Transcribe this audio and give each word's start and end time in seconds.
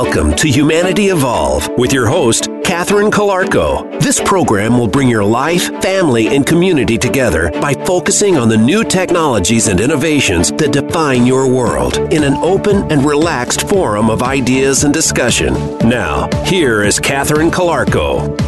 Welcome 0.00 0.36
to 0.36 0.48
Humanity 0.48 1.08
Evolve 1.08 1.68
with 1.76 1.92
your 1.92 2.06
host, 2.06 2.48
Catherine 2.62 3.10
Calarco. 3.10 4.00
This 4.00 4.20
program 4.20 4.78
will 4.78 4.86
bring 4.86 5.08
your 5.08 5.24
life, 5.24 5.66
family, 5.82 6.28
and 6.28 6.46
community 6.46 6.96
together 6.96 7.50
by 7.60 7.74
focusing 7.74 8.36
on 8.36 8.48
the 8.48 8.56
new 8.56 8.84
technologies 8.84 9.66
and 9.66 9.80
innovations 9.80 10.52
that 10.52 10.72
define 10.72 11.26
your 11.26 11.48
world 11.48 11.98
in 12.12 12.22
an 12.22 12.34
open 12.34 12.88
and 12.92 13.04
relaxed 13.04 13.68
forum 13.68 14.08
of 14.08 14.22
ideas 14.22 14.84
and 14.84 14.94
discussion. 14.94 15.52
Now, 15.78 16.28
here 16.44 16.84
is 16.84 17.00
Catherine 17.00 17.50
Calarco. 17.50 18.47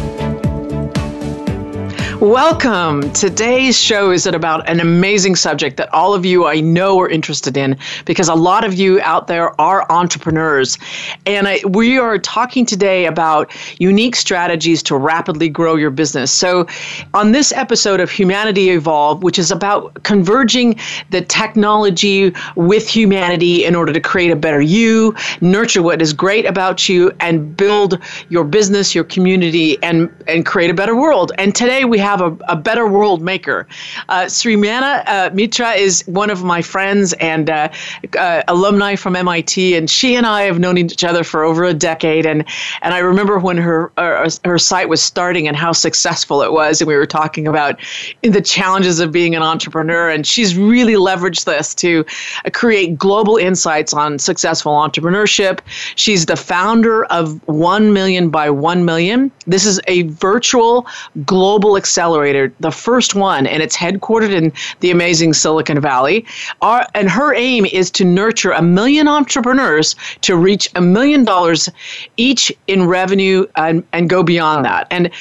Welcome. 2.21 3.11
Today's 3.13 3.75
show 3.75 4.11
is 4.11 4.27
about 4.27 4.69
an 4.69 4.79
amazing 4.79 5.35
subject 5.35 5.77
that 5.77 5.91
all 5.91 6.13
of 6.13 6.23
you 6.23 6.45
I 6.45 6.59
know 6.59 6.99
are 6.99 7.09
interested 7.09 7.57
in 7.57 7.79
because 8.05 8.29
a 8.29 8.35
lot 8.35 8.63
of 8.63 8.75
you 8.75 9.01
out 9.01 9.25
there 9.25 9.59
are 9.59 9.91
entrepreneurs. 9.91 10.77
And 11.25 11.47
I, 11.47 11.61
we 11.67 11.97
are 11.97 12.19
talking 12.19 12.63
today 12.63 13.07
about 13.07 13.51
unique 13.79 14.15
strategies 14.15 14.83
to 14.83 14.97
rapidly 14.97 15.49
grow 15.49 15.73
your 15.73 15.89
business. 15.89 16.31
So, 16.31 16.67
on 17.15 17.31
this 17.31 17.51
episode 17.53 17.99
of 17.99 18.11
Humanity 18.11 18.69
Evolve, 18.69 19.23
which 19.23 19.39
is 19.39 19.49
about 19.49 20.03
converging 20.03 20.75
the 21.09 21.21
technology 21.21 22.35
with 22.55 22.87
humanity 22.87 23.65
in 23.65 23.73
order 23.73 23.93
to 23.93 23.99
create 23.99 24.29
a 24.29 24.35
better 24.35 24.61
you, 24.61 25.15
nurture 25.41 25.81
what 25.81 26.03
is 26.03 26.13
great 26.13 26.45
about 26.45 26.87
you, 26.87 27.11
and 27.19 27.57
build 27.57 27.97
your 28.29 28.43
business, 28.43 28.93
your 28.93 29.05
community, 29.05 29.81
and, 29.81 30.13
and 30.27 30.45
create 30.45 30.69
a 30.69 30.75
better 30.75 30.95
world. 30.95 31.31
And 31.39 31.55
today 31.55 31.83
we 31.83 31.97
have 31.97 32.10
have 32.11 32.21
a, 32.21 32.37
a 32.49 32.55
better 32.55 32.87
world 32.87 33.21
maker. 33.21 33.67
Uh, 34.09 34.25
Sramana 34.25 35.03
uh, 35.07 35.29
Mitra 35.33 35.71
is 35.71 36.03
one 36.07 36.29
of 36.29 36.43
my 36.43 36.61
friends 36.61 37.13
and 37.13 37.49
uh, 37.49 37.69
uh 38.17 38.41
alumni 38.47 38.95
from 38.95 39.15
MIT, 39.15 39.75
and 39.75 39.89
she 39.89 40.15
and 40.15 40.25
I 40.25 40.41
have 40.43 40.59
known 40.59 40.77
each 40.77 41.03
other 41.03 41.23
for 41.23 41.43
over 41.43 41.63
a 41.63 41.73
decade. 41.73 42.25
And, 42.25 42.43
and 42.81 42.93
I 42.93 42.99
remember 42.99 43.39
when 43.39 43.57
her, 43.57 43.91
uh, 43.97 44.29
her 44.43 44.57
site 44.57 44.89
was 44.89 45.01
starting 45.01 45.47
and 45.47 45.55
how 45.55 45.71
successful 45.71 46.41
it 46.41 46.51
was, 46.51 46.81
and 46.81 46.87
we 46.87 46.95
were 46.95 47.05
talking 47.05 47.47
about 47.47 47.79
the 48.21 48.41
challenges 48.41 48.99
of 48.99 49.11
being 49.11 49.35
an 49.35 49.41
entrepreneur. 49.41 50.09
And 50.09 50.27
she's 50.27 50.57
really 50.57 50.95
leveraged 50.95 51.45
this 51.45 51.73
to 51.75 52.05
uh, 52.45 52.49
create 52.49 52.97
global 52.97 53.37
insights 53.37 53.93
on 53.93 54.19
successful 54.19 54.73
entrepreneurship. 54.73 55.59
She's 55.95 56.25
the 56.25 56.35
founder 56.35 57.05
of 57.05 57.39
1 57.47 57.93
Million 57.93 58.29
by 58.29 58.49
1 58.49 58.83
Million. 58.83 59.31
This 59.47 59.65
is 59.65 59.79
a 59.87 60.03
virtual 60.03 60.85
global 61.25 61.77
accelerator 61.77 62.00
accelerator, 62.01 62.51
the 62.59 62.71
first 62.71 63.13
one, 63.13 63.45
and 63.45 63.61
it's 63.61 63.77
headquartered 63.77 64.31
in 64.31 64.51
the 64.79 64.89
amazing 64.89 65.33
Silicon 65.33 65.79
Valley. 65.79 66.25
Our, 66.63 66.87
and 66.95 67.07
her 67.07 67.35
aim 67.35 67.65
is 67.65 67.91
to 67.91 68.03
nurture 68.03 68.51
a 68.51 68.61
million 68.63 69.07
entrepreneurs 69.07 69.95
to 70.21 70.35
reach 70.35 70.67
a 70.73 70.81
million 70.81 71.23
dollars 71.23 71.69
each 72.17 72.51
in 72.65 72.87
revenue 72.87 73.45
and, 73.55 73.83
and 73.93 74.09
go 74.09 74.23
beyond 74.23 74.65
that. 74.65 74.87
And 74.89 75.11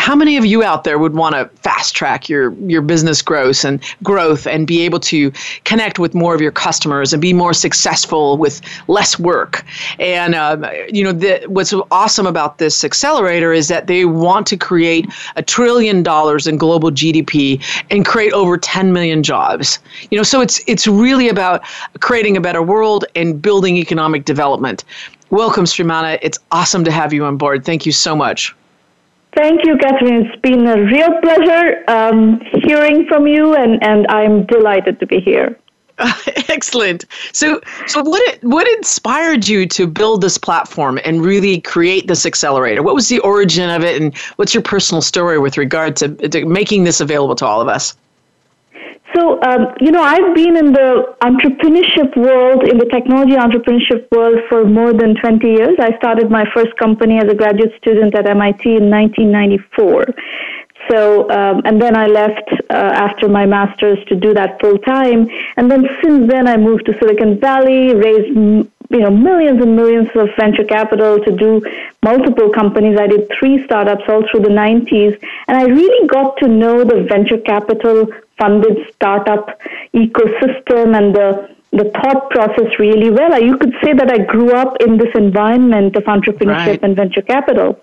how 0.00 0.16
many 0.16 0.38
of 0.38 0.46
you 0.46 0.62
out 0.62 0.84
there 0.84 0.98
would 0.98 1.14
want 1.14 1.34
to 1.34 1.46
fast 1.60 1.94
track 1.94 2.26
your 2.26 2.54
your 2.66 2.80
business 2.80 3.20
growth 3.20 3.66
and 3.66 3.84
growth 4.02 4.46
and 4.46 4.66
be 4.66 4.80
able 4.80 4.98
to 4.98 5.30
connect 5.64 5.98
with 5.98 6.14
more 6.14 6.34
of 6.34 6.40
your 6.40 6.50
customers 6.50 7.12
and 7.12 7.20
be 7.20 7.34
more 7.34 7.52
successful 7.52 8.38
with 8.38 8.62
less 8.88 9.18
work? 9.18 9.62
And 9.98 10.34
um, 10.34 10.64
you 10.88 11.04
know 11.04 11.12
the, 11.12 11.44
what's 11.48 11.74
awesome 11.90 12.26
about 12.26 12.56
this 12.56 12.82
accelerator 12.82 13.52
is 13.52 13.68
that 13.68 13.88
they 13.88 14.06
want 14.06 14.46
to 14.46 14.56
create 14.56 15.06
a 15.36 15.42
trillion 15.42 16.02
dollars 16.02 16.46
in 16.46 16.56
global 16.56 16.90
GDP 16.90 17.62
and 17.90 18.06
create 18.06 18.32
over 18.32 18.56
10 18.56 18.94
million 18.94 19.22
jobs. 19.22 19.78
You 20.10 20.16
know 20.16 20.24
so 20.24 20.40
it's 20.40 20.62
it's 20.66 20.86
really 20.86 21.28
about 21.28 21.62
creating 22.00 22.38
a 22.38 22.40
better 22.40 22.62
world 22.62 23.04
and 23.14 23.40
building 23.40 23.76
economic 23.76 24.24
development. 24.24 24.82
Welcome 25.28 25.66
Sramana 25.66 26.18
it's 26.22 26.38
awesome 26.52 26.84
to 26.84 26.90
have 26.90 27.12
you 27.12 27.26
on 27.26 27.36
board. 27.36 27.66
Thank 27.66 27.84
you 27.84 27.92
so 27.92 28.16
much 28.16 28.54
Thank 29.34 29.64
you, 29.64 29.76
Catherine. 29.78 30.26
It's 30.26 30.40
been 30.40 30.66
a 30.66 30.82
real 30.82 31.20
pleasure 31.20 31.84
um, 31.88 32.40
hearing 32.64 33.06
from 33.06 33.26
you, 33.26 33.54
and, 33.54 33.82
and 33.82 34.06
I'm 34.08 34.44
delighted 34.46 34.98
to 35.00 35.06
be 35.06 35.20
here. 35.20 35.56
excellent. 36.48 37.04
So, 37.32 37.60
so 37.86 38.02
what 38.02 38.38
what 38.42 38.66
inspired 38.78 39.46
you 39.46 39.66
to 39.66 39.86
build 39.86 40.22
this 40.22 40.38
platform 40.38 40.98
and 41.04 41.22
really 41.22 41.60
create 41.60 42.06
this 42.06 42.24
accelerator? 42.24 42.82
What 42.82 42.94
was 42.94 43.08
the 43.08 43.18
origin 43.20 43.70
of 43.70 43.84
it, 43.84 44.00
and 44.00 44.16
what's 44.36 44.54
your 44.54 44.62
personal 44.62 45.02
story 45.02 45.38
with 45.38 45.58
regard 45.58 45.96
to, 45.96 46.08
to 46.28 46.46
making 46.46 46.84
this 46.84 47.00
available 47.00 47.34
to 47.36 47.46
all 47.46 47.60
of 47.60 47.68
us? 47.68 47.94
So, 49.14 49.42
um, 49.42 49.74
you 49.80 49.90
know, 49.90 50.02
I've 50.02 50.34
been 50.34 50.56
in 50.56 50.72
the 50.72 51.16
entrepreneurship 51.22 52.16
world, 52.16 52.68
in 52.68 52.78
the 52.78 52.86
technology 52.86 53.32
entrepreneurship 53.32 54.06
world 54.12 54.38
for 54.48 54.64
more 54.64 54.92
than 54.92 55.16
20 55.16 55.46
years. 55.46 55.76
I 55.80 55.96
started 55.98 56.30
my 56.30 56.44
first 56.54 56.76
company 56.76 57.18
as 57.18 57.24
a 57.24 57.34
graduate 57.34 57.72
student 57.82 58.14
at 58.14 58.28
MIT 58.28 58.76
in 58.76 58.88
1994. 58.88 60.06
So, 60.88 61.30
um, 61.30 61.62
and 61.64 61.80
then 61.80 61.96
I 61.96 62.06
left 62.06 62.50
uh, 62.70 62.74
after 62.74 63.28
my 63.28 63.46
master's 63.46 63.98
to 64.08 64.16
do 64.16 64.32
that 64.34 64.60
full 64.60 64.78
time. 64.78 65.28
And 65.56 65.70
then 65.70 65.84
since 66.02 66.30
then, 66.30 66.48
I 66.48 66.56
moved 66.56 66.86
to 66.86 66.92
Silicon 67.00 67.38
Valley, 67.40 67.94
raised 67.94 68.34
you 68.90 68.98
know 68.98 69.10
millions 69.10 69.62
and 69.62 69.76
millions 69.76 70.08
of 70.14 70.28
venture 70.36 70.64
capital 70.64 71.18
to 71.24 71.32
do 71.32 71.62
multiple 72.02 72.50
companies. 72.50 72.98
I 72.98 73.06
did 73.06 73.30
three 73.38 73.64
startups 73.64 74.04
all 74.08 74.24
through 74.30 74.40
the 74.40 74.56
90s, 74.64 75.18
and 75.48 75.56
I 75.56 75.64
really 75.64 76.08
got 76.08 76.36
to 76.38 76.48
know 76.48 76.84
the 76.84 77.06
venture 77.08 77.38
capital 77.38 78.08
funded 78.36 78.92
startup 78.94 79.60
ecosystem 79.94 80.96
and 80.96 81.14
the 81.14 81.28
the 81.72 81.84
thought 81.84 82.30
process 82.30 82.78
really 82.80 83.10
well. 83.10 83.40
You 83.40 83.56
could 83.56 83.74
say 83.82 83.92
that 83.92 84.10
I 84.10 84.18
grew 84.18 84.50
up 84.52 84.76
in 84.80 84.98
this 84.98 85.14
environment 85.14 85.94
of 85.94 86.02
entrepreneurship 86.04 86.66
right. 86.66 86.82
and 86.82 86.96
venture 86.96 87.22
capital. 87.22 87.80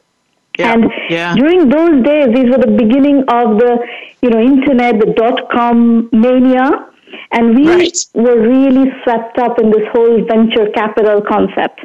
Yeah. 0.60 0.74
And 0.74 0.92
yeah. 1.10 1.36
during 1.36 1.70
those 1.70 2.04
days, 2.04 2.28
these 2.36 2.50
were 2.50 2.58
the 2.58 2.76
beginning 2.76 3.20
of 3.30 3.60
the, 3.60 3.78
you 4.22 4.30
know, 4.30 4.42
internet, 4.42 5.00
the 5.00 5.14
dot 5.14 5.50
com 5.52 6.10
mania, 6.12 6.90
and 7.32 7.56
we 7.56 7.68
right. 7.68 7.98
were 8.14 8.40
really 8.40 8.92
swept 9.04 9.38
up 9.40 9.60
in 9.60 9.72
this 9.72 9.88
whole 9.92 10.24
venture 10.26 10.70
capital 10.72 11.22
concept. 11.22 11.82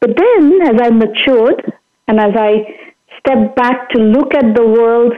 But 0.00 0.16
then, 0.16 0.60
as 0.62 0.80
I 0.80 0.90
matured 0.90 1.72
and 2.08 2.20
as 2.20 2.34
I 2.36 2.76
stepped 3.18 3.56
back 3.56 3.90
to 3.90 3.98
look 3.98 4.34
at 4.34 4.54
the 4.54 4.66
world 4.66 5.12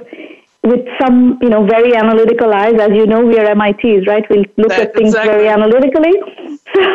with 0.63 0.87
some, 1.01 1.39
you 1.41 1.49
know, 1.49 1.65
very 1.65 1.95
analytical 1.95 2.53
eyes. 2.53 2.75
As 2.81 2.91
you 2.91 3.07
know, 3.07 3.25
we 3.25 3.39
are 3.39 3.55
MITs, 3.55 4.07
right? 4.07 4.25
We 4.31 4.45
look 4.57 4.73
at 4.73 4.95
things 4.95 5.15
exactly. 5.15 5.33
very 5.33 5.49
analytically. 5.49 6.15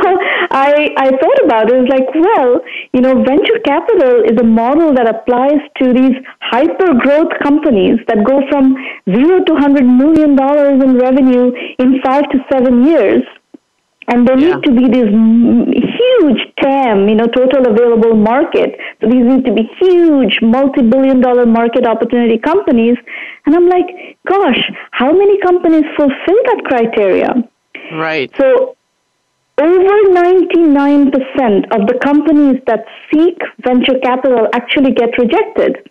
So 0.04 0.18
I, 0.52 0.90
I 0.98 1.10
thought 1.10 1.40
about 1.46 1.70
it. 1.70 1.76
It 1.76 1.82
was 1.82 1.90
like, 1.90 2.10
well, 2.16 2.62
you 2.94 3.02
know, 3.02 3.24
venture 3.24 3.60
capital 3.66 4.24
is 4.24 4.38
a 4.40 4.44
model 4.44 4.94
that 4.94 5.08
applies 5.08 5.62
to 5.82 5.94
these 5.94 6.16
hyper 6.40 6.94
growth 6.94 7.32
companies 7.42 8.00
that 8.08 8.24
go 8.24 8.42
from 8.50 8.76
zero 9.10 9.44
to 9.44 9.56
hundred 9.56 9.86
million 9.86 10.36
dollars 10.36 10.84
in 10.84 10.98
revenue 10.98 11.52
in 11.80 12.02
five 12.04 12.30
to 12.32 12.40
seven 12.52 12.86
years. 12.86 13.24
And 14.08 14.28
there 14.28 14.38
yeah. 14.38 14.56
need 14.56 14.64
to 14.64 14.72
be 14.72 14.86
this 14.90 15.08
huge 15.08 16.42
TAM, 16.62 17.08
you 17.08 17.16
know, 17.16 17.28
total 17.28 17.66
available 17.72 18.16
market. 18.16 18.76
So 19.00 19.08
these 19.08 19.24
need 19.24 19.46
to 19.46 19.54
be 19.54 19.64
huge, 19.80 20.40
multi-billion 20.42 21.22
dollar 21.22 21.46
market 21.46 21.88
opportunity 21.88 22.38
companies. 22.38 22.98
And 23.46 23.56
I'm 23.56 23.70
like, 23.70 24.18
gosh, 24.28 24.60
how 24.92 25.12
many 25.14 25.40
companies 25.40 25.86
fulfill 25.96 26.40
that 26.46 26.62
criteria? 26.66 27.50
Right. 27.94 28.30
So 28.38 28.76
over 29.60 29.96
99% 30.10 31.14
of 31.76 31.88
the 31.88 32.00
companies 32.02 32.62
that 32.66 32.86
seek 33.12 33.38
venture 33.64 34.00
capital 34.02 34.48
actually 34.54 34.94
get 34.94 35.18
rejected. 35.18 35.90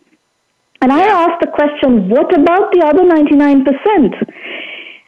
And 0.80 0.92
I 0.92 1.06
asked 1.06 1.40
the 1.40 1.46
question, 1.46 2.08
what 2.08 2.34
about 2.34 2.72
the 2.72 2.82
other 2.82 3.04
99%? 3.06 3.62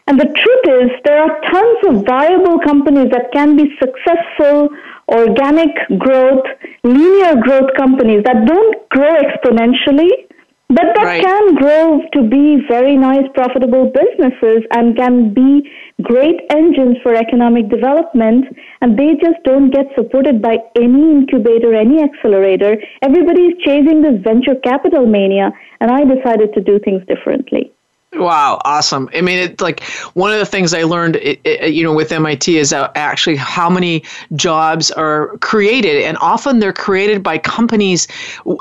And 0.07 0.21
the 0.21 0.31
truth 0.31 0.65
is, 0.83 0.91
there 1.05 1.19
are 1.19 1.41
tons 1.51 1.79
of 1.89 2.07
viable 2.07 2.61
companies 2.61 3.11
that 3.11 3.33
can 3.33 3.56
be 3.56 3.75
successful, 3.83 4.69
organic 5.09 5.75
growth, 5.99 6.45
linear 6.85 7.35
growth 7.43 7.71
companies 7.77 8.23
that 8.25 8.47
don't 8.47 8.89
grow 8.91 9.17
exponentially, 9.17 10.29
but 10.69 10.95
that 10.95 11.05
right. 11.05 11.25
can 11.25 11.55
grow 11.57 12.00
to 12.12 12.29
be 12.29 12.62
very 12.69 12.97
nice, 12.97 13.25
profitable 13.35 13.91
businesses 13.91 14.62
and 14.71 14.97
can 14.97 15.35
be 15.35 15.69
great 16.02 16.41
engines 16.50 16.96
for 17.02 17.14
economic 17.14 17.69
development. 17.69 18.46
And 18.81 18.99
they 18.99 19.14
just 19.14 19.43
don't 19.44 19.70
get 19.70 19.87
supported 19.94 20.43
by 20.43 20.58
any 20.76 21.11
incubator, 21.12 21.75
any 21.75 22.02
accelerator. 22.02 22.76
Everybody 23.02 23.43
is 23.43 23.55
chasing 23.64 24.02
this 24.02 24.20
venture 24.23 24.56
capital 24.62 25.06
mania, 25.06 25.50
and 25.81 25.91
I 25.91 26.05
decided 26.05 26.52
to 26.55 26.61
do 26.61 26.79
things 26.79 27.02
differently. 27.06 27.73
Wow, 28.16 28.61
awesome. 28.64 29.11
I 29.12 29.22
mean, 29.22 29.38
it's 29.40 29.61
like 29.61 29.82
one 30.14 30.32
of 30.32 30.38
the 30.38 30.46
things 30.46 30.72
I 30.72 30.84
learned, 30.84 31.16
it, 31.16 31.40
it, 31.43 31.75
you 31.75 31.82
know, 31.82 31.93
with 31.93 32.12
MIT 32.12 32.56
is 32.56 32.72
actually 32.72 33.34
how 33.34 33.69
many 33.69 34.05
jobs 34.37 34.93
are 34.93 35.37
created. 35.38 36.02
And 36.05 36.16
often 36.20 36.61
they're 36.61 36.72
created 36.72 37.25
by 37.25 37.38
companies, 37.38 38.06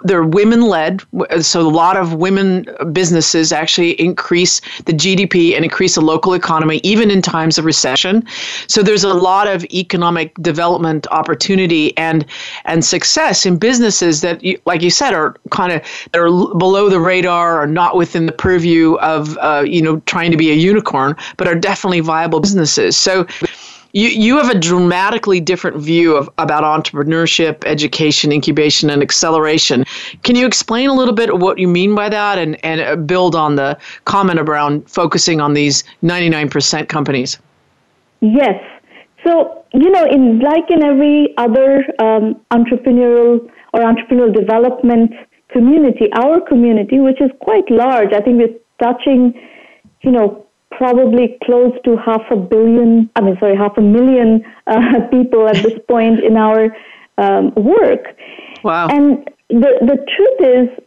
they're 0.06 0.24
women 0.24 0.62
led. 0.62 1.04
So 1.42 1.62
a 1.62 1.70
lot 1.70 1.98
of 1.98 2.16
women 2.16 2.66
businesses 2.92 3.52
actually 3.52 3.92
increase 4.02 4.60
the 4.86 4.94
GDP 4.94 5.56
and 5.56 5.64
increase 5.64 5.96
the 5.96 6.02
local 6.02 6.34
economy, 6.34 6.82
even 6.84 7.12
in 7.12 7.22
times 7.22 7.60
of 7.60 7.66
recession. 7.66 8.26
So 8.68 8.82
there's 8.82 9.04
a 9.04 9.14
lot 9.14 9.48
of 9.48 9.64
economic 9.66 10.34
development 10.42 11.06
opportunity 11.12 11.96
and, 11.96 12.26
and 12.66 12.84
success 12.84 13.46
in 13.46 13.58
businesses 13.58 14.22
that, 14.22 14.42
like 14.66 14.82
you 14.82 14.90
said, 14.90 15.14
are 15.14 15.36
kind 15.52 15.74
of, 15.74 15.82
they're 16.12 16.26
below 16.26 16.90
the 16.90 17.00
radar 17.00 17.62
or 17.62 17.68
not 17.68 17.96
within 17.96 18.26
the 18.26 18.32
purview 18.32 18.96
of 18.96 19.38
uh, 19.44 19.64
you 19.66 19.82
know, 19.82 20.00
trying 20.02 20.32
to 20.32 20.38
be 20.38 20.52
a 20.52 20.56
unicorn, 20.56 21.16
but 21.38 21.48
are 21.48 21.56
definitely 21.56 22.00
viable 22.00 22.40
businesses. 22.40 22.98
So 22.98 23.28
you, 23.94 24.10
you 24.10 24.38
have 24.38 24.50
a 24.50 24.58
dramatically 24.58 25.40
different 25.40 25.78
view 25.78 26.16
of 26.16 26.30
about 26.40 26.64
entrepreneurship, 26.64 27.64
education, 27.66 28.32
incubation, 28.32 28.90
and 28.90 29.04
acceleration. 29.04 29.86
Can 30.24 30.36
you 30.36 30.48
explain 30.48 30.90
a 30.90 30.94
little 30.94 31.14
bit 31.14 31.38
what 31.38 31.60
you 31.60 31.68
mean 31.68 31.94
by 31.94 32.10
that 32.10 32.40
and, 32.40 32.64
and 32.66 32.82
uh, 32.82 32.96
build 32.96 33.36
on 33.36 33.56
the 33.56 33.78
comment 34.06 34.40
around 34.40 34.90
focusing 34.90 35.40
on 35.40 35.54
these 35.54 35.84
99% 36.02 36.90
companies? 36.90 37.38
Yes. 38.22 38.60
So, 39.24 39.64
you 39.74 39.92
know, 39.92 40.06
in 40.06 40.40
like 40.40 40.70
in 40.70 40.84
every 40.84 41.38
other 41.38 41.86
um, 42.00 42.42
entrepreneurial 42.52 43.48
or 43.74 43.82
entrepreneurial 43.82 44.34
development 44.34 45.12
community, 45.50 46.12
our 46.14 46.42
community, 46.42 47.00
which 47.00 47.22
is 47.22 47.30
quite 47.42 47.70
large, 47.70 48.12
I 48.12 48.22
think 48.22 48.40
we're 48.40 48.58
touching, 48.84 49.34
you 50.02 50.12
know, 50.12 50.46
probably 50.78 51.38
close 51.44 51.74
to 51.86 51.98
half 51.98 52.24
a 52.32 52.36
billion, 52.36 53.10
I 53.16 53.22
mean, 53.22 53.38
sorry, 53.40 53.56
half 53.56 53.78
a 53.78 53.82
million 53.82 54.44
uh, 54.68 55.08
people 55.12 55.48
at 55.48 55.58
this 55.64 55.80
point 55.88 56.24
in 56.24 56.38
our 56.38 56.76
um, 57.18 57.54
work. 57.56 58.04
Wow. 58.64 58.88
And 58.88 59.30
the, 59.50 59.72
the 59.82 59.98
truth 60.16 60.40
is, 60.56 60.84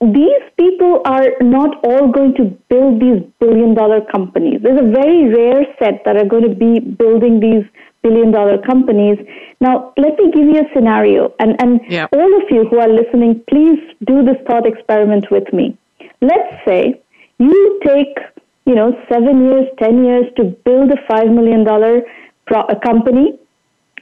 these 0.00 0.44
people 0.56 1.02
are 1.04 1.30
not 1.40 1.84
all 1.84 2.12
going 2.12 2.34
to 2.36 2.44
build 2.68 3.00
these 3.02 3.20
billion 3.40 3.74
dollar 3.74 4.00
companies. 4.00 4.60
There's 4.62 4.80
a 4.80 4.90
very 4.90 5.28
rare 5.28 5.66
set 5.80 6.04
that 6.04 6.16
are 6.16 6.24
going 6.24 6.48
to 6.48 6.54
be 6.54 6.78
building 6.78 7.40
these 7.40 7.64
billion 8.02 8.30
dollar 8.30 8.58
companies. 8.58 9.18
Now, 9.60 9.92
let 9.96 10.16
me 10.16 10.30
give 10.30 10.46
you 10.46 10.60
a 10.60 10.72
scenario. 10.72 11.34
And, 11.40 11.60
and 11.60 11.80
all 12.12 12.36
of 12.36 12.44
you 12.48 12.68
who 12.68 12.78
are 12.78 12.88
listening, 12.88 13.42
please 13.50 13.80
do 14.06 14.22
this 14.22 14.36
thought 14.46 14.66
experiment 14.66 15.26
with 15.32 15.52
me. 15.52 15.76
Let's 16.20 16.64
say 16.66 17.00
you 17.38 17.80
take, 17.84 18.18
you 18.66 18.74
know, 18.74 18.92
seven 19.10 19.44
years, 19.44 19.66
10 19.80 20.04
years 20.04 20.24
to 20.36 20.44
build 20.64 20.90
a 20.90 21.12
$5 21.12 21.34
million 21.34 21.64
pro- 22.46 22.66
company, 22.84 23.38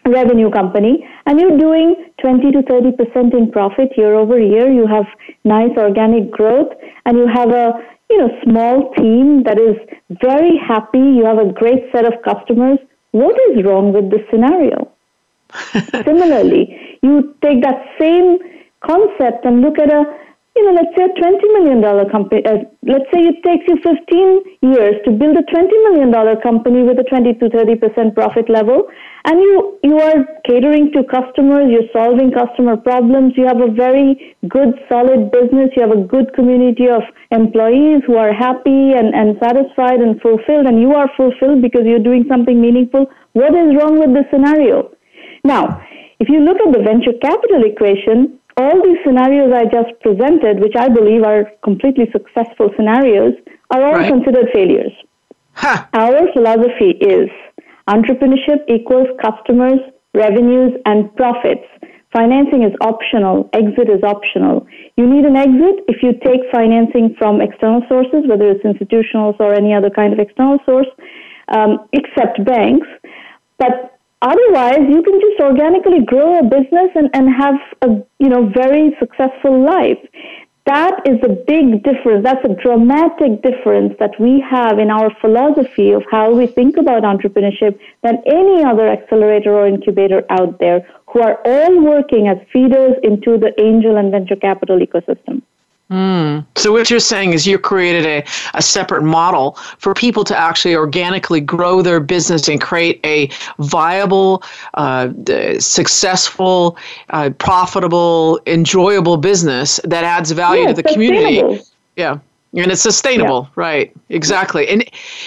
revenue 0.06 0.50
company, 0.50 1.06
and 1.26 1.40
you're 1.40 1.58
doing 1.58 2.10
20 2.22 2.52
to 2.52 2.62
30% 2.62 3.34
in 3.34 3.50
profit 3.50 3.90
year 3.96 4.14
over 4.14 4.38
year. 4.40 4.70
You 4.70 4.86
have 4.86 5.06
nice 5.44 5.76
organic 5.76 6.30
growth 6.30 6.72
and 7.04 7.18
you 7.18 7.26
have 7.26 7.50
a, 7.50 7.72
you 8.08 8.18
know, 8.18 8.30
small 8.44 8.94
team 8.94 9.42
that 9.44 9.58
is 9.58 9.76
very 10.22 10.56
happy. 10.56 10.98
You 10.98 11.24
have 11.26 11.38
a 11.38 11.52
great 11.52 11.90
set 11.92 12.06
of 12.06 12.14
customers. 12.22 12.78
What 13.10 13.36
is 13.50 13.64
wrong 13.64 13.92
with 13.92 14.10
this 14.10 14.22
scenario? 14.30 14.92
Similarly, 16.04 16.98
you 17.02 17.34
take 17.42 17.62
that 17.62 17.84
same 18.00 18.38
concept 18.80 19.44
and 19.44 19.60
look 19.60 19.78
at 19.78 19.92
a 19.92 20.04
you 20.56 20.64
know, 20.64 20.72
let's 20.72 20.96
say 20.96 21.04
a 21.04 21.12
$20 21.12 21.36
million 21.60 21.84
company, 22.08 22.40
uh, 22.48 22.64
let's 22.82 23.04
say 23.12 23.20
it 23.28 23.44
takes 23.44 23.68
you 23.68 23.76
15 23.84 24.72
years 24.72 24.96
to 25.04 25.12
build 25.12 25.36
a 25.36 25.44
$20 25.52 25.68
million 25.84 26.08
company 26.40 26.82
with 26.82 26.98
a 26.98 27.04
20 27.04 27.34
to 27.34 27.46
30% 27.52 28.14
profit 28.14 28.48
level, 28.48 28.88
and 29.26 29.36
you, 29.38 29.78
you 29.82 29.98
are 30.00 30.24
catering 30.48 30.90
to 30.92 31.04
customers, 31.12 31.68
you're 31.68 31.90
solving 31.92 32.32
customer 32.32 32.76
problems, 32.76 33.34
you 33.36 33.44
have 33.44 33.60
a 33.60 33.70
very 33.70 34.36
good, 34.48 34.72
solid 34.88 35.30
business, 35.30 35.68
you 35.76 35.82
have 35.84 35.92
a 35.92 36.00
good 36.08 36.32
community 36.32 36.88
of 36.88 37.02
employees 37.30 38.00
who 38.06 38.16
are 38.16 38.32
happy 38.32 38.96
and, 38.96 39.12
and 39.12 39.36
satisfied 39.42 40.00
and 40.00 40.20
fulfilled, 40.22 40.64
and 40.64 40.80
you 40.80 40.94
are 40.94 41.10
fulfilled 41.16 41.60
because 41.60 41.84
you're 41.84 42.00
doing 42.00 42.24
something 42.30 42.60
meaningful. 42.60 43.06
What 43.34 43.52
is 43.52 43.76
wrong 43.76 44.00
with 44.00 44.16
this 44.16 44.24
scenario? 44.32 44.90
Now, 45.44 45.84
if 46.18 46.30
you 46.30 46.40
look 46.40 46.56
at 46.64 46.72
the 46.72 46.80
venture 46.80 47.12
capital 47.20 47.60
equation, 47.62 48.40
all 48.56 48.82
these 48.82 48.98
scenarios 49.04 49.52
I 49.52 49.64
just 49.64 50.00
presented, 50.00 50.60
which 50.60 50.74
I 50.76 50.88
believe 50.88 51.22
are 51.22 51.44
completely 51.62 52.06
successful 52.12 52.70
scenarios, 52.76 53.34
are 53.70 53.82
all 53.84 53.94
right. 53.94 54.10
considered 54.10 54.48
failures. 54.52 54.92
Huh. 55.52 55.86
Our 55.92 56.32
philosophy 56.32 56.96
is 57.00 57.28
entrepreneurship 57.88 58.64
equals 58.68 59.08
customers, 59.22 59.80
revenues, 60.14 60.72
and 60.86 61.14
profits. 61.16 61.66
Financing 62.12 62.62
is 62.62 62.72
optional, 62.80 63.50
exit 63.52 63.90
is 63.90 64.02
optional. 64.02 64.66
You 64.96 65.06
need 65.06 65.24
an 65.24 65.36
exit 65.36 65.84
if 65.88 66.02
you 66.02 66.12
take 66.24 66.40
financing 66.50 67.14
from 67.18 67.40
external 67.42 67.82
sources, 67.88 68.24
whether 68.26 68.48
it's 68.48 68.64
institutionals 68.64 69.38
or 69.38 69.52
any 69.54 69.74
other 69.74 69.90
kind 69.90 70.12
of 70.12 70.18
external 70.18 70.58
source, 70.64 70.86
um, 71.48 71.88
except 71.92 72.42
banks. 72.44 72.86
But 73.58 73.95
otherwise 74.22 74.80
you 74.88 75.02
can 75.02 75.20
just 75.20 75.40
organically 75.40 76.04
grow 76.04 76.38
a 76.38 76.42
business 76.42 76.90
and, 76.94 77.10
and 77.14 77.28
have 77.32 77.56
a 77.82 77.88
you 78.18 78.28
know 78.28 78.48
very 78.48 78.96
successful 78.98 79.64
life. 79.64 79.98
That 80.66 81.06
is 81.06 81.18
a 81.22 81.28
big 81.28 81.84
difference. 81.84 82.24
That's 82.24 82.44
a 82.44 82.54
dramatic 82.60 83.40
difference 83.42 83.94
that 84.00 84.18
we 84.18 84.40
have 84.40 84.80
in 84.80 84.90
our 84.90 85.14
philosophy 85.20 85.92
of 85.92 86.02
how 86.10 86.34
we 86.34 86.48
think 86.48 86.76
about 86.76 87.04
entrepreneurship 87.04 87.78
than 88.02 88.20
any 88.26 88.64
other 88.64 88.88
accelerator 88.88 89.54
or 89.54 89.68
incubator 89.68 90.24
out 90.28 90.58
there 90.58 90.84
who 91.06 91.22
are 91.22 91.38
all 91.44 91.84
working 91.84 92.26
as 92.26 92.38
feeders 92.52 92.94
into 93.04 93.38
the 93.38 93.52
angel 93.60 93.96
and 93.96 94.10
venture 94.10 94.34
capital 94.34 94.80
ecosystem 94.80 95.42
Mm. 95.90 96.44
So 96.56 96.72
what 96.72 96.90
you're 96.90 96.98
saying 96.98 97.32
is 97.32 97.46
you 97.46 97.58
created 97.58 98.06
a, 98.06 98.24
a 98.54 98.62
separate 98.62 99.02
model 99.02 99.52
for 99.78 99.94
people 99.94 100.24
to 100.24 100.36
actually 100.36 100.74
organically 100.74 101.40
grow 101.40 101.80
their 101.80 102.00
business 102.00 102.48
and 102.48 102.60
create 102.60 103.00
a 103.04 103.30
viable, 103.58 104.42
uh, 104.74 105.10
successful, 105.60 106.76
uh, 107.10 107.30
profitable, 107.38 108.40
enjoyable 108.46 109.16
business 109.16 109.78
that 109.84 110.02
adds 110.02 110.32
value 110.32 110.62
yeah, 110.62 110.68
to 110.68 110.74
the 110.74 110.82
community. 110.82 111.62
Yeah 111.94 112.18
and 112.54 112.72
it's 112.72 112.80
sustainable 112.80 113.42
yeah. 113.42 113.52
right. 113.56 113.96
Exactly. 114.08 114.68
And, 114.68 114.84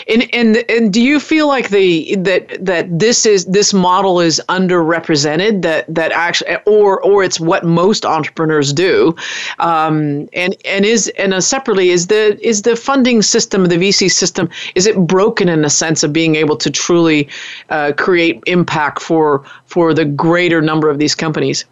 and 0.07 0.27
and 0.33 0.57
and 0.69 0.93
do 0.93 1.01
you 1.01 1.19
feel 1.19 1.47
like 1.47 1.69
the 1.69 2.15
that 2.15 2.65
that 2.65 2.97
this 2.97 3.25
is 3.25 3.45
this 3.45 3.73
model 3.73 4.19
is 4.19 4.41
underrepresented 4.49 5.61
that 5.61 5.93
that 5.93 6.11
actually 6.11 6.55
or 6.65 7.01
or 7.03 7.23
it's 7.23 7.39
what 7.39 7.65
most 7.65 8.05
entrepreneurs 8.05 8.73
do? 8.73 9.15
Um, 9.59 10.29
and 10.33 10.55
and 10.65 10.85
is 10.85 11.09
and 11.17 11.33
uh, 11.33 11.41
separately 11.41 11.89
is 11.89 12.07
the 12.07 12.39
is 12.45 12.61
the 12.63 12.75
funding 12.75 13.21
system 13.21 13.65
the 13.65 13.75
vc 13.75 14.09
system 14.11 14.49
is 14.75 14.87
it 14.87 14.95
broken 15.05 15.49
in 15.49 15.61
the 15.61 15.69
sense 15.69 16.03
of 16.03 16.13
being 16.13 16.35
able 16.35 16.55
to 16.55 16.71
truly 16.71 17.27
uh, 17.69 17.91
create 17.97 18.41
impact 18.47 19.01
for 19.01 19.43
for 19.65 19.93
the 19.93 20.05
greater 20.05 20.61
number 20.61 20.89
of 20.89 20.97
these 20.97 21.15
companies? 21.15 21.65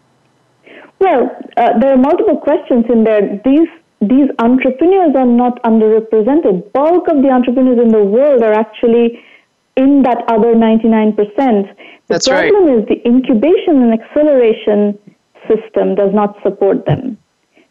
Well, 0.99 1.29
uh, 1.57 1.79
there 1.79 1.93
are 1.93 1.97
multiple 1.97 2.37
questions 2.37 2.85
in 2.89 3.03
there. 3.03 3.39
These 3.45 3.69
these 4.01 4.29
entrepreneurs 4.39 5.15
are 5.15 5.25
not 5.25 5.61
underrepresented. 5.63 6.71
Bulk 6.73 7.07
of 7.07 7.23
the 7.23 7.29
entrepreneurs 7.29 7.79
in 7.79 7.89
the 7.89 8.03
world 8.03 8.43
are 8.43 8.53
actually 8.53 9.19
in 9.75 10.03
that 10.03 10.23
other 10.27 10.53
99%. 10.53 11.15
The 11.15 11.75
That's 12.07 12.27
problem 12.27 12.65
right. 12.65 12.79
is 12.79 12.87
the 12.87 13.01
incubation 13.07 13.81
and 13.83 13.93
acceleration 13.93 14.99
system 15.47 15.95
does 15.95 16.13
not 16.13 16.35
support 16.43 16.85
them. 16.85 17.17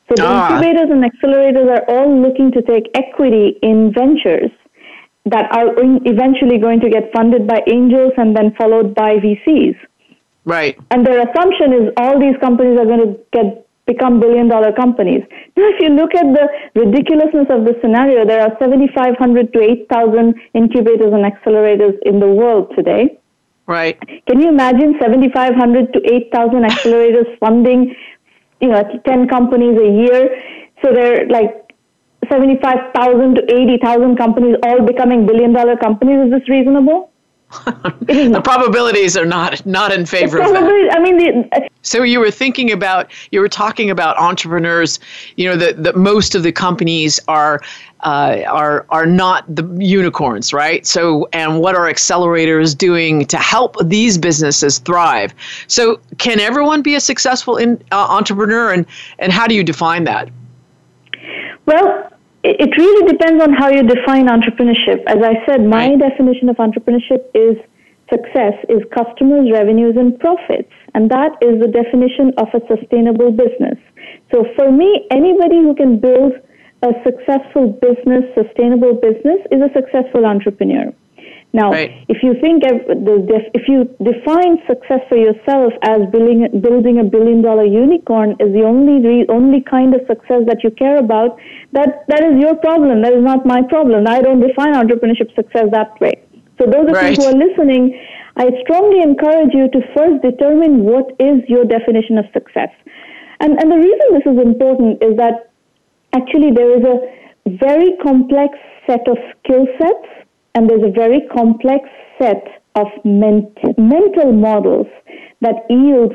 So 0.09 0.15
the 0.15 0.27
ah. 0.27 0.55
incubators 0.55 0.91
and 0.91 1.03
accelerators 1.05 1.69
are 1.69 1.85
all 1.89 2.23
looking 2.23 2.53
to 2.53 2.63
take 2.63 2.91
equity 2.95 3.59
in 3.63 3.93
ventures 3.93 4.51
that 5.27 5.51
are 5.51 5.75
eventually 6.07 6.59
going 6.59 6.81
to 6.81 6.89
get 6.89 7.11
funded 7.13 7.47
by 7.47 7.61
angels 7.67 8.13
and 8.17 8.37
then 8.37 8.55
followed 8.57 8.95
by 8.95 9.17
VCs. 9.17 9.77
Right. 10.45 10.79
And 10.93 11.05
their 11.05 11.29
assumption 11.29 11.73
is 11.73 11.93
all 11.97 12.21
these 12.21 12.37
companies 12.41 12.79
are 12.79 12.87
going 12.87 13.01
to 13.01 13.21
get 13.33 13.66
become 13.87 14.21
billion 14.21 14.49
dollar 14.49 14.73
companies. 14.73 15.23
Now, 15.57 15.69
if 15.69 15.81
you 15.81 15.91
look 15.91 16.15
at 16.15 16.27
the 16.35 16.49
ridiculousness 16.75 17.47
of 17.51 17.65
the 17.65 17.75
scenario, 17.81 18.27
there 18.27 18.43
are 18.43 18.57
7,500 18.59 19.53
to 19.53 19.61
8,000 19.61 20.35
incubators 20.55 21.13
and 21.13 21.25
accelerators 21.25 21.97
in 22.05 22.19
the 22.21 22.27
world 22.27 22.73
today. 22.77 23.19
Right. 23.67 23.99
Can 24.27 24.41
you 24.41 24.49
imagine 24.49 24.95
7,500 25.01 25.93
to 25.93 26.01
8,000 26.05 26.63
accelerators 26.63 27.39
funding, 27.39 27.95
you 28.61 28.69
know, 28.69 28.83
10 29.05 29.29
companies 29.29 29.79
a 29.79 29.91
year? 29.91 30.43
So 30.85 30.93
they're 30.93 31.27
like 31.29 31.67
75,000 32.31 33.35
to 33.35 33.43
80,000 33.55 34.17
companies 34.17 34.57
all 34.63 34.83
becoming 34.85 35.27
billion 35.27 35.53
dollar 35.53 35.77
companies. 35.77 36.27
Is 36.27 36.33
this 36.33 36.49
reasonable? 36.49 37.11
The 37.51 38.41
probabilities 38.43 39.17
are 39.17 39.25
not 39.25 39.65
not 39.65 39.93
in 39.93 40.05
favor 40.05 40.41
of 40.41 40.53
that. 40.53 40.91
I 40.93 40.99
mean, 40.99 41.17
the, 41.17 41.69
so 41.83 42.03
you 42.03 42.19
were 42.19 42.31
thinking 42.31 42.73
about 42.73 43.11
you 43.31 43.41
were 43.41 43.49
talking 43.49 43.89
about 43.89 44.19
entrepreneurs. 44.19 44.99
You 45.37 45.51
know 45.51 45.57
that 45.57 45.83
that 45.85 45.97
most 45.97 46.35
of 46.35 46.43
the 46.43 46.51
companies 46.51 47.21
are 47.29 47.61
uh, 48.01 48.43
are 48.49 48.85
are 48.91 49.07
not 49.07 49.45
the 49.55 49.65
unicorns, 49.79 50.53
right? 50.53 50.85
So 50.87 51.29
and 51.33 51.61
what 51.61 51.77
are 51.77 51.87
accelerators 51.87 52.77
doing 52.77 53.27
to 53.27 53.39
help 53.39 53.77
these 53.85 54.19
businesses 54.19 54.79
thrive? 54.79 55.33
So 55.69 56.01
can 56.19 56.41
everyone 56.41 56.83
be 56.83 56.97
a 56.97 57.01
successful 57.01 57.57
in, 57.57 57.83
uh, 57.93 58.07
entrepreneur, 58.09 58.73
and 58.73 58.87
and 59.21 59.33
how 59.33 59.47
do 59.47 59.55
you 59.55 59.63
define 59.63 60.05
that? 60.05 60.29
Well, 61.67 62.11
it 62.47 62.77
really 62.77 63.11
depends 63.11 63.43
on 63.43 63.53
how 63.53 63.69
you 63.69 63.83
define 63.83 64.29
entrepreneurship. 64.29 65.03
As 65.07 65.19
I 65.23 65.35
said, 65.47 65.65
my 65.65 65.91
right. 65.91 65.99
definition 65.99 66.49
of 66.49 66.57
entrepreneurship 66.57 67.27
is 67.35 67.57
success 68.13 68.55
is 68.69 68.83
customers, 68.95 69.51
revenues, 69.53 69.97
and 69.97 70.19
profits. 70.21 70.71
And 70.95 71.11
that 71.11 71.35
is 71.43 71.61
the 71.61 71.69
definition 71.69 72.33
of 72.39 72.49
a 72.55 72.61
sustainable 72.71 73.33
business. 73.33 73.79
So 74.33 74.47
for 74.55 74.71
me, 74.71 75.07
anybody 75.11 75.59
who 75.59 75.75
can 75.75 75.99
build 75.99 76.33
a 76.83 76.93
successful 77.03 77.73
business, 77.83 78.23
sustainable 78.39 78.95
business, 78.95 79.43
is 79.51 79.61
a 79.61 79.71
successful 79.75 80.25
entrepreneur. 80.25 80.93
Now, 81.57 81.73
right. 81.73 82.05
if 82.13 82.23
you 82.23 82.37
think 82.39 82.65
if 82.69 83.65
you 83.67 83.89
define 84.05 84.61
success 84.69 85.01
for 85.09 85.17
yourself 85.17 85.73
as 85.81 86.05
building 86.13 86.45
building 86.61 87.01
a 87.01 87.05
billion 87.05 87.41
dollar 87.41 87.65
unicorn 87.65 88.37
is 88.45 88.53
the 88.53 88.61
only 88.61 89.25
only 89.31 89.63
kind 89.63 89.95
of 89.95 90.03
success 90.07 90.45
that 90.49 90.61
you 90.63 90.71
care 90.71 90.99
about, 90.99 91.41
that 91.73 92.05
that 92.09 92.21
is 92.29 92.37
your 92.39 92.57
problem. 92.57 93.01
That 93.01 93.15
is 93.15 93.25
not 93.25 93.47
my 93.47 93.63
problem. 93.73 94.05
I 94.07 94.21
don't 94.21 94.41
define 94.41 94.75
entrepreneurship 94.75 95.35
success 95.35 95.73
that 95.73 95.99
way. 95.99 96.13
So 96.61 96.69
those 96.69 96.93
of 96.93 96.97
right. 96.99 97.17
you 97.17 97.25
who 97.25 97.31
are 97.33 97.41
listening, 97.41 97.97
I 98.37 98.53
strongly 98.61 99.01
encourage 99.01 99.57
you 99.57 99.73
to 99.73 99.81
first 99.97 100.21
determine 100.21 100.85
what 100.85 101.09
is 101.19 101.41
your 101.49 101.65
definition 101.65 102.19
of 102.19 102.27
success. 102.37 102.73
And 103.41 103.57
and 103.57 103.73
the 103.73 103.81
reason 103.81 104.07
this 104.13 104.29
is 104.29 104.39
important 104.45 105.01
is 105.01 105.17
that 105.17 105.49
actually 106.13 106.53
there 106.53 106.77
is 106.77 106.85
a 106.85 106.97
very 107.65 107.97
complex 108.05 108.61
set 108.85 109.09
of 109.09 109.17
skill 109.41 109.65
sets 109.81 110.17
and 110.57 110.71
there's 110.71 110.83
a 110.83 110.91
very 110.91 111.21
complex 111.37 111.85
set 112.19 112.43
of 112.77 112.87
ment- 113.05 113.59
mental 113.77 114.33
models 114.33 114.87
that 115.43 115.69
yield 115.69 116.15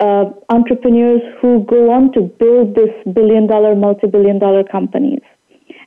uh, 0.00 0.24
entrepreneurs 0.48 1.20
who 1.40 1.64
go 1.64 1.92
on 1.92 2.10
to 2.12 2.22
build 2.40 2.74
this 2.74 2.94
billion 3.12 3.46
dollar, 3.46 3.76
multi 3.76 4.06
billion 4.06 4.38
dollar 4.38 4.64
companies. 4.64 5.20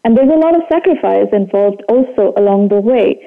And 0.03 0.15
there's 0.15 0.29
a 0.29 0.37
lot 0.37 0.55
of 0.55 0.61
sacrifice 0.71 1.27
involved 1.33 1.81
also 1.89 2.33
along 2.37 2.69
the 2.69 2.79
way. 2.79 3.19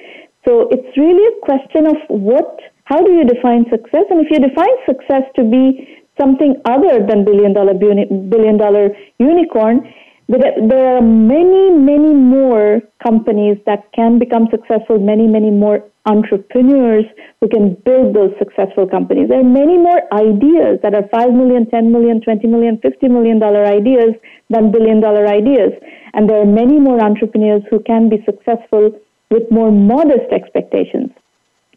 So 0.46 0.68
it's 0.70 0.96
really 0.96 1.26
a 1.34 1.44
question 1.44 1.86
of 1.86 1.96
what, 2.08 2.60
how 2.84 3.02
do 3.02 3.12
you 3.12 3.24
define 3.24 3.66
success? 3.68 4.06
And 4.08 4.24
if 4.24 4.30
you 4.30 4.38
define 4.38 4.76
success 4.86 5.26
to 5.34 5.42
be 5.42 5.98
something 6.18 6.54
other 6.64 7.04
than 7.04 7.24
billion 7.24 7.52
dollar, 7.52 7.74
billion 7.74 8.56
dollar 8.56 8.90
unicorn, 9.18 9.92
there 10.38 10.96
are 10.96 11.02
many, 11.02 11.70
many 11.70 12.14
more 12.14 12.80
companies 13.02 13.58
that 13.66 13.90
can 13.92 14.18
become 14.18 14.48
successful, 14.50 14.98
many, 14.98 15.26
many 15.26 15.50
more 15.50 15.84
entrepreneurs 16.06 17.04
who 17.40 17.48
can 17.48 17.74
build 17.84 18.14
those 18.14 18.32
successful 18.38 18.86
companies. 18.86 19.28
There 19.28 19.40
are 19.40 19.44
many 19.44 19.76
more 19.76 20.00
ideas 20.12 20.78
that 20.82 20.94
are 20.94 21.06
5 21.08 21.32
million, 21.32 21.68
10 21.68 21.92
million, 21.92 22.20
20 22.20 22.46
million, 22.46 22.78
50 22.78 23.08
million 23.08 23.38
dollar 23.38 23.64
ideas 23.64 24.14
than 24.48 24.70
billion 24.70 25.00
dollar 25.00 25.26
ideas. 25.26 25.72
And 26.14 26.28
there 26.28 26.40
are 26.40 26.46
many 26.46 26.78
more 26.78 27.02
entrepreneurs 27.02 27.62
who 27.70 27.80
can 27.80 28.08
be 28.08 28.22
successful 28.24 28.92
with 29.30 29.50
more 29.50 29.70
modest 29.70 30.32
expectations. 30.32 31.10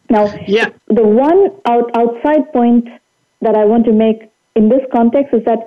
Now, 0.10 0.34
yeah. 0.48 0.70
the 0.88 1.04
one 1.04 1.50
out, 1.66 1.90
outside 1.96 2.52
point 2.52 2.88
that 3.42 3.56
I 3.56 3.66
want 3.66 3.86
to 3.86 3.92
make 3.92 4.30
in 4.56 4.70
this 4.70 4.82
context 4.92 5.34
is 5.34 5.44
that 5.46 5.60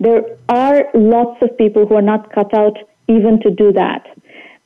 there 0.00 0.22
are 0.48 0.84
lots 0.94 1.40
of 1.42 1.56
people 1.56 1.86
who 1.86 1.96
are 1.96 2.02
not 2.02 2.32
cut 2.32 2.52
out 2.54 2.76
even 3.08 3.40
to 3.40 3.50
do 3.50 3.72
that. 3.72 4.06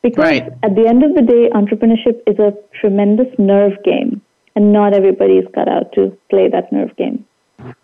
Because 0.03 0.25
right. 0.25 0.53
at 0.63 0.75
the 0.75 0.87
end 0.87 1.03
of 1.05 1.15
the 1.15 1.23
day, 1.23 1.51
entrepreneurship 1.51 2.23
is 2.27 2.39
a 2.39 2.55
tremendous 2.81 3.29
nerve 3.39 3.73
game, 3.85 4.23
and 4.57 4.73
not 4.73 4.95
everybody 4.95 5.35
is 5.35 5.47
cut 5.55 5.69
out 5.69 5.93
to 5.93 6.17
play 6.31 6.49
that 6.49 6.73
nerve 6.73 6.97
game. 6.97 7.27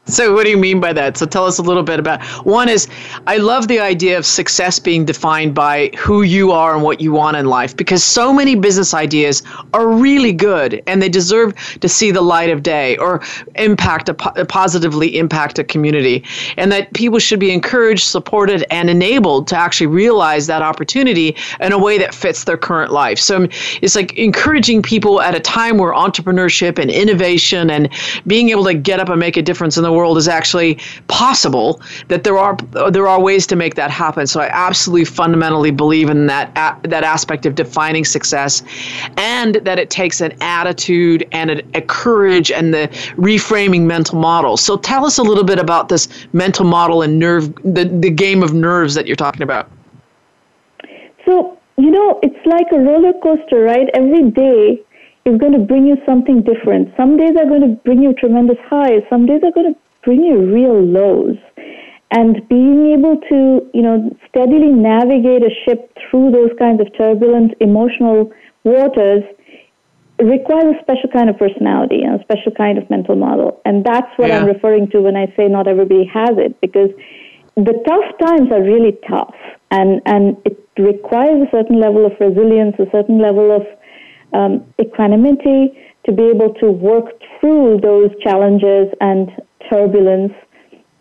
So, 0.09 0.33
what 0.33 0.45
do 0.45 0.51
you 0.51 0.57
mean 0.57 0.79
by 0.79 0.93
that? 0.93 1.17
So, 1.17 1.27
tell 1.27 1.47
us 1.47 1.59
a 1.59 1.63
little 1.63 1.83
bit 1.83 1.99
about. 1.99 2.23
One 2.47 2.69
is, 2.69 2.87
I 3.27 3.39
love 3.39 3.67
the 3.67 3.81
idea 3.81 4.17
of 4.17 4.25
success 4.25 4.79
being 4.79 5.05
defined 5.05 5.53
by 5.53 5.91
who 5.99 6.23
you 6.23 6.53
are 6.53 6.75
and 6.75 6.85
what 6.85 7.01
you 7.01 7.11
want 7.11 7.37
in 7.37 7.47
life, 7.47 7.77
because 7.77 8.05
so 8.05 8.33
many 8.33 8.55
business 8.55 8.95
ideas 8.95 9.43
are 9.75 9.89
really 9.89 10.33
good 10.33 10.81
and 10.87 11.03
they 11.03 11.09
deserve 11.09 11.57
to 11.81 11.89
see 11.89 12.13
the 12.13 12.23
light 12.23 12.51
of 12.51 12.63
day 12.63 12.97
or 12.99 13.21
impact 13.57 14.09
a, 14.09 14.15
positively 14.15 15.19
impact 15.19 15.59
a 15.59 15.65
community, 15.65 16.25
and 16.57 16.71
that 16.71 16.93
people 16.95 17.19
should 17.19 17.41
be 17.41 17.51
encouraged, 17.51 18.05
supported, 18.05 18.65
and 18.71 18.89
enabled 18.89 19.49
to 19.49 19.57
actually 19.57 19.89
realize 19.89 20.47
that 20.47 20.63
opportunity 20.63 21.35
in 21.59 21.73
a 21.73 21.79
way 21.79 21.99
that 21.99 22.15
fits 22.15 22.45
their 22.45 22.57
current 22.57 22.93
life. 22.93 23.19
So, 23.19 23.49
it's 23.83 23.97
like 23.97 24.17
encouraging 24.17 24.83
people 24.83 25.21
at 25.21 25.35
a 25.35 25.41
time 25.41 25.79
where 25.79 25.93
entrepreneurship 25.93 26.79
and 26.79 26.93
innovation 26.93 27.71
and 27.71 27.89
being 28.25 28.51
able 28.51 28.63
to 28.67 28.75
get 28.75 29.01
up 29.01 29.09
and 29.09 29.19
make 29.19 29.37
a 29.37 29.43
difference 29.43 29.77
in 29.77 29.83
the 29.83 29.96
world 29.97 30.17
is 30.19 30.29
actually 30.29 30.79
possible, 31.09 31.81
that 32.09 32.23
there 32.23 32.39
are 32.39 32.57
there 32.91 33.09
are 33.09 33.21
ways 33.21 33.47
to 33.49 33.57
make 33.57 33.75
that 33.75 33.91
happen. 33.91 34.27
So 34.27 34.41
I 34.41 34.49
absolutely 34.53 35.07
fundamentally 35.07 35.71
believe 35.71 36.09
in 36.11 36.27
that 36.27 36.55
that 36.83 37.05
aspect 37.05 37.47
of 37.47 37.55
defining 37.55 38.05
success, 38.05 38.63
and 39.17 39.57
that 39.57 39.79
it 39.79 39.91
takes 39.91 40.21
an 40.21 40.33
attitude 40.41 41.27
and 41.33 41.51
a, 41.51 41.63
a 41.75 41.83
courage 41.83 42.51
and 42.51 42.73
the 42.73 42.89
reframing 43.17 43.83
mental 43.83 44.19
model. 44.19 44.57
So 44.57 44.77
tell 44.77 45.05
us 45.05 45.19
a 45.19 45.23
little 45.23 45.45
bit 45.45 45.59
about 45.59 45.89
this 45.89 46.09
mental 46.33 46.65
model 46.65 47.03
and 47.03 47.19
nerve 47.19 47.55
the, 47.65 47.85
the 47.85 48.11
game 48.11 48.43
of 48.43 48.53
nerves 48.53 48.95
that 48.95 49.07
you're 49.07 49.17
talking 49.17 49.43
about. 49.43 49.71
So 51.25 51.59
you 51.79 51.91
know, 51.91 52.21
it's 52.23 52.47
like 52.47 52.67
a 52.73 52.79
roller 52.79 53.13
coaster, 53.23 53.61
right? 53.63 53.89
Every 53.93 54.31
day 54.31 54.83
is 55.27 55.39
going 55.39 55.53
to 55.53 55.59
bring 55.59 55.87
you 55.87 55.97
something 56.07 56.43
different. 56.43 56.95
Some 56.97 57.17
days 57.17 57.37
are 57.37 57.45
going 57.45 57.61
to 57.63 57.77
bring 57.85 58.03
you 58.03 58.15
tremendous 58.15 58.57
highs. 58.65 59.03
Some 59.11 59.27
days 59.27 59.43
are 59.45 59.53
going 59.53 59.75
to 59.75 59.81
bring 60.07 60.23
you 60.25 60.39
real 60.41 60.81
lows. 60.81 61.37
And 62.13 62.49
being 62.49 62.95
able 62.97 63.21
to, 63.29 63.69
you 63.75 63.83
know, 63.83 64.17
steadily 64.29 64.71
navigate 64.71 65.43
a 65.43 65.51
ship 65.65 65.93
through 66.09 66.31
those 66.31 66.51
kinds 66.59 66.81
of 66.81 66.87
turbulent 66.97 67.53
emotional 67.61 68.33
waters 68.63 69.25
requires 70.19 70.77
a 70.79 70.83
special 70.83 71.11
kind 71.13 71.29
of 71.29 71.37
personality 71.37 72.03
and 72.03 72.19
a 72.19 72.23
special 72.23 72.53
kind 72.53 72.79
of 72.79 72.89
mental 72.89 73.17
model. 73.17 73.61
And 73.67 73.85
that's 73.85 74.09
what 74.17 74.29
yeah. 74.29 74.39
I'm 74.39 74.47
referring 74.47 74.89
to 74.91 75.03
when 75.03 75.17
I 75.17 75.27
say 75.37 75.49
not 75.49 75.67
everybody 75.67 76.09
has 76.15 76.39
it, 76.39 76.59
because 76.61 76.91
the 77.57 77.75
tough 77.87 78.09
times 78.25 78.53
are 78.53 78.63
really 78.63 78.97
tough 79.11 79.35
and, 79.73 80.01
and 80.07 80.37
it 80.45 80.57
requires 80.79 81.43
a 81.43 81.51
certain 81.51 81.81
level 81.81 82.07
of 82.07 82.13
resilience, 82.21 82.77
a 82.79 82.89
certain 82.93 83.19
level 83.19 83.51
of 83.51 83.63
um, 84.33 84.65
equanimity 84.81 85.77
to 86.07 86.13
be 86.13 86.23
able 86.23 86.55
to 86.55 86.71
work 86.71 87.07
through 87.41 87.81
those 87.83 88.11
challenges 88.23 88.87
and 89.01 89.31
turbulence 89.71 90.33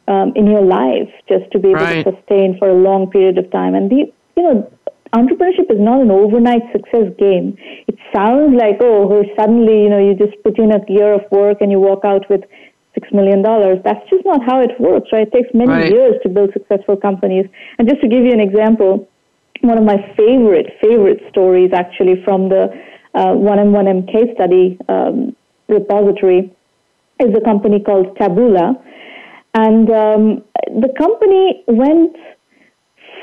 um, 0.08 0.34
in 0.36 0.48
your 0.48 0.62
life, 0.62 1.10
just 1.28 1.52
to 1.52 1.60
be 1.60 1.70
able 1.70 1.80
right. 1.80 2.06
to 2.06 2.12
sustain 2.16 2.58
for 2.60 2.70
a 2.70 2.74
long 2.74 3.10
period 3.10 3.38
of 3.38 3.50
time. 3.52 3.76
And 3.76 3.90
the, 3.90 4.12
you 4.38 4.44
know, 4.44 4.72
entrepreneurship 5.14 5.72
is 5.72 5.80
not 5.80 6.02
an 6.02 6.12
overnight 6.12 6.62
success 6.72 7.08
game. 7.18 7.58
It 7.88 7.98
sounds 8.14 8.56
like 8.56 8.78
oh, 8.82 9.24
suddenly 9.38 9.84
you 9.84 9.90
know 9.90 10.00
you 10.00 10.16
just 10.16 10.42
put 10.44 10.60
in 10.60 10.72
a 10.72 10.80
year 10.88 11.14
of 11.14 11.22
work 11.32 11.58
and 11.62 11.72
you 11.72 11.80
walk 11.80 12.04
out 12.04 12.30
with 12.30 12.42
six 12.94 13.08
million 13.12 13.42
dollars. 13.42 13.80
That's 13.84 14.04
just 14.10 14.26
not 14.26 14.42
how 14.46 14.62
it 14.62 14.72
works, 14.80 15.10
right? 15.12 15.28
It 15.28 15.34
takes 15.34 15.50
many 15.54 15.72
right. 15.72 15.92
years 15.92 16.16
to 16.24 16.30
build 16.30 16.52
successful 16.54 16.98
companies. 16.98 17.46
And 17.78 17.88
just 17.88 18.02
to 18.02 18.08
give 18.08 18.24
you 18.24 18.32
an 18.32 18.40
example, 18.40 19.08
one 19.62 19.78
of 19.78 19.84
my 19.84 19.98
favorite 20.18 20.68
favorite 20.82 21.22
stories 21.30 21.72
actually 21.74 22.22
from 22.24 22.50
the 22.50 22.70
uh, 23.14 23.34
1M1M 23.34 24.12
case 24.12 24.30
study 24.36 24.78
um, 24.90 25.36
repository 25.68 26.55
is 27.20 27.34
a 27.36 27.42
company 27.42 27.80
called 27.80 28.18
Taboola. 28.18 28.82
And 29.54 29.90
um, 29.90 30.44
the 30.82 30.94
company 30.98 31.64
went 31.68 32.16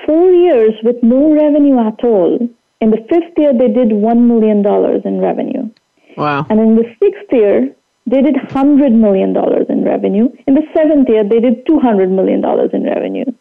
four 0.06 0.32
years 0.32 0.72
with 0.82 0.96
no 1.02 1.32
revenue 1.32 1.78
at 1.78 2.02
all. 2.04 2.38
In 2.80 2.90
the 2.90 3.04
fifth 3.08 3.36
year, 3.36 3.52
they 3.52 3.68
did 3.68 3.90
$1 3.90 4.26
million 4.26 4.58
in 5.04 5.20
revenue. 5.20 5.70
Wow. 6.16 6.46
And 6.50 6.58
in 6.58 6.74
the 6.76 6.84
sixth 6.98 7.30
year, 7.30 7.74
they 8.06 8.22
did 8.22 8.34
$100 8.34 8.92
million 8.92 9.36
in 9.68 9.84
revenue. 9.84 10.28
In 10.46 10.54
the 10.54 10.66
seventh 10.74 11.08
year, 11.08 11.22
they 11.22 11.38
did 11.38 11.64
$200 11.66 12.10
million 12.10 12.44
in 12.72 12.84
revenue. 12.84 13.24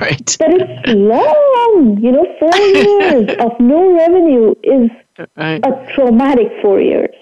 Right. 0.00 0.36
But 0.38 0.48
it's 0.50 0.94
long. 0.94 1.98
You 2.00 2.12
know, 2.12 2.26
four 2.40 2.56
years 2.56 3.28
of 3.38 3.52
no 3.60 3.94
revenue 3.94 4.54
is 4.62 4.90
right. 5.36 5.62
a 5.62 5.92
traumatic 5.94 6.46
four 6.62 6.80
years. 6.80 7.14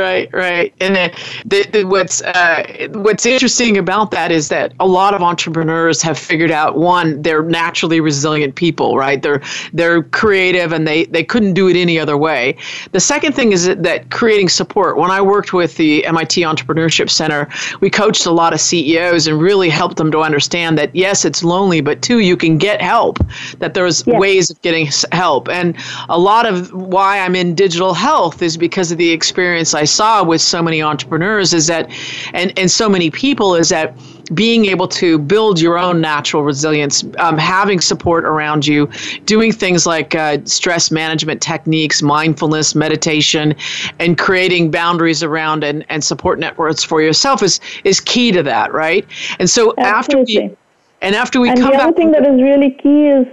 Right, 0.00 0.28
right. 0.32 0.74
And 0.80 0.94
then 0.94 1.12
the, 1.44 1.66
the, 1.72 1.84
what's 1.84 2.22
uh, 2.22 2.88
what's 2.92 3.26
interesting 3.26 3.76
about 3.76 4.10
that 4.12 4.30
is 4.30 4.48
that 4.48 4.72
a 4.80 4.86
lot 4.86 5.14
of 5.14 5.22
entrepreneurs 5.22 6.02
have 6.02 6.18
figured 6.18 6.50
out 6.50 6.76
one, 6.76 7.22
they're 7.22 7.42
naturally 7.42 8.00
resilient 8.00 8.54
people, 8.54 8.96
right? 8.96 9.20
They're 9.20 9.42
they're 9.72 10.02
creative 10.02 10.72
and 10.72 10.86
they 10.86 11.04
they 11.06 11.24
couldn't 11.24 11.54
do 11.54 11.68
it 11.68 11.76
any 11.76 11.98
other 11.98 12.16
way. 12.16 12.56
The 12.92 13.00
second 13.00 13.34
thing 13.34 13.52
is 13.52 13.66
that 13.66 14.10
creating 14.10 14.48
support. 14.48 14.96
When 14.96 15.10
I 15.10 15.20
worked 15.20 15.52
with 15.52 15.76
the 15.76 16.04
MIT 16.06 16.42
Entrepreneurship 16.42 17.10
Center, 17.10 17.48
we 17.80 17.90
coached 17.90 18.26
a 18.26 18.32
lot 18.32 18.52
of 18.52 18.60
CEOs 18.60 19.26
and 19.26 19.40
really 19.40 19.68
helped 19.68 19.96
them 19.96 20.10
to 20.12 20.20
understand 20.20 20.78
that 20.78 20.94
yes, 20.94 21.24
it's 21.24 21.44
lonely, 21.44 21.80
but 21.80 22.02
two, 22.02 22.20
you 22.20 22.36
can 22.36 22.58
get 22.58 22.80
help. 22.80 23.18
That 23.58 23.74
there's 23.74 24.06
yes. 24.06 24.20
ways 24.20 24.50
of 24.50 24.60
getting 24.62 24.88
help, 25.12 25.48
and 25.48 25.76
a 26.08 26.18
lot 26.18 26.46
of 26.46 26.72
why 26.72 27.18
I'm 27.20 27.34
in 27.34 27.54
digital 27.54 27.94
health 27.94 28.42
is 28.42 28.56
because 28.56 28.92
of 28.92 28.98
the 28.98 29.10
experience 29.10 29.74
I 29.74 29.83
saw 29.84 30.24
with 30.24 30.40
so 30.40 30.62
many 30.62 30.82
entrepreneurs 30.82 31.52
is 31.54 31.66
that, 31.68 31.90
and, 32.32 32.56
and 32.58 32.70
so 32.70 32.88
many 32.88 33.10
people 33.10 33.54
is 33.54 33.68
that 33.68 33.96
being 34.32 34.64
able 34.66 34.88
to 34.88 35.18
build 35.18 35.60
your 35.60 35.78
own 35.78 36.00
natural 36.00 36.42
resilience, 36.42 37.04
um, 37.18 37.36
having 37.36 37.80
support 37.80 38.24
around 38.24 38.66
you, 38.66 38.88
doing 39.26 39.52
things 39.52 39.86
like 39.86 40.14
uh, 40.14 40.38
stress 40.44 40.90
management 40.90 41.42
techniques, 41.42 42.00
mindfulness, 42.00 42.74
meditation, 42.74 43.54
and 43.98 44.16
creating 44.16 44.70
boundaries 44.70 45.22
around 45.22 45.64
and, 45.64 45.84
and 45.88 46.02
support 46.02 46.38
networks 46.38 46.82
for 46.82 47.02
yourself 47.02 47.42
is 47.42 47.60
is 47.84 48.00
key 48.00 48.32
to 48.32 48.42
that, 48.42 48.72
right? 48.72 49.06
And 49.38 49.50
so 49.50 49.74
Absolutely. 49.76 50.36
after 50.36 50.48
we 50.48 50.56
and 51.02 51.14
after 51.14 51.40
we 51.40 51.50
and 51.50 51.60
come 51.60 51.70
the 51.70 51.76
other 51.76 51.86
back, 51.88 51.96
thing 51.96 52.12
that 52.12 52.26
is 52.26 52.40
really 52.40 52.70
key 52.70 53.08
is 53.08 53.26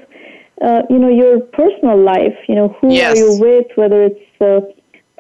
uh, 0.62 0.82
you 0.90 1.00
know 1.00 1.10
your 1.10 1.40
personal 1.40 1.98
life. 1.98 2.38
You 2.48 2.56
know 2.56 2.68
who 2.82 2.94
yes. 2.94 3.18
are 3.18 3.22
you 3.22 3.40
with, 3.40 3.68
whether 3.76 4.04
it's 4.04 4.20
a 4.42 4.62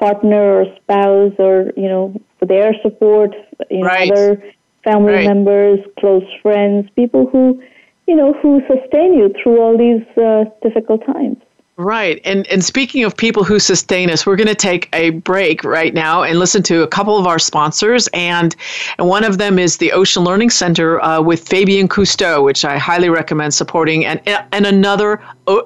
partner 0.01 0.61
or 0.61 0.65
spouse 0.77 1.33
or 1.37 1.71
you 1.77 1.87
know 1.87 2.19
for 2.39 2.45
their 2.47 2.73
support, 2.81 3.31
you 3.69 3.79
know 3.79 3.87
right. 3.87 4.11
other 4.11 4.43
family 4.83 5.13
right. 5.13 5.27
members, 5.27 5.79
close 5.99 6.23
friends, 6.41 6.89
people 6.95 7.27
who 7.31 7.61
you 8.07 8.15
know 8.15 8.33
who 8.41 8.61
sustain 8.67 9.13
you 9.13 9.33
through 9.41 9.61
all 9.61 9.77
these 9.77 10.05
uh, 10.17 10.45
difficult 10.61 11.05
times. 11.05 11.37
Right. 11.81 12.21
And 12.25 12.45
and 12.45 12.63
speaking 12.63 13.03
of 13.05 13.17
people 13.17 13.43
who 13.43 13.57
sustain 13.57 14.11
us, 14.11 14.23
we're 14.23 14.35
going 14.35 14.45
to 14.45 14.53
take 14.53 14.87
a 14.93 15.09
break 15.09 15.63
right 15.63 15.95
now 15.95 16.21
and 16.21 16.37
listen 16.37 16.61
to 16.63 16.83
a 16.83 16.87
couple 16.87 17.17
of 17.17 17.25
our 17.25 17.39
sponsors. 17.39 18.07
And, 18.13 18.55
and 18.99 19.07
one 19.07 19.23
of 19.23 19.39
them 19.39 19.57
is 19.57 19.77
the 19.77 19.91
Ocean 19.91 20.23
Learning 20.23 20.51
Center 20.51 21.01
uh, 21.01 21.19
with 21.21 21.47
Fabien 21.47 21.87
Cousteau, 21.87 22.43
which 22.43 22.63
I 22.65 22.77
highly 22.77 23.09
recommend 23.09 23.55
supporting, 23.55 24.05
and, 24.05 24.21
and 24.27 24.67
another 24.67 25.23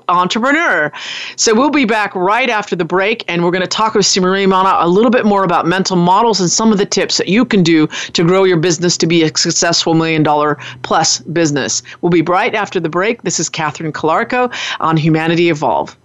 entrepreneur. 0.08 0.90
So 1.36 1.54
we'll 1.54 1.70
be 1.70 1.84
back 1.84 2.16
right 2.16 2.50
after 2.50 2.78
the 2.78 2.86
break, 2.86 3.26
and 3.28 3.44
we're 3.44 3.52
going 3.52 3.62
to 3.62 3.68
talk 3.68 3.94
with 3.94 4.06
Sramana 4.06 4.86
a 4.86 4.88
little 4.88 5.12
bit 5.12 5.26
more 5.26 5.44
about 5.44 5.68
mental 5.68 5.98
models 5.98 6.40
and 6.40 6.50
some 6.50 6.72
of 6.72 6.78
the 6.78 6.86
tips 6.86 7.18
that 7.18 7.28
you 7.28 7.44
can 7.44 7.62
do 7.62 7.88
to 7.88 8.24
grow 8.24 8.46
your 8.46 8.58
business 8.58 8.96
to 9.00 9.06
be 9.06 9.24
a 9.24 9.38
successful 9.38 9.94
million 9.94 10.24
dollar 10.24 10.58
plus 10.84 11.20
business. 11.20 11.84
We'll 12.00 12.10
be 12.10 12.22
right 12.22 12.56
after 12.56 12.80
the 12.80 12.90
break. 12.90 13.24
This 13.24 13.38
is 13.38 13.50
Catherine 13.50 13.92
Calarco 13.92 14.50
on 14.80 14.96
Humanity 14.96 15.50
Evolve. 15.50 15.98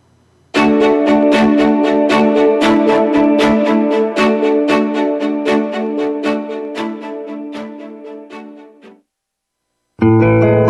If 0.54 0.62
you 10.02 10.20
hear 10.20 10.66
a 10.66 10.69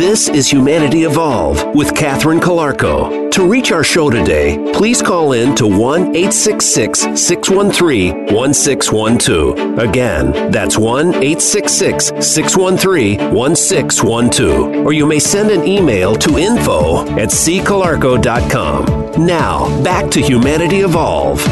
This 0.00 0.30
is 0.30 0.50
Humanity 0.50 1.02
Evolve 1.02 1.74
with 1.74 1.94
Catherine 1.94 2.40
Calarco. 2.40 3.30
To 3.32 3.46
reach 3.46 3.70
our 3.70 3.84
show 3.84 4.08
today, 4.08 4.72
please 4.72 5.02
call 5.02 5.34
in 5.34 5.54
to 5.56 5.66
1 5.66 6.16
866 6.16 7.00
613 7.20 8.32
1612. 8.34 9.78
Again, 9.78 10.50
that's 10.50 10.78
1 10.78 11.08
866 11.08 12.06
613 12.26 13.34
1612. 13.34 14.86
Or 14.86 14.94
you 14.94 15.04
may 15.04 15.18
send 15.18 15.50
an 15.50 15.68
email 15.68 16.14
to 16.16 16.38
info 16.38 17.02
at 17.18 17.28
ccalarco.com. 17.28 19.26
Now, 19.26 19.82
back 19.84 20.10
to 20.12 20.22
Humanity 20.22 20.80
Evolve. 20.80 21.46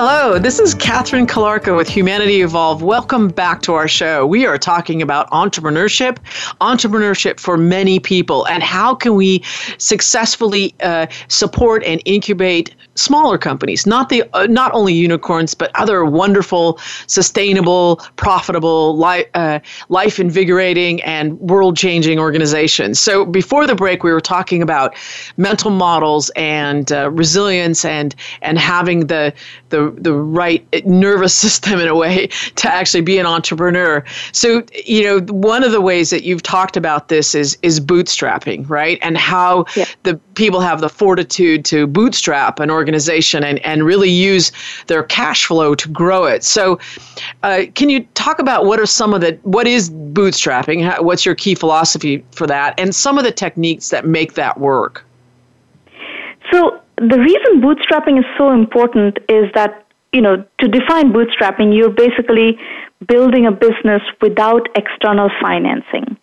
Hello, 0.00 0.38
this 0.38 0.60
is 0.60 0.76
Catherine 0.76 1.26
Calarco 1.26 1.76
with 1.76 1.88
Humanity 1.88 2.42
Evolve. 2.42 2.84
Welcome 2.84 3.30
back 3.30 3.62
to 3.62 3.74
our 3.74 3.88
show. 3.88 4.24
We 4.24 4.46
are 4.46 4.56
talking 4.56 5.02
about 5.02 5.28
entrepreneurship, 5.32 6.18
entrepreneurship 6.60 7.40
for 7.40 7.56
many 7.56 7.98
people, 7.98 8.46
and 8.46 8.62
how 8.62 8.94
can 8.94 9.16
we 9.16 9.42
successfully 9.78 10.72
uh, 10.84 11.08
support 11.26 11.82
and 11.82 12.00
incubate 12.04 12.76
smaller 12.98 13.38
companies, 13.38 13.86
not 13.86 14.08
the 14.08 14.24
uh, 14.34 14.46
not 14.46 14.72
only 14.74 14.92
unicorns, 14.92 15.54
but 15.54 15.70
other 15.74 16.04
wonderful, 16.04 16.78
sustainable, 17.06 17.96
profitable, 18.16 18.98
li- 18.98 19.26
uh, 19.34 19.60
life 19.88 20.18
invigorating, 20.18 21.02
and 21.02 21.38
world 21.40 21.76
changing 21.76 22.18
organizations. 22.18 22.98
So 22.98 23.24
before 23.24 23.66
the 23.66 23.74
break, 23.74 24.02
we 24.02 24.12
were 24.12 24.20
talking 24.20 24.62
about 24.62 24.94
mental 25.36 25.70
models 25.70 26.30
and 26.36 26.90
uh, 26.92 27.10
resilience 27.10 27.84
and 27.84 28.14
and 28.42 28.58
having 28.58 29.06
the 29.06 29.32
the 29.70 29.94
the 29.98 30.12
right 30.12 30.66
nervous 30.86 31.34
system 31.46 31.80
in 31.80 31.88
a 31.88 31.94
way 31.94 32.28
to 32.56 32.68
actually 32.68 33.02
be 33.02 33.18
an 33.18 33.26
entrepreneur. 33.26 34.04
So 34.32 34.62
you 34.84 35.02
know 35.02 35.20
one 35.32 35.64
of 35.64 35.72
the 35.72 35.80
ways 35.80 36.10
that 36.10 36.24
you've 36.24 36.42
talked 36.42 36.76
about 36.76 37.08
this 37.08 37.34
is 37.34 37.56
is 37.62 37.80
bootstrapping, 37.80 38.68
right? 38.68 38.98
And 39.02 39.16
how 39.16 39.64
yeah. 39.76 39.84
the 40.02 40.20
people 40.38 40.60
have 40.60 40.80
the 40.80 40.88
fortitude 40.88 41.64
to 41.66 41.86
bootstrap 41.86 42.60
an 42.60 42.70
organization 42.70 43.42
and 43.44 43.58
and 43.58 43.84
really 43.84 44.08
use 44.08 44.52
their 44.86 45.02
cash 45.02 45.44
flow 45.44 45.74
to 45.74 45.88
grow 45.88 46.24
it. 46.24 46.44
So 46.44 46.78
uh, 47.42 47.64
can 47.74 47.90
you 47.90 48.06
talk 48.14 48.38
about 48.38 48.64
what 48.64 48.78
are 48.78 48.86
some 48.86 49.12
of 49.12 49.20
the 49.20 49.32
what 49.42 49.66
is 49.66 49.90
bootstrapping? 49.90 51.02
What's 51.02 51.26
your 51.26 51.34
key 51.34 51.54
philosophy 51.54 52.24
for 52.30 52.46
that, 52.46 52.78
and 52.78 52.94
some 52.94 53.18
of 53.18 53.24
the 53.24 53.32
techniques 53.32 53.90
that 53.90 54.06
make 54.06 54.34
that 54.34 54.58
work? 54.58 55.04
So 56.52 56.80
the 56.96 57.18
reason 57.18 57.60
bootstrapping 57.60 58.18
is 58.18 58.24
so 58.38 58.52
important 58.52 59.18
is 59.28 59.52
that 59.54 59.84
you 60.12 60.22
know, 60.22 60.42
to 60.60 60.68
define 60.68 61.12
bootstrapping, 61.12 61.76
you're 61.76 61.90
basically 61.90 62.58
building 63.06 63.44
a 63.44 63.52
business 63.52 64.02
without 64.22 64.66
external 64.74 65.30
financing 65.40 66.16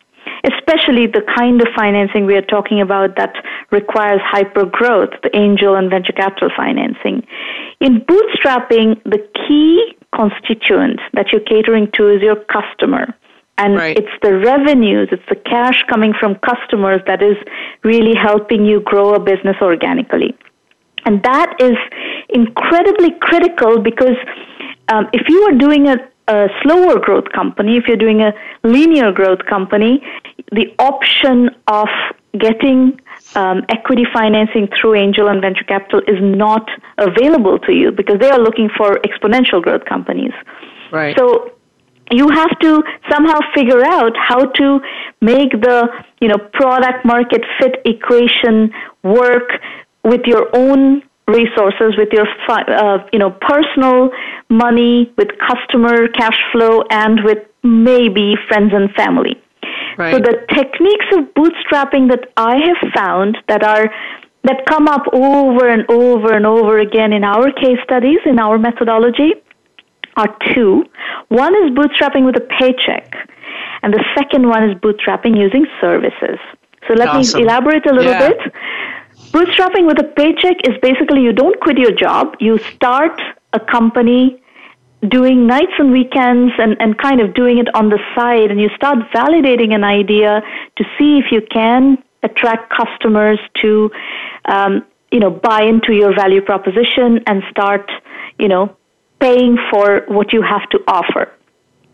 especially 0.46 1.08
the 1.08 1.22
kind 1.36 1.62
of 1.62 1.68
financing 1.76 2.26
we 2.26 2.36
are 2.36 2.42
talking 2.46 2.82
about 2.82 3.16
that 3.18 3.34
requires 3.72 4.22
hyper 4.24 4.66
growth, 4.66 5.10
the 5.24 5.36
angel 5.36 5.76
and 5.76 5.90
venture 5.90 6.14
capital 6.14 6.50
financing. 6.56 7.26
In 7.80 8.02
bootstrapping, 8.02 9.02
the 9.04 9.20
key 9.48 9.96
constituent 10.14 11.00
that 11.14 11.32
you're 11.32 11.42
catering 11.42 11.92
to 11.94 12.10
is 12.10 12.22
your 12.22 12.38
customer. 12.46 13.14
And 13.58 13.76
right. 13.76 13.98
it's 13.98 14.12
the 14.22 14.38
revenues, 14.38 15.10
it's 15.12 15.24
the 15.30 15.36
cash 15.36 15.84
coming 15.90 16.14
from 16.20 16.36
customers 16.36 17.02
that 17.08 17.24
is 17.24 17.38
really 17.84 18.16
helping 18.16 18.66
you 18.66 18.82
grow 18.82 19.14
a 19.14 19.20
business 19.20 19.56
organically. 19.62 20.36
And 21.06 21.24
that 21.24 21.56
is 21.60 21.78
incredibly 22.30 23.12
critical 23.22 23.80
because 23.80 24.18
um, 24.90 25.08
if 25.14 25.30
you 25.30 25.42
are 25.44 25.58
doing 25.58 25.88
a 25.88 25.98
a 26.28 26.48
slower 26.64 27.00
growth 27.00 27.32
company, 27.34 27.78
if 27.78 27.88
you're 27.88 27.98
doing 27.98 28.22
a 28.22 28.34
linear 28.64 29.12
growth 29.12 29.46
company, 29.48 30.02
the 30.52 30.74
option 30.80 31.50
of 31.68 31.88
getting 32.38 33.00
um, 33.36 33.64
equity 33.70 34.06
financing 34.14 34.68
through 34.80 34.96
angel 34.96 35.28
and 35.28 35.42
venture 35.42 35.64
capital 35.64 36.02
is 36.08 36.20
not 36.22 36.70
available 36.98 37.60
to 37.60 37.74
you 37.74 37.92
because 37.92 38.20
they 38.20 38.30
are 38.30 38.40
looking 38.40 38.70
for 38.78 39.00
exponential 39.00 39.62
growth 39.62 39.86
companies. 39.86 40.34
Right. 40.92 41.18
So 41.18 41.54
you 42.12 42.30
have 42.30 42.60
to 42.60 42.84
somehow 43.10 43.40
figure 43.54 43.84
out 43.84 44.16
how 44.16 44.46
to 44.46 44.80
make 45.22 45.52
the 45.52 45.88
you 46.22 46.28
know 46.28 46.38
product 46.54 47.06
market 47.06 47.42
fit 47.60 47.82
equation 47.86 48.72
work 49.04 49.50
with 50.04 50.22
your 50.26 50.56
own 50.56 51.02
resources 51.28 51.96
with 51.98 52.10
your 52.14 52.28
uh, 52.50 53.00
you 53.12 53.18
know 53.18 53.32
personal 53.32 54.12
money 54.50 55.12
with 55.18 55.30
customer 55.40 56.08
cash 56.10 56.38
flow 56.52 56.84
and 56.92 57.24
with 57.24 57.40
maybe 57.64 58.36
friends 58.48 58.72
and 58.74 58.92
family 58.94 59.42
right. 59.98 60.14
so 60.14 60.20
the 60.20 60.36
techniques 60.54 61.06
of 61.14 61.26
bootstrapping 61.34 62.10
that 62.10 62.32
i 62.38 62.56
have 62.58 62.92
found 62.94 63.38
that 63.48 63.64
are 63.64 63.92
that 64.44 64.66
come 64.68 64.88
up 64.88 65.04
over 65.14 65.68
and 65.70 65.90
over 65.90 66.34
and 66.34 66.46
over 66.46 66.80
again 66.80 67.14
in 67.14 67.24
our 67.24 67.52
case 67.52 67.80
studies 67.84 68.20
in 68.26 68.40
our 68.40 68.58
methodology 68.58 69.34
are 70.18 70.38
two 70.54 70.84
one 71.30 71.54
is 71.56 71.72
bootstrapping 71.72 72.26
with 72.26 72.38
a 72.38 72.48
paycheck 72.60 73.16
and 73.82 73.94
the 73.94 74.04
second 74.18 74.48
one 74.48 74.70
is 74.70 74.76
bootstrapping 74.78 75.38
using 75.38 75.66
services 75.82 76.40
so 76.88 76.94
let 76.94 77.08
awesome. 77.08 77.40
me 77.40 77.46
elaborate 77.46 77.86
a 77.90 77.94
little 77.94 78.12
yeah. 78.12 78.30
bit 78.30 78.54
Bootstrapping 79.36 79.86
with 79.86 80.00
a 80.00 80.04
paycheck 80.16 80.56
is 80.66 80.78
basically 80.82 81.22
you 81.22 81.34
don't 81.34 81.60
quit 81.60 81.78
your 81.78 81.92
job, 81.92 82.36
you 82.40 82.58
start 82.58 83.20
a 83.52 83.60
company 83.60 84.42
doing 85.10 85.48
nights 85.48 85.74
and 85.78 85.92
weekends 85.92 86.54
and, 86.58 86.76
and 86.80 86.98
kind 86.98 87.22
of 87.22 87.34
doing 87.34 87.58
it 87.58 87.74
on 87.76 87.90
the 87.90 88.00
side, 88.16 88.52
and 88.52 88.60
you 88.60 88.70
start 88.76 88.98
validating 89.14 89.74
an 89.74 89.84
idea 89.84 90.42
to 90.78 90.84
see 90.98 91.18
if 91.18 91.26
you 91.32 91.42
can 91.52 91.98
attract 92.24 92.74
customers 92.74 93.40
to, 93.62 93.92
um, 94.46 94.86
you 95.12 95.20
know, 95.20 95.30
buy 95.30 95.64
into 95.64 95.94
your 95.94 96.14
value 96.16 96.42
proposition 96.42 97.20
and 97.28 97.44
start, 97.50 97.92
you 98.40 98.48
know, 98.48 98.76
paying 99.20 99.58
for 99.72 100.02
what 100.08 100.34
you 100.34 100.42
have 100.42 100.68
to 100.70 100.80
offer. 100.88 101.32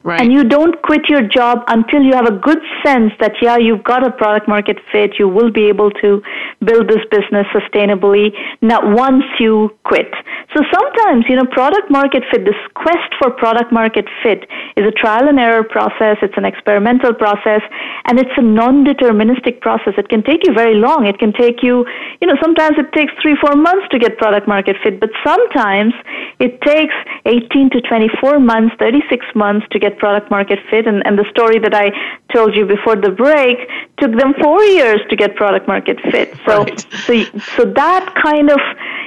Right. 0.03 0.19
And 0.19 0.33
you 0.33 0.43
don't 0.43 0.81
quit 0.81 1.07
your 1.07 1.21
job 1.21 1.59
until 1.67 2.01
you 2.01 2.13
have 2.13 2.25
a 2.25 2.35
good 2.35 2.57
sense 2.83 3.13
that, 3.19 3.33
yeah, 3.39 3.57
you've 3.57 3.83
got 3.83 4.05
a 4.05 4.11
product 4.11 4.47
market 4.47 4.77
fit, 4.91 5.19
you 5.19 5.27
will 5.27 5.51
be 5.51 5.67
able 5.69 5.91
to 6.01 6.23
build 6.65 6.89
this 6.89 7.05
business 7.11 7.45
sustainably, 7.53 8.33
not 8.61 8.81
once 8.97 9.23
you 9.39 9.69
quit. 9.85 10.09
So 10.55 10.63
sometimes, 10.73 11.25
you 11.29 11.35
know, 11.35 11.45
product 11.51 11.91
market 11.91 12.23
fit, 12.31 12.45
this 12.45 12.57
quest 12.73 13.13
for 13.19 13.29
product 13.29 13.71
market 13.71 14.05
fit 14.23 14.49
is 14.75 14.85
a 14.85 14.91
trial 14.91 15.27
and 15.27 15.39
error 15.39 15.63
process, 15.63 16.17
it's 16.21 16.35
an 16.35 16.45
experimental 16.45 17.13
process, 17.13 17.61
and 18.05 18.19
it's 18.19 18.33
a 18.37 18.41
non 18.41 18.83
deterministic 18.83 19.61
process. 19.61 19.93
It 19.97 20.09
can 20.09 20.23
take 20.23 20.45
you 20.47 20.53
very 20.53 20.75
long. 20.75 21.05
It 21.05 21.19
can 21.19 21.31
take 21.31 21.61
you, 21.61 21.85
you 22.19 22.27
know, 22.27 22.35
sometimes 22.41 22.77
it 22.79 22.91
takes 22.93 23.13
three, 23.21 23.37
four 23.39 23.55
months 23.55 23.87
to 23.91 23.99
get 23.99 24.17
product 24.17 24.47
market 24.47 24.77
fit, 24.83 24.99
but 24.99 25.11
sometimes 25.23 25.93
it 26.39 26.59
takes 26.61 26.95
18 27.25 27.69
to 27.69 27.81
24 27.81 28.39
months, 28.39 28.75
36 28.79 29.25
months 29.35 29.65
to 29.71 29.79
get 29.79 29.90
get 29.91 29.99
product 29.99 30.31
market 30.31 30.59
fit. 30.69 30.87
And, 30.87 31.05
and 31.05 31.17
the 31.17 31.25
story 31.29 31.59
that 31.59 31.73
I 31.73 31.91
told 32.33 32.55
you 32.55 32.65
before 32.65 32.95
the 32.95 33.09
break 33.09 33.57
took 33.99 34.11
them 34.17 34.33
four 34.41 34.63
years 34.63 34.99
to 35.09 35.15
get 35.15 35.35
product 35.35 35.67
market 35.67 35.99
fit. 36.11 36.33
So, 36.45 36.63
right. 36.63 36.79
so, 37.05 37.23
so 37.55 37.65
that 37.65 38.15
kind 38.15 38.49
of, 38.49 38.59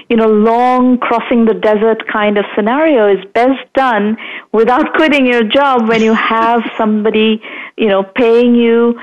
you 0.09 0.16
know, 0.16 0.29
long 0.29 0.99
crossing 0.99 1.47
the 1.47 1.55
desert 1.55 2.07
kind 2.07 2.38
of 2.38 2.44
scenario 2.55 3.09
is 3.09 3.25
best 3.35 3.61
done 3.75 4.16
without 4.53 4.94
quitting 4.97 5.27
your 5.27 5.42
job 5.42 5.88
when 5.88 6.01
you 6.01 6.14
have 6.14 6.62
somebody, 6.77 7.42
you 7.77 7.88
know, 7.88 8.03
paying 8.03 8.55
you, 8.55 8.99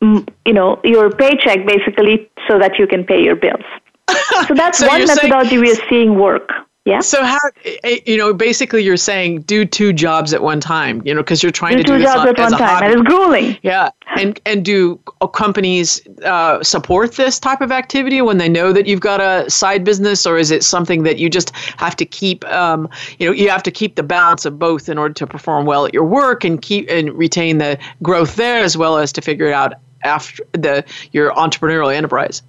mm, 0.00 0.26
you 0.46 0.52
know, 0.52 0.80
your 0.84 1.10
paycheck 1.10 1.66
basically 1.66 2.30
so 2.48 2.58
that 2.58 2.78
you 2.78 2.86
can 2.86 3.04
pay 3.04 3.22
your 3.22 3.36
bills. 3.36 3.64
So 4.48 4.54
that's 4.54 4.78
so 4.78 4.86
one 4.86 5.04
methodology 5.06 5.50
saying, 5.50 5.60
we 5.60 5.70
are 5.72 5.88
seeing 5.88 6.18
work. 6.18 6.50
Yeah. 6.84 6.98
So 6.98 7.24
how 7.24 7.38
eh, 7.64 7.76
eh, 7.84 8.00
you 8.06 8.16
know 8.16 8.34
basically 8.34 8.82
you're 8.82 8.96
saying 8.96 9.42
do 9.42 9.64
two 9.64 9.92
jobs 9.92 10.34
at 10.34 10.42
one 10.42 10.58
time, 10.60 11.00
you 11.04 11.14
know, 11.14 11.22
because 11.22 11.40
you're 11.40 11.52
trying 11.52 11.76
do 11.76 11.82
to 11.84 11.88
do 11.88 11.98
two 11.98 12.02
jobs 12.02 12.28
at 12.28 12.38
one 12.38 12.52
time. 12.52 12.82
And 12.82 12.92
it's 12.94 13.02
grueling. 13.02 13.56
Yeah, 13.62 13.90
and 14.16 14.40
and 14.46 14.64
do 14.64 14.98
companies 15.32 16.04
uh, 16.24 16.60
support 16.64 17.12
this 17.12 17.38
type 17.38 17.60
of 17.60 17.70
activity 17.70 18.20
when 18.20 18.38
they 18.38 18.48
know 18.48 18.72
that 18.72 18.86
you've 18.86 19.00
got 19.00 19.20
a 19.20 19.48
side 19.48 19.84
business, 19.84 20.26
or 20.26 20.38
is 20.38 20.50
it 20.50 20.64
something 20.64 21.04
that 21.04 21.18
you 21.18 21.30
just 21.30 21.54
have 21.76 21.94
to 21.96 22.04
keep? 22.04 22.44
Um, 22.46 22.88
you 23.20 23.28
know, 23.28 23.32
you 23.32 23.48
have 23.48 23.62
to 23.62 23.70
keep 23.70 23.94
the 23.94 24.02
balance 24.02 24.44
of 24.44 24.58
both 24.58 24.88
in 24.88 24.98
order 24.98 25.14
to 25.14 25.26
perform 25.26 25.66
well 25.66 25.86
at 25.86 25.94
your 25.94 26.04
work 26.04 26.42
and 26.42 26.60
keep 26.60 26.90
and 26.90 27.12
retain 27.12 27.58
the 27.58 27.78
growth 28.02 28.34
there, 28.34 28.58
as 28.58 28.76
well 28.76 28.98
as 28.98 29.12
to 29.12 29.20
figure 29.20 29.46
it 29.46 29.52
out 29.52 29.74
after 30.02 30.44
the 30.52 30.84
your 31.12 31.32
entrepreneurial 31.34 31.94
enterprise. 31.94 32.42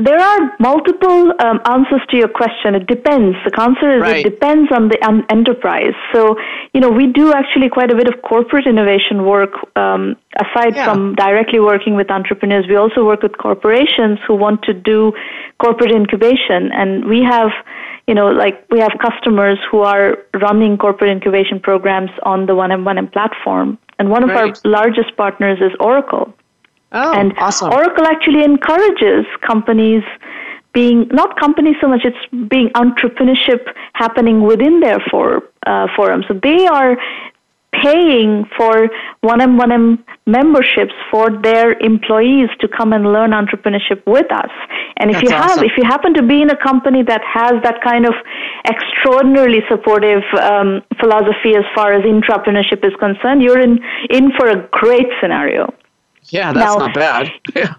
There 0.00 0.16
are 0.16 0.56
multiple 0.60 1.32
um, 1.40 1.60
answers 1.64 2.00
to 2.10 2.16
your 2.16 2.28
question. 2.28 2.76
It 2.76 2.86
depends. 2.86 3.36
The 3.44 3.60
answer 3.60 3.96
is 3.96 4.02
right. 4.02 4.24
it 4.24 4.30
depends 4.30 4.70
on 4.70 4.88
the 4.90 4.98
um, 5.04 5.26
enterprise. 5.28 5.94
So, 6.14 6.36
you 6.72 6.80
know, 6.80 6.88
we 6.88 7.08
do 7.08 7.32
actually 7.32 7.68
quite 7.68 7.90
a 7.90 7.96
bit 7.96 8.06
of 8.06 8.22
corporate 8.22 8.68
innovation 8.68 9.26
work. 9.26 9.50
Um, 9.76 10.14
aside 10.38 10.76
yeah. 10.76 10.84
from 10.84 11.16
directly 11.16 11.58
working 11.58 11.96
with 11.96 12.12
entrepreneurs, 12.12 12.66
we 12.68 12.76
also 12.76 13.04
work 13.04 13.24
with 13.24 13.38
corporations 13.38 14.20
who 14.24 14.36
want 14.36 14.62
to 14.70 14.72
do 14.72 15.12
corporate 15.60 15.90
incubation. 15.90 16.70
And 16.72 17.06
we 17.06 17.24
have, 17.24 17.50
you 18.06 18.14
know, 18.14 18.28
like 18.28 18.64
we 18.70 18.78
have 18.78 18.92
customers 19.02 19.58
who 19.68 19.80
are 19.80 20.16
running 20.40 20.78
corporate 20.78 21.10
incubation 21.10 21.58
programs 21.58 22.10
on 22.22 22.46
the 22.46 22.52
1M1M 22.52 23.12
platform. 23.12 23.78
And 23.98 24.10
one 24.10 24.22
of 24.22 24.30
right. 24.30 24.56
our 24.64 24.70
largest 24.70 25.16
partners 25.16 25.58
is 25.60 25.72
Oracle. 25.80 26.32
Oh, 26.92 27.12
and 27.12 27.34
awesome. 27.38 27.72
Oracle 27.72 28.06
actually 28.06 28.44
encourages 28.44 29.26
companies 29.46 30.02
being 30.72 31.08
not 31.10 31.38
companies 31.38 31.76
so 31.80 31.88
much 31.88 32.02
it's 32.04 32.24
being 32.48 32.68
entrepreneurship 32.70 33.62
happening 33.94 34.42
within 34.42 34.80
their 34.80 34.98
for, 35.10 35.42
uh, 35.66 35.86
forum 35.96 36.22
so 36.28 36.34
they 36.42 36.66
are 36.66 36.96
paying 37.82 38.44
for 38.56 38.88
1M 39.22 39.58
1M 39.60 39.98
memberships 40.26 40.92
for 41.10 41.30
their 41.42 41.72
employees 41.80 42.48
to 42.60 42.66
come 42.68 42.92
and 42.92 43.12
learn 43.12 43.30
entrepreneurship 43.32 44.00
with 44.06 44.30
us 44.32 44.50
and 44.98 45.10
if 45.10 45.16
That's 45.16 45.24
you 45.24 45.36
have 45.36 45.50
awesome. 45.50 45.64
if 45.64 45.72
you 45.76 45.84
happen 45.84 46.14
to 46.14 46.22
be 46.22 46.40
in 46.40 46.50
a 46.50 46.56
company 46.56 47.02
that 47.02 47.22
has 47.24 47.54
that 47.62 47.82
kind 47.82 48.06
of 48.06 48.14
extraordinarily 48.64 49.60
supportive 49.68 50.22
um, 50.40 50.82
philosophy 50.98 51.56
as 51.56 51.64
far 51.74 51.92
as 51.92 52.02
entrepreneurship 52.04 52.86
is 52.86 52.94
concerned 52.98 53.42
you're 53.42 53.60
in 53.60 53.78
in 54.10 54.32
for 54.38 54.48
a 54.48 54.66
great 54.70 55.08
scenario 55.20 55.72
yeah, 56.30 56.52
that's 56.52 56.76
now, 56.76 56.86
not 56.86 56.94
bad. 56.94 57.30
Yeah. 57.54 57.74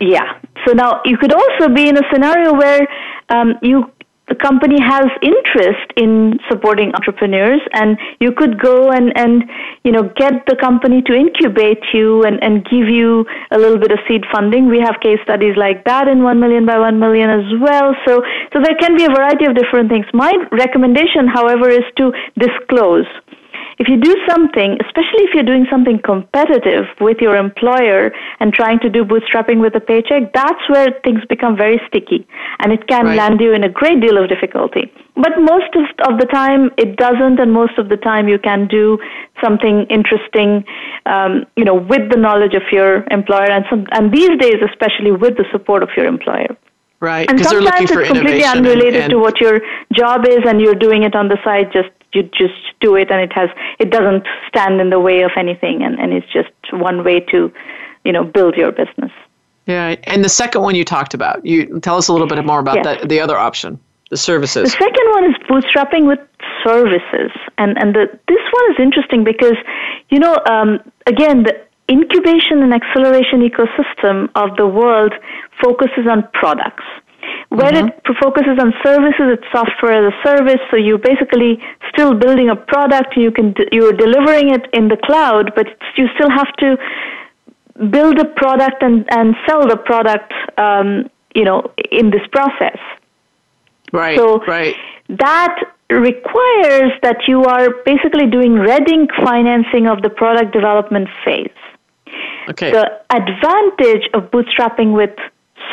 Yeah. 0.00 0.40
So 0.66 0.72
now 0.72 1.00
you 1.04 1.16
could 1.16 1.32
also 1.32 1.68
be 1.72 1.88
in 1.88 1.96
a 1.96 2.02
scenario 2.12 2.52
where 2.52 2.86
um, 3.30 3.54
you 3.62 3.90
the 4.28 4.34
company 4.34 4.80
has 4.80 5.04
interest 5.20 5.92
in 5.96 6.38
supporting 6.48 6.94
entrepreneurs 6.94 7.60
and 7.72 7.98
you 8.20 8.32
could 8.32 8.58
go 8.58 8.90
and, 8.90 9.12
and 9.16 9.44
you 9.84 9.92
know 9.92 10.04
get 10.16 10.46
the 10.46 10.56
company 10.56 11.02
to 11.02 11.12
incubate 11.12 11.82
you 11.92 12.24
and, 12.24 12.42
and 12.42 12.64
give 12.64 12.88
you 12.88 13.26
a 13.50 13.58
little 13.58 13.78
bit 13.78 13.92
of 13.92 13.98
seed 14.08 14.24
funding. 14.32 14.66
We 14.66 14.80
have 14.80 14.96
case 15.02 15.18
studies 15.24 15.56
like 15.56 15.84
that 15.84 16.08
in 16.08 16.22
one 16.22 16.40
million 16.40 16.64
by 16.64 16.78
one 16.78 16.98
million 16.98 17.28
as 17.28 17.44
well. 17.60 17.94
So 18.06 18.22
so 18.52 18.60
there 18.62 18.76
can 18.80 18.96
be 18.96 19.04
a 19.04 19.10
variety 19.10 19.44
of 19.44 19.54
different 19.54 19.90
things. 19.90 20.06
My 20.14 20.32
recommendation, 20.52 21.28
however, 21.28 21.68
is 21.68 21.84
to 21.98 22.12
disclose 22.38 23.06
if 23.78 23.88
you 23.88 23.96
do 24.00 24.14
something, 24.28 24.78
especially 24.86 25.24
if 25.26 25.34
you're 25.34 25.44
doing 25.44 25.66
something 25.70 26.00
competitive 26.04 26.84
with 27.00 27.18
your 27.20 27.36
employer 27.36 28.12
and 28.40 28.52
trying 28.52 28.78
to 28.80 28.88
do 28.88 29.04
bootstrapping 29.04 29.60
with 29.60 29.74
a 29.74 29.80
paycheck, 29.80 30.32
that's 30.32 30.68
where 30.68 30.88
things 31.02 31.20
become 31.28 31.56
very 31.56 31.80
sticky 31.88 32.26
and 32.60 32.72
it 32.72 32.86
can 32.86 33.06
right. 33.06 33.16
land 33.16 33.40
you 33.40 33.52
in 33.52 33.64
a 33.64 33.68
great 33.68 34.00
deal 34.00 34.22
of 34.22 34.28
difficulty. 34.28 34.92
But 35.16 35.32
most 35.38 35.74
of, 35.74 36.12
of 36.12 36.18
the 36.18 36.26
time 36.26 36.70
it 36.78 36.96
doesn't, 36.96 37.40
and 37.40 37.52
most 37.52 37.78
of 37.78 37.88
the 37.88 37.96
time 37.96 38.28
you 38.28 38.38
can 38.38 38.66
do 38.68 38.98
something 39.42 39.86
interesting, 39.90 40.64
um, 41.06 41.46
you 41.56 41.64
know, 41.64 41.74
with 41.74 42.10
the 42.10 42.16
knowledge 42.16 42.54
of 42.54 42.62
your 42.72 43.04
employer 43.10 43.50
and 43.50 43.64
some, 43.70 43.86
and 43.92 44.12
these 44.12 44.30
days 44.38 44.56
especially 44.68 45.12
with 45.12 45.36
the 45.36 45.44
support 45.52 45.82
of 45.82 45.88
your 45.96 46.06
employer. 46.06 46.56
Right. 47.04 47.26
And 47.28 47.38
sometimes 47.44 47.90
for 47.90 48.00
it's 48.00 48.10
completely 48.12 48.44
unrelated 48.54 49.02
and, 49.02 49.10
to 49.10 49.18
what 49.18 49.36
your 49.44 49.56
job 49.92 50.20
is, 50.36 50.42
and 50.48 50.60
you're 50.62 50.80
doing 50.86 51.02
it 51.08 51.14
on 51.14 51.26
the 51.28 51.38
side. 51.46 51.66
Just 51.78 51.92
you 52.14 52.22
just 52.44 52.60
do 52.80 52.90
it, 52.96 53.10
and 53.12 53.20
it 53.26 53.32
has 53.38 53.50
it 53.78 53.90
doesn't 53.96 54.24
stand 54.48 54.80
in 54.80 54.88
the 54.94 55.00
way 55.08 55.18
of 55.28 55.32
anything, 55.36 55.76
and, 55.82 55.94
and 56.00 56.12
it's 56.16 56.30
just 56.32 56.50
one 56.72 56.98
way 57.08 57.20
to, 57.32 57.52
you 58.04 58.12
know, 58.12 58.24
build 58.36 58.54
your 58.62 58.72
business. 58.72 59.12
yeah. 59.66 59.96
And 60.04 60.24
the 60.24 60.34
second 60.42 60.60
one 60.62 60.74
you 60.80 60.84
talked 60.84 61.14
about, 61.14 61.44
you 61.44 61.80
tell 61.80 61.96
us 61.96 62.08
a 62.08 62.12
little 62.14 62.30
bit 62.34 62.42
more 62.44 62.60
about 62.60 62.76
Yes. 62.76 62.84
that, 62.86 63.08
the 63.08 63.20
other 63.24 63.36
option, 63.48 63.70
the 64.10 64.16
services. 64.16 64.64
The 64.72 64.78
second 64.86 65.06
one 65.16 65.24
is 65.30 65.36
bootstrapping 65.48 66.04
with 66.06 66.20
services, 66.64 67.30
and 67.58 67.70
and 67.80 67.88
the, 67.96 68.04
this 68.32 68.44
one 68.58 68.66
is 68.72 68.76
interesting 68.86 69.24
because, 69.24 69.58
you 70.12 70.18
know, 70.24 70.34
um, 70.54 70.68
again, 71.06 71.42
the 71.46 71.54
incubation 71.90 72.62
and 72.62 72.72
acceleration 72.72 73.40
ecosystem 73.40 74.28
of 74.34 74.56
the 74.56 74.66
world 74.66 75.12
focuses 75.62 76.06
on 76.10 76.28
products. 76.32 76.84
Where 77.48 77.74
it 77.74 77.94
focuses 78.20 78.58
on 78.58 78.74
services, 78.84 79.38
it's 79.38 79.44
software 79.52 80.06
as 80.06 80.12
a 80.12 80.28
service. 80.28 80.60
So 80.70 80.76
you're 80.76 80.98
basically 80.98 81.62
still 81.92 82.14
building 82.14 82.50
a 82.50 82.56
product. 82.56 83.16
You 83.16 83.30
can 83.30 83.54
you're 83.72 83.92
delivering 83.92 84.50
it 84.50 84.68
in 84.72 84.88
the 84.88 84.96
cloud, 84.96 85.52
but 85.54 85.66
you 85.96 86.08
still 86.16 86.30
have 86.30 86.52
to 86.56 86.76
build 87.90 88.18
a 88.18 88.26
product 88.26 88.82
and, 88.82 89.06
and 89.10 89.34
sell 89.46 89.66
the 89.66 89.76
product. 89.76 90.32
Um, 90.58 91.10
you 91.34 91.44
know, 91.44 91.72
in 91.90 92.10
this 92.10 92.22
process. 92.32 92.78
Right. 93.92 94.16
So 94.16 94.38
right. 94.46 94.74
that 95.08 95.58
requires 95.90 96.92
that 97.02 97.28
you 97.28 97.44
are 97.44 97.68
basically 97.84 98.26
doing 98.30 98.54
red 98.54 98.88
ink 98.88 99.10
financing 99.16 99.86
of 99.86 100.02
the 100.02 100.10
product 100.10 100.52
development 100.52 101.08
phase. 101.24 101.50
Okay. 102.48 102.70
The 102.70 103.00
advantage 103.10 104.08
of 104.14 104.30
bootstrapping 104.30 104.92
with 104.94 105.14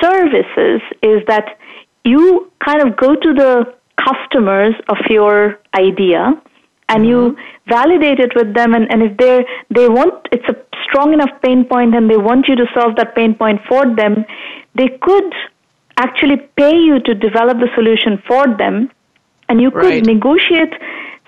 services 0.02 0.82
is 1.02 1.22
that 1.28 1.58
you 2.04 2.52
kind 2.64 2.82
of 2.82 2.96
go 2.96 3.16
to 3.16 3.34
the 3.34 3.74
customers 3.98 4.74
of 4.90 4.98
your 5.10 5.60
idea 5.76 6.34
and 6.90 7.06
you 7.06 7.18
mm-hmm. 7.18 7.70
validate 7.70 8.20
it 8.20 8.34
with 8.36 8.54
them 8.54 8.74
and, 8.74 8.92
and 8.92 9.04
if 9.04 9.18
they 9.18 9.46
they 9.70 9.88
want 9.88 10.28
it's 10.32 10.48
a 10.50 10.56
strong 10.84 11.14
enough 11.14 11.30
pain 11.44 11.64
point 11.66 11.96
and 11.96 12.10
they 12.10 12.18
want 12.18 12.48
you 12.48 12.56
to 12.56 12.66
solve 12.74 12.96
that 12.96 13.14
pain 13.16 13.36
point 13.36 13.62
for 13.70 13.84
them 13.96 14.26
they 14.76 14.88
could 15.02 15.34
actually 15.98 16.38
pay 16.58 16.76
you 16.76 17.00
to 17.00 17.14
develop 17.14 17.60
the 17.60 17.70
solution 17.76 18.22
for 18.28 18.48
them 18.58 18.90
and 19.50 19.62
you 19.62 19.70
could 19.72 19.96
Right. 19.96 20.06
negotiate 20.06 20.74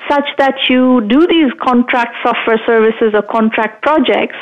such 0.10 0.28
that 0.38 0.56
you 0.70 1.02
do 1.02 1.26
these 1.28 1.52
contract 1.62 2.16
software 2.24 2.62
services 2.66 3.14
or 3.14 3.22
contract 3.22 3.82
projects 3.84 4.38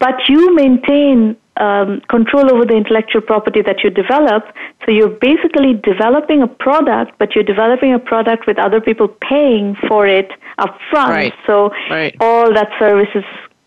but 0.00 0.16
you 0.28 0.54
maintain 0.54 1.36
um, 1.58 2.00
control 2.08 2.52
over 2.52 2.64
the 2.64 2.74
intellectual 2.74 3.20
property 3.20 3.60
that 3.62 3.84
you 3.84 3.90
develop. 3.90 4.44
So 4.84 4.92
you're 4.92 5.08
basically 5.08 5.74
developing 5.74 6.42
a 6.42 6.48
product, 6.48 7.12
but 7.18 7.34
you're 7.34 7.44
developing 7.44 7.92
a 7.92 7.98
product 7.98 8.46
with 8.46 8.58
other 8.58 8.80
people 8.80 9.08
paying 9.08 9.76
for 9.86 10.06
it 10.06 10.30
upfront. 10.58 11.08
Right. 11.08 11.34
So 11.46 11.70
Right. 11.90 12.16
all 12.18 12.52
that 12.54 12.70
services 12.78 13.24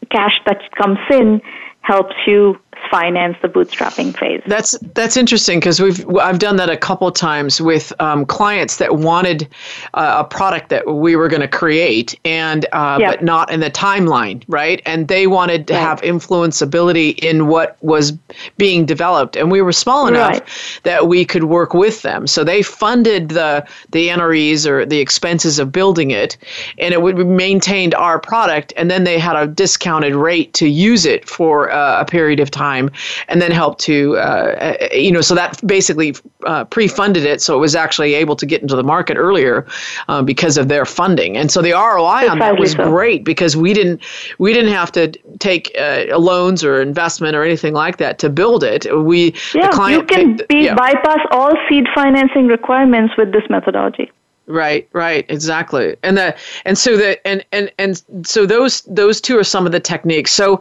cash 0.10 0.40
that 0.46 0.60
comes 0.76 1.00
in 1.12 1.42
helps 1.84 2.16
you 2.26 2.60
finance 2.90 3.38
the 3.42 3.48
bootstrapping 3.48 4.18
phase. 4.18 4.42
That's 4.46 4.78
that's 4.94 5.16
interesting 5.16 5.60
because 5.60 5.80
we've 5.80 6.06
I've 6.18 6.40
done 6.40 6.58
that 6.58 6.70
a 6.70 6.78
couple 6.78 7.10
times 7.12 7.62
with 7.62 7.94
um, 8.00 8.26
clients 8.26 8.78
that 8.78 8.98
wanted 8.98 9.48
uh, 9.94 10.18
a 10.20 10.24
product 10.24 10.70
that 10.70 10.88
we 10.88 11.16
were 11.16 11.28
going 11.28 11.42
to 11.42 11.48
create 11.48 12.20
and 12.26 12.66
uh, 12.72 13.00
but 13.00 13.24
not 13.24 13.52
in 13.52 13.60
the 13.60 13.72
timeline, 13.72 14.44
right? 14.48 14.82
And 14.86 15.08
they 15.08 15.28
wanted 15.28 15.68
to 15.68 15.74
Right. 15.74 15.82
have 15.82 16.02
influenceability 16.02 17.18
in 17.20 17.48
what 17.48 17.78
was 17.82 18.12
being 18.58 18.86
developed, 18.86 19.36
and 19.36 19.52
we 19.52 19.62
were 19.62 19.72
small 19.72 20.08
enough 20.08 20.40
Right. 20.40 20.80
that 20.84 21.08
we 21.08 21.26
could 21.26 21.46
work 21.46 21.74
with 21.74 22.02
them. 22.02 22.28
So 22.28 22.44
they 22.44 22.62
funded 22.62 23.30
the 23.30 23.66
the 23.92 24.10
NREs 24.10 24.68
or 24.68 24.86
the 24.86 25.00
expenses 25.00 25.58
of 25.60 25.72
building 25.72 26.12
it, 26.12 26.38
and 26.78 26.94
it 26.94 27.02
would 27.02 27.16
be 27.18 27.24
maintained 27.24 27.96
our 27.96 28.20
product, 28.20 28.74
and 28.78 28.90
then 28.92 29.04
they 29.04 29.20
had 29.20 29.36
a 29.36 29.48
discounted 29.48 30.16
rate 30.16 30.54
to 30.56 30.68
use 30.68 31.06
it 31.06 31.28
for 31.30 31.73
uh, 31.74 31.98
a 32.00 32.06
period 32.06 32.40
of 32.40 32.50
time, 32.52 32.90
and 33.28 33.42
then 33.42 33.52
help 33.52 33.78
to 33.80 34.16
uh, 34.18 34.78
you 34.92 35.12
know 35.12 35.22
so 35.22 35.36
that 35.36 35.66
basically 35.66 36.16
uh, 36.46 36.64
pre-funded 36.66 37.26
it, 37.26 37.42
so 37.42 37.56
it 37.56 37.60
was 37.60 37.76
actually 37.76 38.14
able 38.14 38.36
to 38.36 38.46
get 38.46 38.62
into 38.62 38.76
the 38.76 38.84
market 38.84 39.18
earlier 39.18 39.66
uh, 40.08 40.22
because 40.22 40.58
of 40.58 40.68
their 40.68 40.86
funding, 40.86 41.36
and 41.38 41.52
so 41.52 41.62
the 41.62 41.72
ROI 41.72 42.30
on 42.30 42.40
that 42.40 42.60
was 42.60 42.76
great 42.76 43.24
because 43.24 43.58
we 43.58 43.74
didn't 43.74 44.02
we 44.38 44.54
didn't 44.54 44.72
have 44.74 44.92
to 44.94 45.08
take 45.40 45.72
uh, 45.80 46.18
loans 46.18 46.64
or 46.64 46.82
investment 46.82 47.36
or 47.36 47.44
anything 47.44 47.74
like 47.74 47.98
that 47.98 48.20
to 48.20 48.30
build 48.30 48.64
it. 48.64 48.86
We 49.04 49.34
Yeah, 49.54 49.68
the 49.68 49.74
client 49.74 50.02
you 50.02 50.16
can 50.16 50.38
paid- 50.38 50.48
be, 50.48 50.64
yeah. 50.66 50.76
bypass 50.76 51.20
all 51.32 51.54
seed 51.68 51.86
financing 51.96 52.48
requirements 52.48 53.16
with 53.18 53.32
this 53.32 53.44
methodology. 53.50 54.12
Right, 54.46 54.90
right, 54.92 55.26
exactly. 55.30 55.96
And 56.04 56.18
the 56.18 56.36
and 56.66 56.78
so 56.78 56.98
the 56.98 57.26
and 57.26 57.46
and 57.54 57.72
and 57.80 58.04
so 58.28 58.46
those 58.46 58.82
those 58.82 59.22
two 59.22 59.38
are 59.40 59.44
some 59.44 59.66
of 59.66 59.72
the 59.72 59.80
techniques. 59.80 60.32
So 60.32 60.60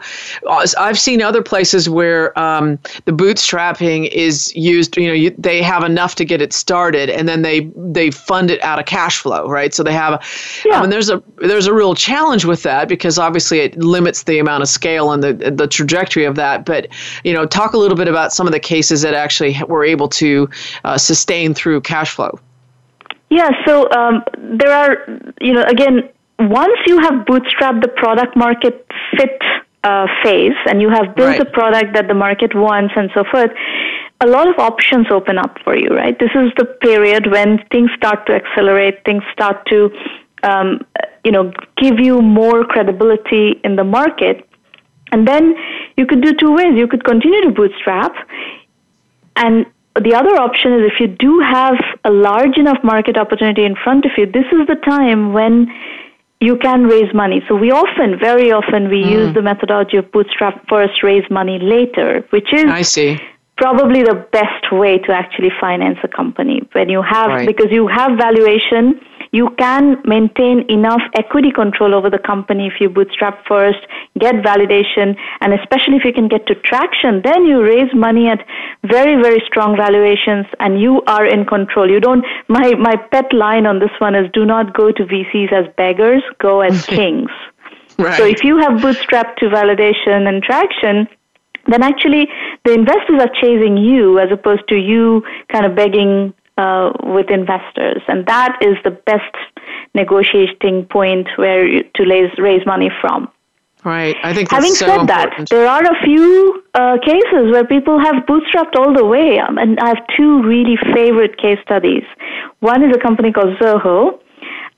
uh, 0.49 0.65
I've 0.79 1.01
seen 1.01 1.21
other 1.21 1.43
places 1.43 1.89
where 1.89 2.39
um, 2.39 2.79
the 3.07 3.13
bootstrapping 3.13 4.09
is 4.11 4.55
used. 4.55 4.97
You 4.97 5.09
know, 5.09 5.13
you, 5.13 5.35
they 5.37 5.63
have 5.63 5.83
enough 5.83 6.15
to 6.17 6.25
get 6.25 6.41
it 6.41 6.53
started, 6.53 7.11
and 7.11 7.29
then 7.29 7.43
they 7.43 7.73
they 7.75 8.13
fund 8.13 8.53
it 8.53 8.63
out 8.63 8.79
of 8.79 8.87
cash 8.87 9.19
flow, 9.19 9.49
right? 9.49 9.75
So 9.75 9.83
they 9.83 9.93
have. 9.93 10.25
Yeah. 10.65 10.79
I 10.79 10.81
mean, 10.83 10.91
there's 10.91 11.11
a 11.11 11.21
there's 11.39 11.67
a 11.67 11.75
real 11.75 11.97
challenge 11.97 12.45
with 12.45 12.63
that 12.63 12.87
because 12.87 13.19
obviously 13.19 13.59
it 13.59 13.77
limits 13.77 14.23
the 14.23 14.39
amount 14.39 14.63
of 14.63 14.69
scale 14.69 15.11
and 15.11 15.25
the 15.25 15.33
the 15.51 15.67
trajectory 15.67 16.25
of 16.25 16.37
that. 16.37 16.65
But 16.65 16.87
you 17.25 17.33
know, 17.33 17.47
talk 17.47 17.73
a 17.73 17.79
little 17.79 17.97
bit 17.97 18.07
about 18.07 18.33
some 18.33 18.47
of 18.47 18.53
the 18.53 18.61
cases 18.61 19.03
that 19.03 19.15
actually 19.15 19.57
were 19.67 19.85
able 19.85 20.09
to 20.11 20.49
uh, 20.85 20.99
sustain 20.99 21.53
through 21.53 21.81
cash 21.81 22.13
flow. 22.15 22.39
Yeah, 23.39 23.49
so 23.67 23.91
um, 23.99 24.23
there 24.61 24.73
are, 24.83 24.93
you 25.41 25.55
know, 25.55 25.65
again, 25.65 25.97
once 26.39 26.79
you 26.87 26.99
have 26.99 27.15
bootstrapped 27.29 27.81
the 27.81 27.89
product 27.89 28.37
market 28.37 28.87
fit 29.17 29.41
uh, 29.85 30.07
phase 30.23 30.59
and 30.67 30.83
you 30.83 30.91
have 30.91 31.17
built 31.17 31.39
Right. 31.39 31.41
a 31.41 31.47
product 31.47 31.95
that 31.95 32.09
the 32.09 32.15
market 32.27 32.55
wants 32.55 32.93
and 32.95 33.11
so 33.15 33.25
forth, 33.33 33.51
a 34.21 34.27
lot 34.27 34.47
of 34.53 34.59
options 34.59 35.07
open 35.11 35.39
up 35.39 35.57
for 35.65 35.75
you, 35.75 35.89
right? 35.89 36.17
This 36.25 36.35
is 36.35 36.53
the 36.59 36.67
period 36.89 37.31
when 37.31 37.49
things 37.73 37.91
start 37.97 38.27
to 38.27 38.35
accelerate, 38.35 39.03
things 39.07 39.23
start 39.33 39.65
to, 39.73 39.91
um, 40.43 40.69
you 41.25 41.33
know, 41.33 41.45
give 41.79 41.99
you 41.99 42.21
more 42.21 42.65
credibility 42.65 43.47
in 43.65 43.77
the 43.77 43.85
market. 43.99 44.47
And 45.11 45.27
then 45.27 45.55
you 45.97 46.05
could 46.05 46.21
do 46.21 46.35
two 46.35 46.53
ways. 46.53 46.73
You 46.77 46.87
could 46.87 47.05
continue 47.05 47.41
to 47.43 47.51
bootstrap, 47.51 48.15
and 49.37 49.65
the 50.01 50.15
other 50.15 50.37
option 50.37 50.73
is 50.73 50.91
if 50.93 51.01
you 51.01 51.09
do 51.09 51.41
have 51.41 51.77
a 52.05 52.11
large 52.11 52.57
enough 52.57 52.79
market 52.83 53.19
opportunity 53.19 53.65
in 53.65 53.77
front 53.77 54.05
of 54.07 54.13
you, 54.17 54.27
this 54.27 54.47
is 54.53 54.67
the 54.67 54.77
time 54.77 55.33
when 55.33 55.69
you 56.41 56.57
can 56.57 56.85
raise 56.85 57.13
money. 57.15 57.43
So 57.47 57.55
we 57.55 57.71
often, 57.71 58.19
very 58.19 58.51
often, 58.51 58.89
we 58.89 58.99
use 58.99 59.29
hmm. 59.29 59.35
the 59.35 59.43
methodology 59.43 59.97
of 59.99 60.11
bootstrap 60.11 60.67
first, 60.69 61.03
raise 61.03 61.29
money 61.31 61.59
later, 61.61 62.25
which 62.31 62.53
is 62.53 62.65
I 62.65 62.83
see. 62.83 63.21
probably 63.57 64.03
the 64.03 64.27
best 64.33 64.73
way 64.73 64.99
to 64.99 65.13
actually 65.13 65.51
finance 65.61 65.99
a 66.03 66.09
company 66.09 66.63
when 66.73 66.89
you 66.89 67.03
have 67.03 67.29
Right. 67.29 67.47
because 67.47 67.71
you 67.71 67.87
have 67.87 68.19
valuation 68.19 69.01
you 69.33 69.49
can 69.59 69.97
maintain 70.05 70.65
enough 70.69 71.01
equity 71.15 71.51
control 71.51 71.95
over 71.95 72.11
the 72.11 72.19
company 72.19 72.67
if 72.67 72.75
you 72.81 72.89
bootstrap 72.89 73.45
first 73.47 73.79
get 74.19 74.35
validation 74.37 75.17
and 75.41 75.55
especially 75.55 75.97
if 75.97 76.05
you 76.05 76.13
can 76.13 76.29
get 76.29 76.47
to 76.47 76.55
traction 76.55 77.23
then 77.25 77.47
you 77.47 77.63
raise 77.63 77.93
money 77.95 78.29
at 78.29 78.45
very 78.85 79.21
very 79.21 79.43
strong 79.47 79.77
valuations 79.77 80.47
and 80.61 80.81
you 80.81 81.03
are 81.07 81.27
in 81.27 81.45
control. 81.47 81.91
You 81.91 82.01
don't 82.01 82.25
my 82.49 82.75
my 82.75 82.97
pet 82.97 83.33
line 83.33 83.67
on 83.67 83.79
this 83.79 83.95
one 83.99 84.15
is 84.15 84.31
do 84.33 84.45
not 84.45 84.75
go 84.75 84.93
to 84.93 85.05
VCs 85.05 85.53
as 85.53 85.73
beggars 85.77 86.23
go 86.39 86.61
as 86.61 86.85
kings. 86.87 87.31
Right. 87.99 88.17
so 88.17 88.25
if 88.25 88.43
you 88.43 88.59
have 88.59 88.81
bootstrapped 88.81 89.37
to 89.37 89.47
validation 89.47 90.27
and 90.29 90.43
traction, 90.43 91.07
then 91.67 91.83
actually 91.83 92.29
the 92.65 92.73
investors 92.73 93.21
are 93.21 93.31
chasing 93.41 93.77
you 93.77 94.19
as 94.19 94.31
opposed 94.31 94.67
to 94.69 94.77
you 94.77 95.23
kind 95.49 95.67
of 95.67 95.75
begging 95.75 96.35
uh, 96.63 96.93
with 97.17 97.29
investors, 97.31 98.03
and 98.09 98.27
that 98.27 98.53
is 98.69 98.77
the 98.85 98.95
best 99.13 99.35
negotiating 99.95 100.87
point 100.87 101.29
where 101.37 101.67
you, 101.67 101.81
to 101.97 102.03
raise 102.05 102.33
raise 102.39 102.65
money 102.67 102.91
from. 103.01 103.29
Right. 103.85 104.17
I 104.23 104.33
think 104.33 104.49
that's 104.49 104.63
Having 104.63 104.75
so 104.77 104.87
said 104.87 105.07
that, 105.09 105.49
there 105.51 105.67
are 105.67 105.83
a 105.83 105.97
few 106.05 106.63
uh, 106.73 106.99
cases 107.05 107.51
where 107.53 107.67
people 107.67 107.99
have 107.99 108.17
bootstrapped 108.31 108.77
all 108.77 108.95
the 108.95 109.05
way, 109.05 109.41
um, 109.41 109.59
and 109.59 109.79
I 109.81 109.89
have 109.89 110.03
two 110.17 110.43
really 110.45 110.77
favorite 110.95 111.37
case 111.37 111.59
studies. 111.65 112.05
One 112.61 112.85
is 112.85 112.95
a 112.95 113.01
company 113.01 113.33
called 113.33 113.59
Zoho, 113.59 114.21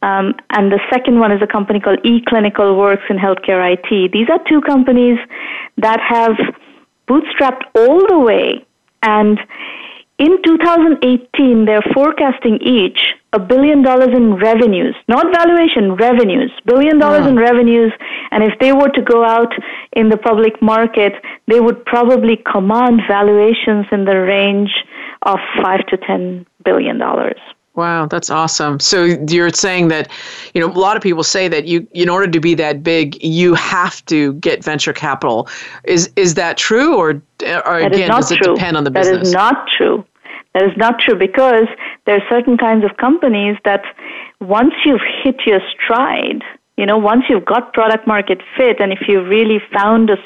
um, 0.01 0.35
and 0.57 0.73
the 0.73 0.81
second 0.91 1.19
one 1.19 1.33
is 1.33 1.43
a 1.43 1.47
company 1.47 1.81
called 1.81 2.01
eClinical 2.03 2.79
Works 2.79 3.05
in 3.11 3.19
Healthcare 3.19 3.61
IT. 3.75 4.13
These 4.13 4.29
are 4.31 4.41
two 4.49 4.63
companies 4.63 5.19
that 5.77 6.01
have 6.01 6.37
bootstrapped 7.07 7.65
all 7.75 8.01
the 8.09 8.19
way, 8.19 8.65
and 9.03 9.39
in 10.19 10.43
2018, 10.45 11.65
they're 11.65 11.83
forecasting 11.93 12.59
each 12.63 12.99
a 13.33 13.39
billion 13.39 13.83
dollars 13.83 14.11
in 14.15 14.35
revenues, 14.35 14.95
not 15.09 15.27
valuation, 15.35 15.97
revenues, 15.97 16.53
billion 16.65 17.01
dollars 17.01 17.23
ah. 17.25 17.29
in 17.29 17.37
revenues. 17.37 17.93
And 18.31 18.45
if 18.45 18.57
they 18.61 18.73
were 18.73 18.91
to 18.91 19.03
go 19.03 19.25
out 19.25 19.53
in 19.93 20.09
the 20.09 20.17
public 20.17 20.63
market, 20.63 21.15
they 21.49 21.59
would 21.59 21.85
probably 21.85 22.37
command 22.51 23.01
valuations 23.09 23.87
in 23.91 24.05
the 24.05 24.21
range 24.21 24.71
of 25.23 25.39
five 25.61 25.85
to 25.89 25.97
ten 25.97 26.47
billion 26.65 26.99
dollars. 26.99 27.41
Wow, 27.75 28.07
that's 28.07 28.31
awesome. 28.31 28.79
So 28.79 29.05
you're 29.05 29.51
saying 29.51 29.89
that, 29.89 30.09
you 30.55 30.61
know, 30.61 30.69
a 30.69 30.79
lot 30.79 30.97
of 30.97 31.03
people 31.03 31.25
say 31.25 31.49
that 31.49 31.65
you, 31.65 31.87
in 31.93 32.09
order 32.09 32.31
to 32.31 32.41
be 32.41 32.55
that 32.55 32.85
big, 32.85 33.21
you 33.23 33.55
have 33.55 34.05
to 34.07 34.35
get 34.35 34.63
venture 34.63 34.93
capital. 34.93 35.49
Is 35.83 36.09
is 36.15 36.35
that 36.35 36.57
true, 36.57 36.97
or, 36.97 37.21
or 37.67 37.79
again, 37.79 38.11
does 38.11 38.31
it 38.31 38.37
true. 38.37 38.55
depend 38.55 38.77
on 38.77 38.85
the 38.85 38.91
that 38.91 39.01
business? 39.01 39.17
That 39.17 39.27
is 39.27 39.33
not 39.33 39.69
true. 39.77 40.05
That 40.55 40.63
is 40.63 40.77
not 40.77 41.01
true 41.01 41.17
because 41.17 41.67
there 42.07 42.17
are 42.17 42.23
certain 42.29 42.57
kinds 42.57 42.85
of 42.85 42.97
companies 42.97 43.57
that 43.65 43.83
once 44.41 44.75
you've 44.85 45.03
hit 45.25 45.41
your 45.45 45.61
stride, 45.73 46.43
you 46.77 46.87
know, 46.87 46.97
once 46.97 47.25
you've 47.29 47.45
got 47.45 47.73
product 47.73 48.07
market 48.07 48.41
fit, 48.57 48.81
and 48.81 48.93
if 48.93 49.01
you've 49.09 49.29
really 49.29 49.61
found 49.73 50.11
a, 50.11 50.17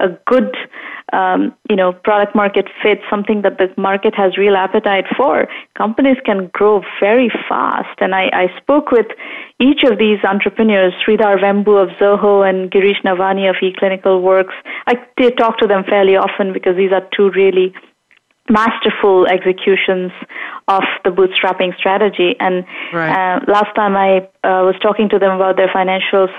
a 0.00 0.08
good 0.26 0.54
um, 1.12 1.54
you 1.68 1.76
know, 1.76 1.92
product 1.92 2.34
market 2.34 2.66
fit, 2.82 3.00
something 3.08 3.42
that 3.42 3.58
the 3.58 3.68
market 3.76 4.14
has 4.14 4.36
real 4.36 4.56
appetite 4.56 5.06
for, 5.16 5.48
companies 5.74 6.16
can 6.24 6.48
grow 6.48 6.82
very 7.00 7.30
fast. 7.48 7.96
And 8.00 8.14
I, 8.14 8.30
I 8.32 8.60
spoke 8.60 8.90
with 8.90 9.06
each 9.58 9.82
of 9.84 9.98
these 9.98 10.18
entrepreneurs, 10.24 10.92
Sridhar 11.06 11.38
Vembu 11.38 11.82
of 11.82 11.88
Zoho 11.98 12.48
and 12.48 12.70
Girish 12.70 13.02
Navani 13.04 13.48
of 13.48 13.56
eClinical 13.56 14.22
Works. 14.22 14.54
I 14.86 14.94
talk 15.36 15.58
to 15.58 15.66
them 15.66 15.84
fairly 15.84 16.16
often 16.16 16.52
because 16.52 16.76
these 16.76 16.92
are 16.92 17.06
two 17.16 17.30
really 17.30 17.74
masterful 18.48 19.26
executions 19.26 20.10
of 20.68 20.82
the 21.04 21.10
bootstrapping 21.10 21.76
strategy. 21.76 22.34
And 22.40 22.64
right. 22.92 23.36
uh, 23.36 23.40
last 23.46 23.74
time 23.74 23.96
I 23.96 24.18
uh, 24.44 24.64
was 24.66 24.74
talking 24.82 25.08
to 25.10 25.18
them 25.18 25.32
about 25.32 25.56
their 25.56 25.68
financials, 25.68 26.30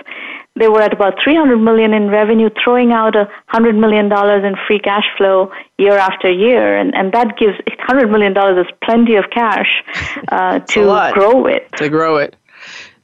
they 0.55 0.67
were 0.67 0.81
at 0.81 0.93
about 0.93 1.15
300 1.23 1.57
million 1.57 1.93
in 1.93 2.09
revenue, 2.09 2.49
throwing 2.61 2.91
out 2.91 3.15
a 3.15 3.25
100 3.51 3.75
million 3.75 4.09
dollars 4.09 4.43
in 4.43 4.55
free 4.67 4.79
cash 4.79 5.05
flow 5.17 5.51
year 5.77 5.97
after 5.97 6.29
year, 6.29 6.77
and 6.77 6.93
and 6.93 7.13
that 7.13 7.37
gives 7.37 7.57
100 7.67 8.11
million 8.11 8.33
dollars 8.33 8.65
is 8.65 8.73
plenty 8.83 9.15
of 9.15 9.25
cash 9.31 9.83
uh, 10.29 10.59
to 10.67 11.11
grow 11.13 11.45
it. 11.45 11.71
To 11.77 11.89
grow 11.89 12.17
it. 12.17 12.35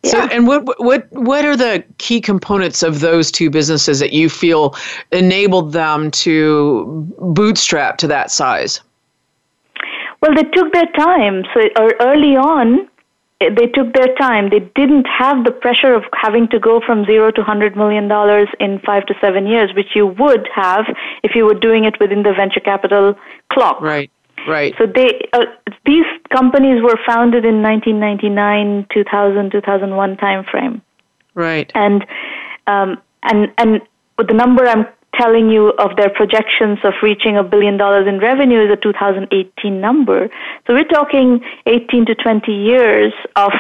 Yeah. 0.04 0.12
So, 0.12 0.20
and 0.28 0.46
what 0.48 0.66
what 0.84 1.08
what 1.12 1.46
are 1.46 1.56
the 1.56 1.84
key 1.98 2.22
components 2.22 2.84
of 2.84 3.00
those 3.00 3.32
two 3.32 3.50
businesses 3.50 4.00
that 4.00 4.12
you 4.12 4.30
feel 4.30 4.76
enabled 5.12 5.74
them 5.74 6.12
to 6.12 7.08
bootstrap 7.20 7.98
to 8.00 8.08
that 8.08 8.30
size? 8.30 8.82
Well, 10.22 10.34
they 10.36 10.44
took 10.44 10.74
their 10.74 10.88
time. 10.98 11.44
So 11.54 11.70
early 12.00 12.36
on, 12.36 12.88
they 13.40 13.68
took 13.68 13.94
their 13.94 14.16
time. 14.16 14.50
They 14.50 14.60
didn't 14.76 15.06
have 15.06 15.44
the 15.46 15.52
pressure 15.52 15.94
of 15.94 16.04
having 16.14 16.48
to 16.50 16.60
go 16.60 16.82
from 16.86 17.06
zero 17.06 17.32
to 17.32 17.44
hundred 17.44 17.76
million 17.76 18.08
dollars 18.08 18.48
in 18.60 18.80
five 18.80 19.06
to 19.08 19.14
seven 19.22 19.46
years, 19.46 19.72
which 19.76 19.96
you 19.96 20.08
would 20.08 20.48
have 20.54 20.86
if 21.24 21.36
you 21.36 21.46
were 21.46 21.54
doing 21.54 21.86
it 21.86 22.00
within 22.00 22.24
the 22.24 22.34
venture 22.34 22.60
capital 22.60 23.16
clock. 23.52 23.80
Right. 23.82 24.12
Right. 24.48 24.74
So 24.78 24.86
they 24.86 25.30
uh, 25.34 25.46
these 25.86 26.06
companies 26.32 26.82
were 26.82 26.98
founded 27.06 27.46
in 27.46 27.62
1999, 27.62 28.88
2000, 28.94 29.52
2001 29.52 30.18
timeframe. 30.18 30.82
Right. 31.36 31.72
And 31.76 32.06
um, 32.66 32.98
and 33.24 33.52
and 33.58 33.82
the 34.18 34.34
number 34.34 34.66
I'm 34.66 34.86
telling 35.16 35.50
you 35.50 35.70
of 35.80 35.96
their 35.96 36.10
projections 36.10 36.80
of 36.84 36.94
reaching 37.02 37.38
a 37.38 37.44
billion 37.44 37.78
dollars 37.78 38.08
in 38.08 38.20
revenue 38.20 38.66
is 38.66 38.72
a 38.72 38.76
2018 38.76 39.82
number. 39.82 40.30
So 40.66 40.74
we're 40.74 40.84
talking 40.84 41.42
18 41.66 42.06
to 42.08 42.16
20 42.16 42.52
years 42.52 43.14
of 43.36 43.52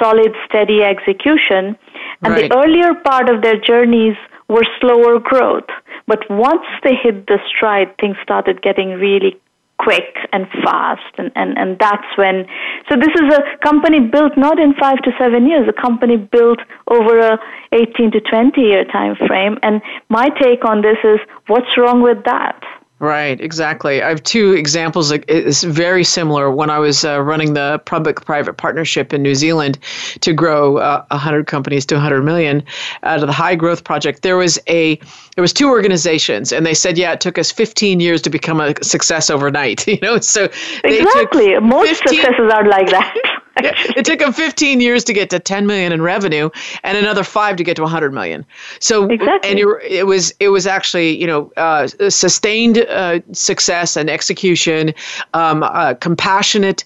solid, 0.00 0.32
steady 0.46 0.82
execution. 0.82 1.76
And 2.22 2.34
right. 2.34 2.50
the 2.50 2.56
earlier 2.56 2.94
part 2.94 3.28
of 3.28 3.42
their 3.42 3.58
journeys 3.58 4.16
were 4.48 4.64
slower 4.80 5.18
growth. 5.18 5.68
But 6.06 6.28
once 6.30 6.66
they 6.82 6.94
hit 6.94 7.26
the 7.26 7.38
stride, 7.48 7.96
things 7.98 8.16
started 8.22 8.62
getting 8.62 8.90
really 8.90 9.40
quick 9.78 10.16
and 10.32 10.46
fast. 10.62 11.02
And, 11.18 11.30
and, 11.34 11.58
and 11.58 11.78
that's 11.78 12.06
when 12.16 12.46
so 12.90 12.96
this 12.96 13.14
is 13.14 13.34
a 13.34 13.42
company 13.62 14.00
built 14.00 14.36
not 14.36 14.58
in 14.58 14.74
five 14.74 14.98
to 15.02 15.10
seven 15.18 15.46
years 15.46 15.68
a 15.68 15.80
company 15.80 16.16
built 16.16 16.58
over 16.88 17.18
a 17.18 17.38
18 17.72 18.12
to 18.12 18.20
20 18.20 18.60
year 18.60 18.84
time 18.84 19.16
frame. 19.26 19.58
And 19.62 19.82
my 20.08 20.28
take 20.40 20.64
on 20.64 20.82
this 20.82 20.98
is 21.04 21.18
what's 21.46 21.76
wrong 21.76 22.02
with 22.02 22.24
that 22.24 22.60
Right, 23.00 23.40
exactly. 23.40 24.02
I 24.02 24.08
have 24.08 24.22
two 24.22 24.52
examples. 24.52 25.10
It's 25.10 25.64
very 25.64 26.04
similar. 26.04 26.50
When 26.50 26.70
I 26.70 26.78
was 26.78 27.04
uh, 27.04 27.20
running 27.20 27.54
the 27.54 27.82
public-private 27.86 28.56
partnership 28.56 29.12
in 29.12 29.20
New 29.20 29.34
Zealand 29.34 29.78
to 30.20 30.32
grow 30.32 30.78
uh, 30.78 31.04
100 31.08 31.48
companies 31.48 31.84
to 31.86 31.96
100 31.96 32.22
million 32.22 32.62
out 33.02 33.20
of 33.20 33.26
the 33.26 33.32
High 33.32 33.56
Growth 33.56 33.82
Project, 33.82 34.22
there 34.22 34.36
was 34.36 34.60
a 34.68 34.94
there 35.34 35.42
was 35.42 35.52
two 35.52 35.68
organizations, 35.68 36.52
and 36.52 36.64
they 36.64 36.74
said, 36.74 36.96
yeah, 36.96 37.12
it 37.12 37.20
took 37.20 37.36
us 37.36 37.50
15 37.50 37.98
years 37.98 38.22
to 38.22 38.30
become 38.30 38.60
a 38.60 38.74
success 38.82 39.28
overnight. 39.30 39.84
You 39.94 40.00
know, 40.00 40.18
so 40.18 40.48
exactly. 40.82 41.56
Most 41.60 42.02
15, 42.02 42.20
successes 42.20 42.52
are 42.52 42.66
like 42.66 42.90
that. 42.90 43.40
it 43.96 44.04
took 44.04 44.18
them 44.18 44.32
15 44.32 44.80
years 44.80 45.04
to 45.04 45.12
get 45.12 45.30
to 45.30 45.38
10 45.38 45.66
million 45.66 45.92
in 45.92 46.02
revenue 46.02 46.50
and 46.82 46.96
another 46.98 47.22
five 47.22 47.56
to 47.56 47.64
get 47.64 47.76
to 47.76 47.82
100 47.82 48.12
million. 48.12 48.44
So 48.80 49.08
exactly. 49.08 49.50
and 49.50 49.58
it 49.58 50.06
was 50.06 50.34
it 50.40 50.48
was 50.48 50.66
actually 50.66 51.18
you 51.20 51.26
know 51.26 51.52
uh, 51.56 51.86
sustained 52.08 52.78
uh, 52.78 53.20
success 53.32 53.96
and 53.96 54.10
execution 54.10 54.94
um, 55.34 55.62
a 55.62 55.96
compassionate 56.00 56.84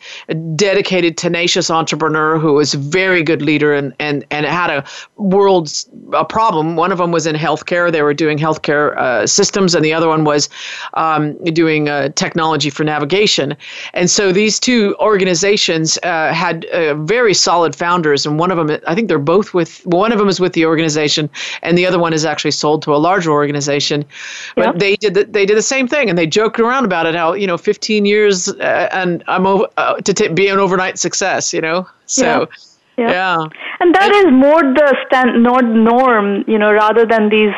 dedicated 0.56 1.16
tenacious 1.16 1.70
entrepreneur 1.70 2.38
who 2.38 2.54
was 2.54 2.74
a 2.74 2.78
very 2.78 3.22
good 3.22 3.42
leader 3.42 3.72
and 3.72 3.94
and 3.98 4.24
and 4.30 4.46
had 4.46 4.70
a 4.70 4.84
world's 5.16 5.88
a 6.12 6.24
problem. 6.24 6.76
One 6.76 6.92
of 6.92 6.98
them 6.98 7.12
was 7.12 7.26
in 7.26 7.36
healthcare. 7.36 7.90
They 7.90 8.02
were 8.02 8.14
doing 8.14 8.38
healthcare 8.38 8.96
uh, 8.96 9.26
systems 9.26 9.74
and 9.74 9.84
the 9.84 9.92
other 9.92 10.08
one 10.08 10.24
was 10.24 10.48
um, 10.94 11.36
doing 11.44 11.88
uh, 11.88 12.10
technology 12.10 12.70
for 12.70 12.84
navigation. 12.84 13.56
And 13.94 14.10
so 14.10 14.32
these 14.32 14.58
two 14.60 14.96
organizations 15.00 15.98
uh, 16.02 16.32
had 16.32 16.57
had 16.58 16.70
uh, 16.70 16.94
very 16.94 17.34
solid 17.34 17.74
founders, 17.74 18.26
and 18.26 18.38
one 18.38 18.50
of 18.50 18.56
them, 18.56 18.78
I 18.86 18.94
think 18.94 19.08
they're 19.08 19.18
both 19.18 19.54
with 19.54 19.84
one 19.86 20.12
of 20.12 20.18
them 20.18 20.28
is 20.28 20.40
with 20.40 20.52
the 20.52 20.66
organization, 20.66 21.30
and 21.62 21.76
the 21.76 21.86
other 21.86 21.98
one 21.98 22.12
is 22.12 22.24
actually 22.24 22.52
sold 22.52 22.82
to 22.82 22.94
a 22.94 22.96
larger 22.96 23.32
organization. 23.32 24.04
But 24.56 24.78
they 24.78 24.96
did 24.96 25.14
the, 25.14 25.24
they 25.24 25.46
did 25.46 25.56
the 25.56 25.62
same 25.62 25.88
thing, 25.88 26.08
and 26.08 26.18
they 26.18 26.26
joked 26.26 26.58
around 26.60 26.84
about 26.84 27.06
it. 27.06 27.14
How 27.14 27.32
you 27.34 27.46
know, 27.46 27.58
15 27.58 28.04
years, 28.04 28.48
uh, 28.48 28.88
and 28.92 29.22
I'm 29.26 29.46
over, 29.46 29.66
uh, 29.76 29.96
to 29.96 30.14
t- 30.14 30.28
be 30.28 30.48
an 30.48 30.58
overnight 30.58 30.98
success. 30.98 31.52
You 31.52 31.60
know, 31.60 31.88
so. 32.06 32.48
Yeah. 32.96 33.10
yeah. 33.12 33.46
And 33.78 33.94
that 33.94 34.10
is 34.10 34.26
more 34.32 34.60
the 34.60 34.96
stand, 35.06 35.40
not 35.40 35.64
norm, 35.64 36.42
you 36.48 36.58
know, 36.58 36.72
rather 36.72 37.06
than 37.06 37.28
these 37.28 37.54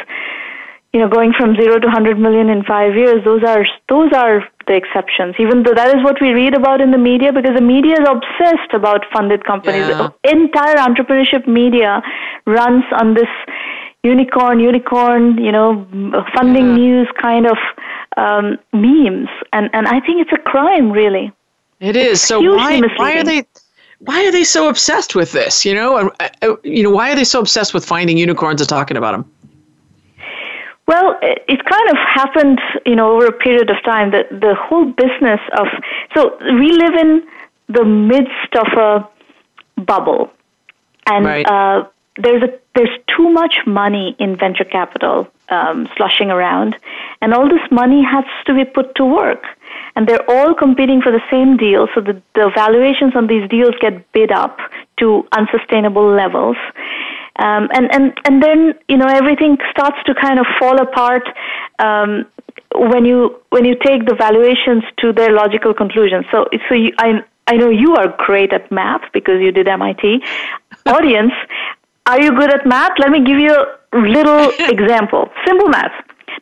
you 0.93 0.99
know, 0.99 1.09
going 1.09 1.33
from 1.33 1.55
zero 1.55 1.79
to 1.79 1.87
100 1.87 2.19
million 2.19 2.51
in 2.51 2.65
five 2.65 2.95
years, 2.95 3.25
those 3.25 3.43
are 3.45 3.65
those 3.89 4.13
are 4.13 4.47
the 4.71 4.77
exceptions. 4.83 5.35
Even 5.39 5.65
though 5.65 5.75
that 5.75 5.91
is 5.97 6.03
what 6.05 6.21
we 6.21 6.31
read 6.31 6.55
about 6.55 6.81
in 6.81 6.91
the 6.97 7.03
media, 7.11 7.33
because 7.33 7.57
the 7.57 7.69
media 7.77 7.95
is 8.03 8.07
obsessed 8.17 8.73
about 8.73 9.05
funded 9.13 9.45
companies. 9.45 9.89
Yeah. 9.89 10.11
Entire 10.25 10.77
entrepreneurship 10.77 11.47
media 11.47 12.03
runs 12.47 12.85
on 12.93 13.15
this 13.15 13.33
unicorn, 14.05 14.61
unicorn, 14.61 15.39
you 15.39 15.53
know, 15.53 15.87
funding 16.35 16.69
yeah. 16.69 16.83
news 16.83 17.09
kind 17.21 17.47
of 17.47 17.59
um, 18.17 18.59
memes, 18.73 19.29
and 19.53 19.69
and 19.73 19.89
I 19.89 19.99
think 20.01 20.23
it's 20.23 20.33
a 20.33 20.43
crime, 20.53 20.93
really. 20.93 21.33
It 21.81 21.97
is. 21.97 22.13
It's 22.13 22.23
so 22.23 22.41
why 22.41 22.81
why 22.97 23.19
are 23.19 23.25
they? 23.25 23.45
Why 24.09 24.25
are 24.27 24.33
they 24.33 24.45
so 24.45 24.69
obsessed 24.71 25.15
with 25.15 25.33
this? 25.33 25.67
You 25.67 25.75
know, 25.75 26.11
uh, 26.21 26.57
you 26.63 26.83
know, 26.85 26.91
why 26.91 27.13
are 27.13 27.17
they 27.17 27.25
so 27.25 27.41
obsessed 27.41 27.75
with 27.75 27.85
finding 27.85 28.17
unicorns 28.17 28.61
and 28.63 28.69
talking 28.69 28.97
about 28.97 29.13
them? 29.13 29.25
Well, 30.91 31.17
it 31.23 31.61
kind 31.75 31.89
of 31.89 31.99
happened, 32.21 32.61
you 32.85 32.97
know, 32.97 33.13
over 33.15 33.27
a 33.27 33.33
period 33.33 33.71
of 33.71 33.77
time. 33.85 34.11
That 34.11 34.29
the 34.29 34.57
whole 34.57 34.87
business 34.87 35.41
of 35.61 35.69
so 36.17 36.37
we 36.63 36.73
live 36.73 36.95
in 37.05 37.23
the 37.69 37.85
midst 37.85 38.53
of 38.63 38.69
a 38.77 39.09
bubble, 39.81 40.33
and 41.07 41.25
right. 41.25 41.47
uh, 41.47 41.87
there's 42.17 42.43
a 42.43 42.51
there's 42.75 42.97
too 43.17 43.29
much 43.31 43.55
money 43.67 44.17
in 44.19 44.35
venture 44.37 44.65
capital 44.65 45.29
um, 45.49 45.89
slushing 45.97 46.33
around, 46.33 46.75
and 47.21 47.35
all 47.35 47.49
this 47.49 47.67
money 47.71 48.03
has 48.03 48.25
to 48.47 48.55
be 48.55 48.65
put 48.65 48.93
to 48.97 49.05
work, 49.05 49.45
and 49.95 50.09
they're 50.09 50.29
all 50.29 50.55
competing 50.55 51.01
for 51.01 51.13
the 51.13 51.23
same 51.31 51.57
deal. 51.57 51.87
So 51.95 52.01
the 52.01 52.21
the 52.35 52.51
valuations 52.53 53.15
on 53.15 53.29
these 53.29 53.49
deals 53.49 53.77
get 53.81 54.11
bid 54.11 54.33
up 54.33 54.59
to 54.99 55.25
unsustainable 55.31 56.09
levels, 56.23 56.57
um, 57.41 57.69
and 57.73 57.91
and 57.95 58.13
and 58.27 58.43
then 58.43 58.75
you 58.89 58.99
know 58.99 59.07
everything 59.07 59.57
starts 59.71 59.97
to 60.07 60.15
kind 60.15 60.39
of 60.39 60.47
fall 60.59 60.81
apart 60.81 61.23
um, 61.79 62.27
when 62.75 63.05
you 63.07 63.41
when 63.49 63.65
you 63.65 63.75
take 63.83 64.07
the 64.07 64.15
valuations 64.15 64.85
to 64.99 65.13
their 65.13 65.33
logical 65.33 65.73
conclusions. 65.73 66.27
So 66.31 66.45
so 66.69 66.75
you, 66.75 66.93
I 66.99 67.25
I 67.47 67.57
know 67.57 67.71
you 67.71 67.95
are 67.97 68.15
great 68.19 68.53
at 68.53 68.71
math 68.71 69.03
because 69.15 69.41
you 69.41 69.53
did 69.53 69.69
MIT. 69.69 70.23
Audience, 70.87 71.33
are 72.07 72.21
you 72.21 72.31
good 72.37 72.53
at 72.53 72.67
math? 72.67 72.93
Let 72.99 73.11
me 73.11 73.25
give 73.25 73.39
you 73.39 73.55
a 73.55 73.99
little 73.99 74.51
example. 74.77 75.31
Simple 75.47 75.69
math, 75.69 75.93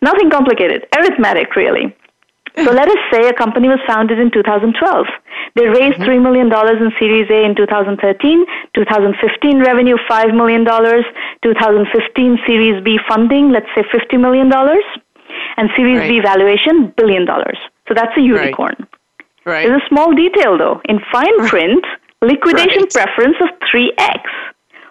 nothing 0.03 0.31
complicated, 0.31 0.87
arithmetic 0.97 1.55
really. 1.55 1.95
So 2.65 2.73
let 2.73 2.89
us 2.89 2.99
say 3.13 3.29
a 3.29 3.33
company 3.33 3.69
was 3.69 3.79
founded 3.87 4.19
in 4.19 4.31
2012. 4.31 5.07
They 5.55 5.67
raised 5.67 5.99
mm-hmm. 5.99 6.11
$3 6.11 6.23
million 6.23 6.49
in 6.53 6.91
Series 6.99 7.31
A 7.31 7.45
in 7.45 7.55
2013, 7.55 8.47
2015 8.75 9.61
revenue 9.61 9.97
$5 10.09 10.35
million, 10.35 10.65
2015 10.65 12.39
Series 12.47 12.85
B 12.85 12.99
funding, 13.09 13.51
let's 13.51 13.69
say 13.75 13.83
$50 13.83 14.21
million, 14.21 14.51
and 15.57 15.71
Series 15.77 15.99
right. 15.99 16.09
B 16.09 16.21
valuation, 16.21 16.93
billion 16.97 17.25
dollars. 17.25 17.59
So 17.87 17.95
that's 17.95 18.17
a 18.17 18.21
unicorn. 18.21 18.77
Right. 19.45 19.67
There's 19.67 19.81
a 19.81 19.89
small 19.89 20.15
detail 20.15 20.59
though. 20.59 20.81
In 20.85 21.01
fine 21.11 21.49
print, 21.49 21.85
liquidation 22.21 22.85
Right. 22.85 22.93
preference 22.93 23.37
of 23.41 23.49
3x. 23.71 24.23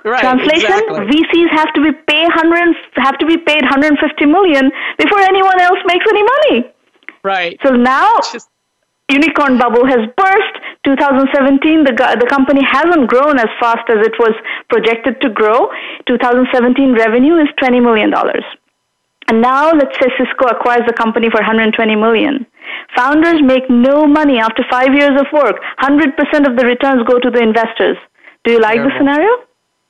Right. 0.04 0.22
Translation: 0.22 0.72
exactly. 0.72 1.06
VCs 1.12 1.52
have 1.52 1.74
to 1.74 1.82
be 1.82 1.92
pay 2.08 2.24
100 2.24 2.76
have 2.96 3.18
to 3.20 3.26
be 3.26 3.38
paid 3.38 3.62
150 3.62 4.26
million 4.26 4.72
before 4.98 5.20
anyone 5.20 5.60
else 5.62 5.80
makes 5.86 6.06
any 6.10 6.24
money. 6.24 6.72
Right. 7.32 7.60
So 7.66 7.72
now 7.76 8.10
Just- 8.34 8.50
unicorn 9.18 9.58
bubble 9.64 9.86
has 9.94 10.04
burst. 10.22 10.54
2017, 10.86 11.84
the 11.84 11.94
the 12.24 12.28
company 12.36 12.64
hasn't 12.64 13.08
grown 13.14 13.36
as 13.46 13.52
fast 13.60 13.86
as 13.96 14.00
it 14.10 14.16
was 14.24 14.36
projected 14.70 15.20
to 15.24 15.30
grow. 15.42 15.60
2017 16.08 16.94
revenue 16.94 17.36
is 17.46 17.50
20 17.60 17.80
million 17.88 18.10
dollars. 18.18 18.46
And 19.30 19.42
now 19.42 19.72
let's 19.80 19.96
say 20.00 20.08
Cisco 20.18 20.48
acquires 20.48 20.86
the 20.88 20.94
company 20.94 21.30
for 21.30 21.40
120 21.42 21.96
million. 21.96 22.46
Founders 22.96 23.42
make 23.44 23.70
no 23.70 24.06
money 24.08 24.38
after 24.40 24.64
5 24.70 24.94
years 25.00 25.20
of 25.20 25.28
work. 25.34 25.58
100% 25.82 26.48
of 26.50 26.56
the 26.58 26.66
returns 26.66 27.04
go 27.12 27.20
to 27.20 27.30
the 27.30 27.42
investors. 27.50 27.98
Do 28.46 28.54
you 28.54 28.60
like 28.60 28.80
the 28.88 28.92
scenario? 28.98 29.34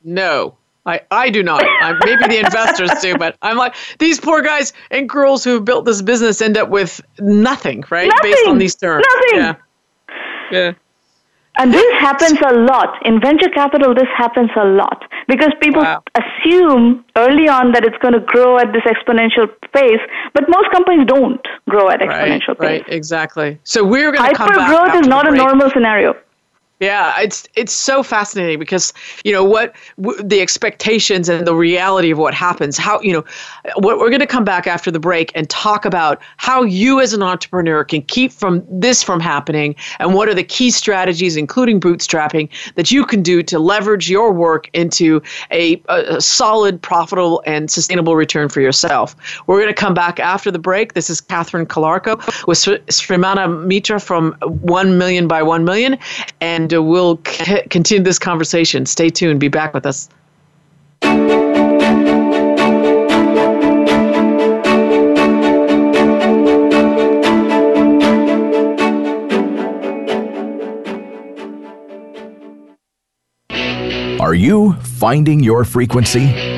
No, 0.02 0.57
I, 0.88 1.00
I 1.10 1.28
do 1.30 1.42
not. 1.42 1.62
I, 1.64 1.92
maybe 2.04 2.24
the 2.34 2.38
investors 2.46 2.90
do, 3.02 3.16
but 3.18 3.36
I'm 3.42 3.58
like, 3.58 3.74
these 3.98 4.18
poor 4.18 4.40
guys 4.42 4.72
and 4.90 5.08
girls 5.08 5.44
who 5.44 5.60
built 5.60 5.84
this 5.84 6.00
business 6.00 6.40
end 6.40 6.56
up 6.56 6.70
with 6.70 7.00
nothing, 7.20 7.84
right? 7.90 8.10
Based 8.22 8.46
on 8.48 8.56
these 8.58 8.74
terms. 8.74 9.04
Nothing. 9.14 9.38
Yeah. 9.38 9.54
Yeah. 10.50 10.72
And 11.60 11.74
this 11.74 11.92
happens 11.98 12.38
a 12.40 12.54
lot. 12.54 13.04
In 13.04 13.20
venture 13.20 13.48
capital, 13.50 13.92
this 13.92 14.06
happens 14.16 14.50
a 14.56 14.64
lot 14.64 15.04
because 15.26 15.52
people 15.60 15.82
Wow. 15.82 16.02
assume 16.14 17.04
early 17.16 17.48
on 17.48 17.72
that 17.72 17.84
it's 17.84 17.98
going 17.98 18.14
to 18.14 18.20
grow 18.20 18.58
at 18.58 18.72
this 18.72 18.84
exponential 18.84 19.46
pace, 19.74 20.00
but 20.34 20.48
most 20.48 20.70
companies 20.70 21.06
don't 21.06 21.44
grow 21.68 21.90
at 21.90 22.00
exponential 22.00 22.56
right, 22.58 22.60
pace. 22.60 22.82
Right, 22.82 22.84
exactly. 22.88 23.58
So 23.64 23.84
we're 23.84 24.12
going 24.12 24.30
to 24.30 24.36
come 24.36 24.48
Hyper 24.48 24.60
back. 24.60 24.70
growth 24.70 25.02
is 25.02 25.08
not 25.08 25.30
a 25.30 25.36
normal 25.36 25.68
scenario. 25.70 26.16
Yeah, 26.80 27.20
it's 27.20 27.48
it's 27.56 27.72
so 27.72 28.04
fascinating 28.04 28.60
because 28.60 28.92
you 29.24 29.32
know 29.32 29.42
what 29.42 29.74
w- 30.00 30.22
the 30.22 30.40
expectations 30.40 31.28
and 31.28 31.44
the 31.44 31.54
reality 31.54 32.12
of 32.12 32.18
what 32.18 32.34
happens. 32.34 32.78
How 32.78 33.00
you 33.00 33.12
know 33.12 33.24
what 33.76 33.98
we're 33.98 34.10
going 34.10 34.20
to 34.20 34.28
come 34.28 34.44
back 34.44 34.68
after 34.68 34.92
the 34.92 35.00
break 35.00 35.32
and 35.34 35.50
talk 35.50 35.84
about 35.84 36.22
how 36.36 36.62
you 36.62 37.00
as 37.00 37.12
an 37.12 37.22
entrepreneur 37.22 37.82
can 37.82 38.02
keep 38.02 38.30
from 38.30 38.64
this 38.70 39.02
from 39.02 39.18
happening 39.18 39.74
and 39.98 40.14
what 40.14 40.28
are 40.28 40.34
the 40.34 40.44
key 40.44 40.70
strategies, 40.70 41.36
including 41.36 41.80
bootstrapping, 41.80 42.48
that 42.76 42.92
you 42.92 43.04
can 43.04 43.22
do 43.22 43.42
to 43.42 43.58
leverage 43.58 44.08
your 44.08 44.32
work 44.32 44.70
into 44.72 45.20
a, 45.50 45.82
a, 45.88 46.20
solid, 46.20 46.80
profitable, 46.80 47.42
and 47.44 47.70
sustainable 47.72 48.14
return 48.14 48.48
for 48.48 48.60
yourself. 48.60 49.16
We're 49.48 49.58
going 49.60 49.74
to 49.74 49.74
come 49.74 49.94
back 49.94 50.20
after 50.20 50.50
the 50.52 50.60
break. 50.60 50.94
This 50.94 51.10
is 51.10 51.20
Catherine 51.20 51.66
Calarco 51.66 52.46
with 52.46 52.58
Sri- 52.58 52.78
Sramana 52.86 53.66
Mitra 53.66 53.98
from 53.98 54.36
One 54.42 54.96
Million 54.96 55.26
by 55.26 55.42
One 55.42 55.64
Million, 55.64 55.98
and 56.40 56.67
uh, 56.72 56.82
we'll 56.82 57.20
c- 57.26 57.62
continue 57.70 58.02
this 58.04 58.18
conversation. 58.18 58.86
Stay 58.86 59.10
tuned. 59.10 59.40
Be 59.40 59.48
back 59.48 59.74
with 59.74 59.86
us. 59.86 60.08
Are 74.20 74.34
you 74.34 74.74
finding 74.82 75.42
your 75.42 75.64
frequency? 75.64 76.57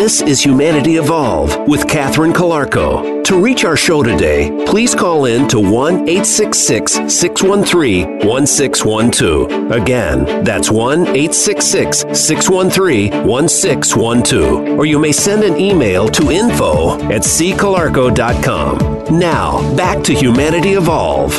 This 0.00 0.22
is 0.22 0.42
Humanity 0.42 0.96
Evolve 0.96 1.68
with 1.68 1.86
Catherine 1.86 2.32
Calarco. 2.32 3.22
To 3.22 3.38
reach 3.38 3.66
our 3.66 3.76
show 3.76 4.02
today, 4.02 4.64
please 4.66 4.94
call 4.94 5.26
in 5.26 5.46
to 5.48 5.60
1 5.60 6.08
866 6.08 6.92
613 7.14 8.26
1612. 8.26 9.70
Again, 9.70 10.42
that's 10.42 10.70
1 10.70 11.00
866 11.02 11.98
613 12.18 13.26
1612. 13.26 14.78
Or 14.78 14.86
you 14.86 14.98
may 14.98 15.12
send 15.12 15.44
an 15.44 15.60
email 15.60 16.08
to 16.08 16.30
info 16.30 16.94
at 17.12 17.20
ccalarco.com. 17.20 19.18
Now, 19.18 19.76
back 19.76 20.02
to 20.04 20.14
Humanity 20.14 20.76
Evolve. 20.76 21.36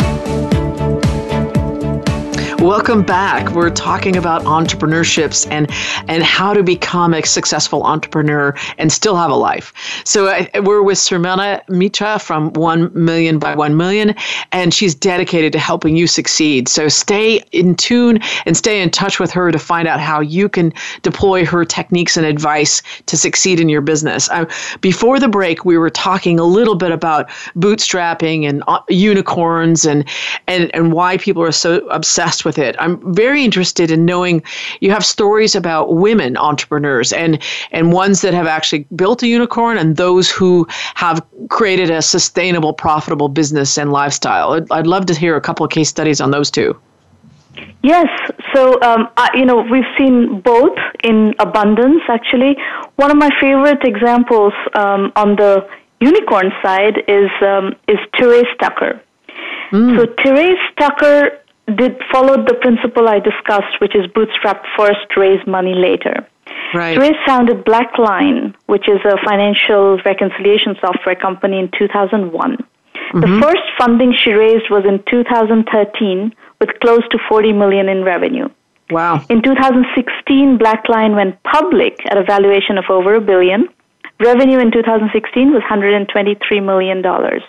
Welcome 2.62 3.02
back. 3.02 3.54
We're 3.54 3.72
talking 3.72 4.16
about 4.16 4.44
entrepreneurships 4.44 5.48
and 5.50 5.68
and 6.08 6.22
how 6.22 6.54
to 6.54 6.62
become 6.62 7.12
a 7.12 7.24
successful 7.24 7.84
entrepreneur 7.84 8.56
and 8.78 8.92
still 8.92 9.16
have 9.16 9.32
a 9.32 9.36
life. 9.36 9.74
So 10.06 10.28
uh, 10.28 10.46
we're 10.62 10.84
with 10.84 11.00
Sramana 11.00 11.68
Mitra 11.70 12.20
from 12.20 12.54
1 12.54 12.92
Million 12.94 13.40
by 13.40 13.56
1 13.56 13.78
Million, 13.78 14.14
and 14.52 14.76
she's 14.76 14.94
dedicated 14.94 15.52
to 15.54 15.60
helping 15.60 15.96
you 15.96 16.06
succeed. 16.06 16.70
So 16.70 16.88
stay 16.88 17.44
in 17.52 17.74
tune 17.74 18.20
and 18.46 18.56
stay 18.56 18.80
in 18.80 18.92
touch 18.92 19.20
with 19.20 19.32
her 19.32 19.52
to 19.52 19.58
find 19.58 19.88
out 19.88 20.00
how 20.00 20.20
you 20.20 20.48
can 20.48 20.72
deploy 21.02 21.44
her 21.46 21.66
techniques 21.66 22.16
and 22.16 22.28
advice 22.28 22.84
to 23.08 23.18
succeed 23.18 23.60
in 23.60 23.70
your 23.70 23.82
business. 23.82 24.30
Uh, 24.30 24.46
before 24.82 25.20
the 25.20 25.28
break, 25.28 25.66
we 25.66 25.80
were 25.80 25.90
talking 25.90 26.40
a 26.40 26.46
little 26.46 26.76
bit 26.76 26.92
about 26.92 27.28
bootstrapping 27.58 28.48
and 28.48 28.64
uh, 28.68 28.82
unicorns 28.88 29.84
and 29.84 30.08
and 30.46 30.70
and 30.76 30.94
why 30.94 31.18
people 31.18 31.42
are 31.42 31.52
so 31.52 31.88
obsessed 31.88 32.46
with 32.46 32.51
it. 32.58 32.76
I'm 32.80 33.14
very 33.14 33.44
interested 33.44 33.92
in 33.92 34.06
knowing 34.06 34.44
you 34.80 34.92
have 34.92 35.06
stories 35.06 35.56
about 35.56 35.96
women 35.96 36.38
entrepreneurs 36.38 37.14
and 37.14 37.42
and 37.72 37.94
ones 37.94 38.22
that 38.22 38.34
have 38.34 38.48
actually 38.48 38.86
built 38.96 39.24
a 39.24 39.28
unicorn 39.28 39.78
and 39.78 39.98
those 39.98 40.30
who 40.30 40.68
have 40.96 41.26
created 41.50 41.90
a 41.90 42.02
sustainable, 42.02 42.74
profitable 42.74 43.30
business 43.30 43.78
and 43.78 43.92
lifestyle. 43.92 44.54
I'd, 44.54 44.72
I'd 44.72 44.88
love 44.88 45.06
to 45.08 45.14
hear 45.14 45.36
a 45.36 45.42
couple 45.42 45.66
of 45.66 45.72
case 45.72 45.90
studies 45.90 46.22
on 46.22 46.32
those 46.32 46.52
two. 46.52 46.80
Yes. 47.84 48.08
So, 48.54 48.82
um, 48.82 49.10
I, 49.18 49.30
you 49.34 49.46
know, 49.46 49.62
we've 49.62 49.84
seen 49.98 50.40
both 50.42 50.78
in 51.04 51.34
abundance, 51.40 52.04
actually. 52.08 52.58
One 52.96 53.12
of 53.12 53.18
my 53.18 53.30
favorite 53.40 53.84
examples 53.84 54.54
um, 54.74 55.12
on 55.16 55.36
the 55.36 55.68
unicorn 56.00 56.52
side 56.64 57.04
is, 57.08 57.30
um, 57.42 57.76
is 57.88 57.98
Therese 58.18 58.54
Tucker. 58.60 59.02
So, 59.72 60.06
Therese 60.22 60.60
Tucker 60.78 61.40
did 61.76 62.02
followed 62.12 62.48
the 62.48 62.56
principle 62.56 63.08
I 63.08 63.20
discussed, 63.20 63.80
which 63.80 63.96
is 63.96 64.06
bootstrap 64.14 64.64
first, 64.78 65.16
raise 65.18 65.46
money 65.48 65.74
later. 65.74 66.28
Right. 66.74 66.98
Founded 67.26 67.66
Blackline, 67.66 68.56
which 68.66 68.88
is 68.88 69.00
a 69.06 69.18
financial 69.26 69.98
reconciliation 70.06 70.76
software 70.80 71.16
company 71.16 71.60
in 71.60 71.70
2001. 71.78 72.58
The 73.14 73.20
mm-hmm. 73.20 73.42
first 73.42 73.64
funding 73.78 74.14
she 74.14 74.32
raised 74.32 74.70
was 74.70 74.86
in 74.88 75.04
2013 75.10 76.34
with 76.60 76.70
close 76.80 77.04
to 77.12 77.18
40 77.28 77.54
million 77.54 77.90
in 77.90 78.04
revenue. 78.04 78.48
Wow. 78.90 79.26
In 79.30 79.42
2016, 79.42 80.58
Blackline 80.58 81.16
went 81.16 81.42
public 81.44 82.00
at 82.06 82.18
a 82.18 82.24
valuation 82.24 82.78
of 82.78 82.86
over 82.90 83.16
a 83.16 83.22
billion. 83.22 83.68
Revenue 84.20 84.60
in 84.60 84.72
2016 84.72 85.52
was 85.52 85.62
123 85.62 86.60
million 86.60 87.02
dollars. 87.02 87.42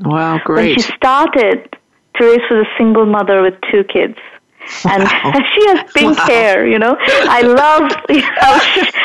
Wow, 0.00 0.40
great. 0.44 0.68
When 0.68 0.74
she 0.76 0.82
started, 0.82 1.76
Therese 2.18 2.50
was 2.50 2.66
a 2.66 2.78
single 2.78 3.06
mother 3.06 3.42
with 3.42 3.54
two 3.70 3.84
kids 3.84 4.18
and 4.84 5.02
she 5.54 5.62
has 5.68 5.80
pink 5.92 6.16
wow. 6.16 6.26
hair. 6.26 6.66
You 6.66 6.78
know, 6.78 6.96
I 7.00 7.42
love 7.42 7.90
how 8.36 8.54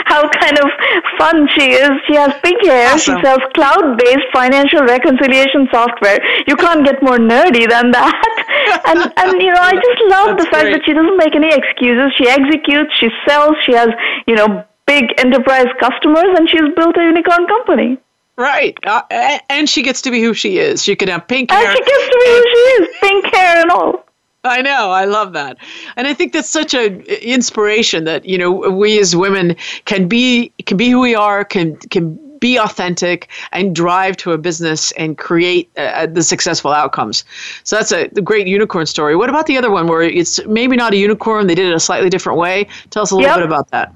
how 0.05 0.29
kind 0.29 0.57
of 0.59 0.69
fun 1.17 1.47
she 1.55 1.73
is. 1.73 1.91
She 2.07 2.15
has 2.15 2.33
pink 2.43 2.63
hair. 2.65 2.93
Awesome. 2.93 3.17
She 3.17 3.23
sells 3.23 3.41
cloud-based 3.53 4.27
financial 4.33 4.81
reconciliation 4.81 5.67
software. 5.71 6.19
You 6.47 6.55
can't 6.55 6.85
get 6.85 7.01
more 7.01 7.17
nerdy 7.17 7.67
than 7.69 7.91
that. 7.91 8.81
and 8.87 8.99
and 9.17 9.41
you 9.41 9.51
know, 9.51 9.61
I 9.61 9.73
just 9.73 10.01
love 10.09 10.37
That's 10.37 10.45
the 10.45 10.49
fact 10.51 10.63
great. 10.63 10.73
that 10.73 10.81
she 10.85 10.93
doesn't 10.93 11.17
make 11.17 11.35
any 11.35 11.53
excuses. 11.53 12.11
She 12.17 12.27
executes. 12.27 12.91
She 12.99 13.09
sells. 13.27 13.55
She 13.65 13.73
has 13.73 13.89
you 14.27 14.35
know 14.35 14.65
big 14.85 15.13
enterprise 15.17 15.71
customers, 15.79 16.31
and 16.37 16.49
she's 16.49 16.67
built 16.75 16.97
a 16.97 17.03
unicorn 17.03 17.47
company. 17.47 17.97
Right, 18.35 18.77
uh, 18.83 19.03
and 19.49 19.69
she 19.69 19.83
gets 19.83 20.01
to 20.01 20.11
be 20.11 20.21
who 20.21 20.33
she 20.33 20.57
is. 20.57 20.83
She 20.83 20.95
can 20.95 21.07
have 21.09 21.27
pink 21.27 21.51
hair. 21.51 21.67
And 21.67 21.77
she 21.77 21.83
gets 21.83 22.07
to 22.07 22.19
be 22.19 22.31
who 22.31 22.41
she 22.41 22.57
is, 22.83 22.87
pink 22.99 23.25
hair 23.35 23.61
and 23.61 23.69
all. 23.69 24.05
I 24.45 24.61
know. 24.61 24.91
I 24.91 25.05
love 25.05 25.33
that. 25.33 25.57
And 25.95 26.05
I 26.05 26.13
think 26.13 26.33
that's 26.33 26.49
such 26.49 26.73
a 26.73 26.99
inspiration 27.25 28.03
that, 28.05 28.25
you 28.25 28.37
know, 28.37 28.51
we 28.51 28.99
as 28.99 29.15
women 29.15 29.55
can 29.85 30.07
be 30.07 30.51
can 30.65 30.75
be 30.75 30.89
who 30.89 30.99
we 30.99 31.15
are, 31.15 31.45
can 31.45 31.77
can 31.77 32.19
be 32.39 32.57
authentic 32.57 33.29
and 33.53 33.73
drive 33.73 34.17
to 34.17 34.33
a 34.33 34.37
business 34.37 34.91
and 34.93 35.17
create 35.17 35.69
uh, 35.77 35.81
uh 35.81 36.05
the 36.07 36.21
successful 36.21 36.71
outcomes. 36.71 37.23
So 37.63 37.77
that's 37.77 37.93
a, 37.93 38.09
a, 38.17 38.21
great 38.21 38.47
unicorn 38.47 38.85
story. 38.85 39.15
What 39.15 39.29
about 39.29 39.45
the 39.45 39.57
other 39.57 39.71
one 39.71 39.87
where 39.87 40.01
it's 40.01 40.45
maybe 40.45 40.75
not 40.75 40.91
a 40.91 40.97
unicorn, 40.97 41.47
they 41.47 41.55
did 41.55 41.67
it 41.67 41.73
a 41.73 41.79
slightly 41.79 42.09
different 42.09 42.37
way? 42.37 42.67
Tell 42.89 43.03
us 43.03 43.11
a 43.11 43.15
little 43.15 43.29
yep. 43.29 43.37
bit 43.37 43.45
about 43.45 43.71
that. 43.71 43.93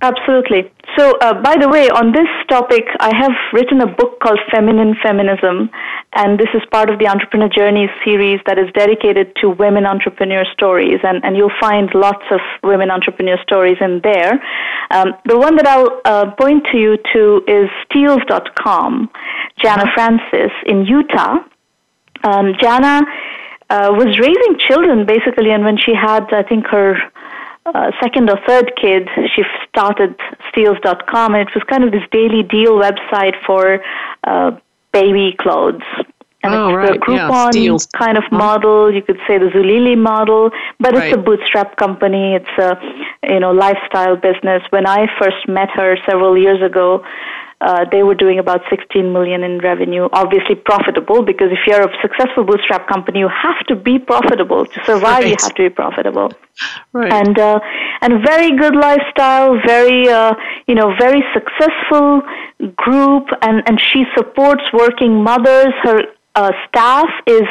Absolutely. 0.00 0.70
So, 0.96 1.18
uh, 1.20 1.42
by 1.42 1.56
the 1.56 1.68
way, 1.68 1.90
on 1.90 2.12
this 2.12 2.28
topic, 2.48 2.84
I 3.00 3.10
have 3.16 3.32
written 3.52 3.80
a 3.80 3.86
book 3.86 4.20
called 4.20 4.38
Feminine 4.52 4.94
Feminism, 5.02 5.68
and 6.14 6.38
this 6.38 6.46
is 6.54 6.62
part 6.70 6.88
of 6.88 7.00
the 7.00 7.08
Entrepreneur 7.08 7.48
Journeys 7.48 7.90
series 8.04 8.38
that 8.46 8.58
is 8.58 8.70
dedicated 8.74 9.34
to 9.40 9.50
women 9.50 9.86
entrepreneur 9.86 10.44
stories, 10.52 11.00
and, 11.02 11.24
and 11.24 11.36
you'll 11.36 11.58
find 11.58 11.90
lots 11.94 12.22
of 12.30 12.38
women 12.62 12.92
entrepreneur 12.92 13.36
stories 13.42 13.76
in 13.80 14.02
there. 14.04 14.34
Um, 14.92 15.14
the 15.24 15.36
one 15.36 15.56
that 15.56 15.66
I'll 15.66 16.00
uh, 16.04 16.30
point 16.38 16.64
to 16.70 16.78
you 16.78 16.96
to 17.12 17.42
is 17.48 17.68
Steals.com, 17.86 19.10
Jana 19.60 19.86
Francis 19.94 20.52
in 20.66 20.86
Utah. 20.86 21.38
Um, 22.22 22.54
Jana 22.60 23.02
uh, 23.68 23.90
was 23.90 24.16
raising 24.20 24.58
children 24.68 25.06
basically, 25.06 25.50
and 25.50 25.64
when 25.64 25.76
she 25.76 25.92
had, 25.92 26.32
I 26.32 26.44
think, 26.44 26.66
her 26.68 26.96
uh, 27.66 27.90
second 28.02 28.28
or 28.30 28.38
third 28.46 28.72
kid, 28.80 29.08
she 29.34 29.42
started 29.68 30.14
Steals.com, 30.50 31.34
and 31.34 31.48
it 31.48 31.54
was 31.54 31.64
kind 31.64 31.84
of 31.84 31.92
this 31.92 32.02
daily 32.10 32.42
deal 32.42 32.72
website 32.72 33.34
for 33.46 33.80
uh, 34.24 34.50
baby 34.92 35.34
clothes. 35.38 35.82
And 36.42 36.52
oh, 36.52 36.68
it's 36.68 36.76
right. 36.76 36.92
the 36.92 36.98
Groupon 36.98 37.54
yeah, 37.54 37.98
kind 37.98 38.18
of 38.18 38.24
model. 38.30 38.94
You 38.94 39.00
could 39.00 39.18
say 39.26 39.38
the 39.38 39.46
Zulily 39.46 39.96
model, 39.96 40.50
but 40.78 40.94
it's 40.94 41.14
a 41.14 41.18
bootstrap 41.18 41.78
company. 41.78 42.34
It's 42.34 42.58
a 42.58 42.78
you 43.32 43.40
know 43.40 43.52
lifestyle 43.52 44.16
business. 44.16 44.62
When 44.68 44.86
I 44.86 45.06
first 45.18 45.48
met 45.48 45.70
her 45.70 45.96
several 46.04 46.36
years 46.36 46.60
ago, 46.60 47.02
uh, 47.60 47.84
they 47.90 48.02
were 48.02 48.14
doing 48.14 48.38
about 48.38 48.60
16 48.68 49.12
million 49.12 49.42
in 49.42 49.58
revenue. 49.58 50.08
Obviously 50.12 50.54
profitable 50.54 51.22
because 51.22 51.50
if 51.52 51.60
you're 51.66 51.82
a 51.82 51.92
successful 52.02 52.44
bootstrap 52.44 52.88
company, 52.88 53.20
you 53.20 53.28
have 53.28 53.58
to 53.66 53.76
be 53.76 53.98
profitable 53.98 54.66
to 54.66 54.84
survive. 54.84 55.22
Right. 55.22 55.28
You 55.28 55.36
have 55.40 55.54
to 55.54 55.62
be 55.62 55.70
profitable. 55.70 56.32
Right. 56.92 57.12
And 57.12 57.36
uh, 57.36 57.58
and 58.00 58.24
very 58.24 58.56
good 58.56 58.76
lifestyle, 58.76 59.58
very 59.66 60.08
uh, 60.08 60.34
you 60.68 60.76
know 60.76 60.94
very 60.96 61.24
successful 61.34 62.22
group, 62.76 63.26
and 63.42 63.60
and 63.66 63.80
she 63.80 64.04
supports 64.16 64.62
working 64.72 65.20
mothers. 65.24 65.74
Her 65.82 66.02
uh, 66.36 66.52
staff 66.68 67.08
is. 67.26 67.42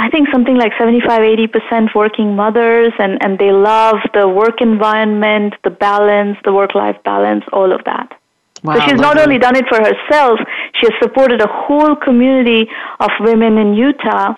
I 0.00 0.08
think 0.10 0.28
something 0.30 0.56
like 0.56 0.70
75 0.78 1.22
80% 1.22 1.92
working 1.92 2.36
mothers 2.36 2.92
and, 3.00 3.20
and 3.20 3.36
they 3.36 3.50
love 3.50 3.96
the 4.14 4.28
work 4.28 4.60
environment, 4.60 5.54
the 5.64 5.70
balance, 5.70 6.36
the 6.44 6.52
work 6.52 6.76
life 6.76 7.02
balance, 7.02 7.42
all 7.52 7.72
of 7.72 7.82
that. 7.82 8.16
Wow, 8.62 8.74
so 8.74 8.80
she's 8.86 9.00
not 9.00 9.16
that. 9.16 9.24
only 9.24 9.38
done 9.38 9.56
it 9.56 9.66
for 9.68 9.78
herself, 9.78 10.40
she 10.74 10.86
has 10.86 10.94
supported 11.00 11.40
a 11.40 11.48
whole 11.48 11.94
community 11.96 12.68
of 13.00 13.10
women 13.20 13.58
in 13.58 13.74
Utah 13.74 14.34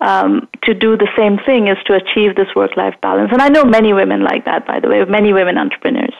um, 0.00 0.48
to 0.64 0.74
do 0.74 0.96
the 0.96 1.08
same 1.16 1.38
thing 1.46 1.68
is 1.68 1.78
to 1.86 1.94
achieve 1.94 2.34
this 2.36 2.48
work 2.54 2.76
life 2.76 2.94
balance. 3.00 3.30
And 3.32 3.40
I 3.40 3.48
know 3.48 3.64
many 3.64 3.92
women 3.92 4.22
like 4.22 4.44
that, 4.44 4.66
by 4.66 4.80
the 4.80 4.88
way, 4.88 5.04
many 5.04 5.32
women 5.32 5.56
entrepreneurs. 5.56 6.14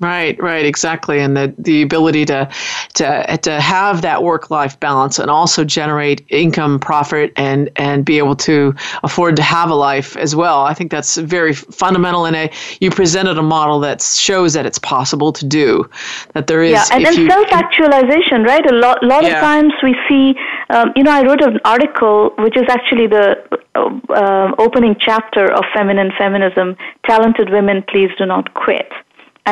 Right, 0.00 0.42
right, 0.42 0.64
exactly, 0.64 1.20
and 1.20 1.36
the 1.36 1.54
the 1.58 1.82
ability 1.82 2.24
to 2.24 2.48
to 2.94 3.38
to 3.42 3.60
have 3.60 4.00
that 4.00 4.22
work 4.22 4.50
life 4.50 4.80
balance 4.80 5.18
and 5.18 5.30
also 5.30 5.62
generate 5.62 6.24
income, 6.30 6.78
profit, 6.80 7.34
and 7.36 7.68
and 7.76 8.02
be 8.02 8.16
able 8.16 8.34
to 8.36 8.74
afford 9.02 9.36
to 9.36 9.42
have 9.42 9.68
a 9.68 9.74
life 9.74 10.16
as 10.16 10.34
well. 10.34 10.62
I 10.62 10.72
think 10.72 10.90
that's 10.90 11.18
very 11.18 11.52
fundamental. 11.52 12.24
And 12.24 12.34
a 12.34 12.50
you 12.80 12.90
presented 12.90 13.36
a 13.36 13.42
model 13.42 13.78
that 13.80 14.00
shows 14.00 14.54
that 14.54 14.64
it's 14.64 14.78
possible 14.78 15.34
to 15.34 15.44
do. 15.44 15.86
That 16.32 16.46
there 16.46 16.62
is 16.62 16.72
yeah, 16.72 16.86
and 16.92 17.04
then 17.04 17.28
self 17.28 17.52
actualization, 17.52 18.42
right? 18.44 18.64
A 18.72 18.74
lot 18.74 19.02
lot 19.02 19.24
yeah. 19.24 19.34
of 19.34 19.40
times 19.40 19.74
we 19.82 19.94
see. 20.08 20.34
Um, 20.70 20.92
you 20.96 21.02
know, 21.02 21.12
I 21.12 21.26
wrote 21.26 21.42
an 21.42 21.60
article 21.66 22.30
which 22.38 22.56
is 22.56 22.64
actually 22.70 23.06
the 23.06 23.36
uh, 23.74 24.52
opening 24.56 24.96
chapter 24.98 25.52
of 25.52 25.62
Feminine 25.74 26.12
Feminism. 26.16 26.78
Talented 27.06 27.50
women, 27.50 27.84
please 27.86 28.10
do 28.16 28.24
not 28.24 28.54
quit 28.54 28.90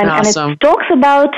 and, 0.01 0.11
awesome. 0.11 0.45
and 0.45 0.53
it 0.53 0.61
talks 0.61 0.87
about 0.93 1.35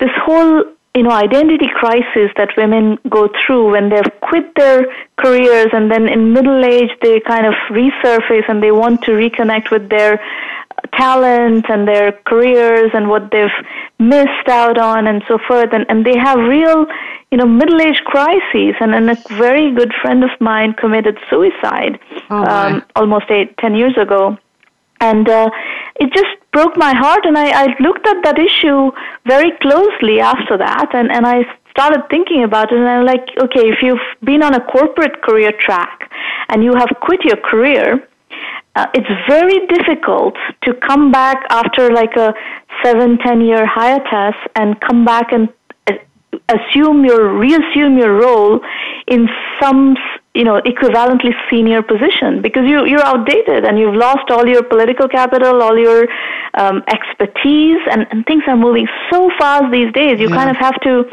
this 0.00 0.10
whole 0.24 0.64
you 0.94 1.02
know 1.02 1.10
identity 1.10 1.68
crisis 1.74 2.30
that 2.36 2.50
women 2.56 2.98
go 3.10 3.28
through 3.38 3.72
when 3.72 3.88
they've 3.90 4.12
quit 4.22 4.54
their 4.54 4.86
careers 5.16 5.68
and 5.72 5.90
then 5.90 6.08
in 6.08 6.32
middle 6.32 6.64
age 6.64 6.90
they 7.02 7.20
kind 7.20 7.46
of 7.46 7.54
resurface 7.70 8.48
and 8.48 8.62
they 8.62 8.70
want 8.70 9.02
to 9.02 9.10
reconnect 9.12 9.70
with 9.70 9.88
their 9.90 10.18
talent 10.92 11.66
and 11.68 11.86
their 11.86 12.12
careers 12.24 12.90
and 12.94 13.08
what 13.08 13.30
they've 13.30 13.58
missed 13.98 14.48
out 14.48 14.78
on 14.78 15.06
and 15.06 15.22
so 15.26 15.38
forth. 15.46 15.72
And, 15.72 15.86
and 15.88 16.04
they 16.04 16.16
have 16.16 16.38
real 16.38 16.86
you 17.30 17.38
know 17.38 17.46
middle 17.46 17.80
age 17.80 18.02
crises. 18.04 18.74
And, 18.80 18.94
and 18.94 19.10
a 19.10 19.16
very 19.30 19.72
good 19.74 19.92
friend 20.02 20.24
of 20.24 20.30
mine 20.40 20.74
committed 20.74 21.18
suicide 21.28 21.98
oh 22.30 22.44
um, 22.44 22.84
almost 22.94 23.30
eight 23.30 23.56
ten 23.58 23.74
years 23.74 23.96
ago. 23.96 24.38
And 25.00 25.28
uh, 25.28 25.50
it 25.96 26.12
just 26.12 26.36
broke 26.56 26.76
my 26.78 26.94
heart 26.94 27.26
and 27.26 27.36
I, 27.36 27.48
I 27.64 27.66
looked 27.80 28.06
at 28.06 28.18
that 28.24 28.38
issue 28.48 28.90
very 29.26 29.52
closely 29.64 30.20
after 30.20 30.56
that 30.56 30.88
and, 30.94 31.12
and 31.12 31.26
I 31.26 31.38
started 31.72 32.02
thinking 32.08 32.44
about 32.44 32.72
it 32.72 32.78
and 32.78 32.88
I'm 32.88 33.04
like, 33.04 33.26
okay, 33.44 33.64
if 33.74 33.82
you've 33.82 34.08
been 34.24 34.42
on 34.42 34.54
a 34.54 34.62
corporate 34.74 35.20
career 35.20 35.52
track 35.60 36.10
and 36.48 36.64
you 36.64 36.72
have 36.74 36.88
quit 37.06 37.22
your 37.24 37.36
career, 37.50 38.08
uh, 38.74 38.86
it's 38.94 39.12
very 39.28 39.66
difficult 39.66 40.34
to 40.64 40.72
come 40.88 41.12
back 41.12 41.44
after 41.50 41.90
like 41.90 42.16
a 42.16 42.32
seven, 42.82 43.18
ten 43.18 43.42
year 43.42 43.66
hiatus 43.66 44.38
and 44.54 44.80
come 44.80 45.04
back 45.04 45.32
and 45.32 45.50
uh, 45.88 45.92
assume 46.56 47.04
your 47.04 47.36
reassume 47.38 47.98
your 47.98 48.14
role 48.26 48.60
in 49.08 49.28
some 49.60 49.94
you 50.36 50.44
know, 50.44 50.60
equivalently 50.60 51.32
senior 51.50 51.82
position 51.82 52.42
because 52.42 52.64
you, 52.68 52.84
you're 52.84 53.06
outdated 53.12 53.64
and 53.64 53.78
you've 53.78 53.94
lost 53.94 54.30
all 54.30 54.46
your 54.46 54.62
political 54.62 55.08
capital, 55.08 55.62
all 55.62 55.78
your 55.78 56.06
um, 56.54 56.82
expertise, 56.88 57.80
and, 57.90 58.06
and 58.10 58.26
things 58.26 58.44
are 58.46 58.56
moving 58.56 58.86
so 59.10 59.30
fast 59.38 59.72
these 59.72 59.90
days. 59.94 60.20
You 60.20 60.28
yeah. 60.28 60.36
kind 60.36 60.50
of 60.50 60.56
have 60.56 60.78
to 60.82 61.08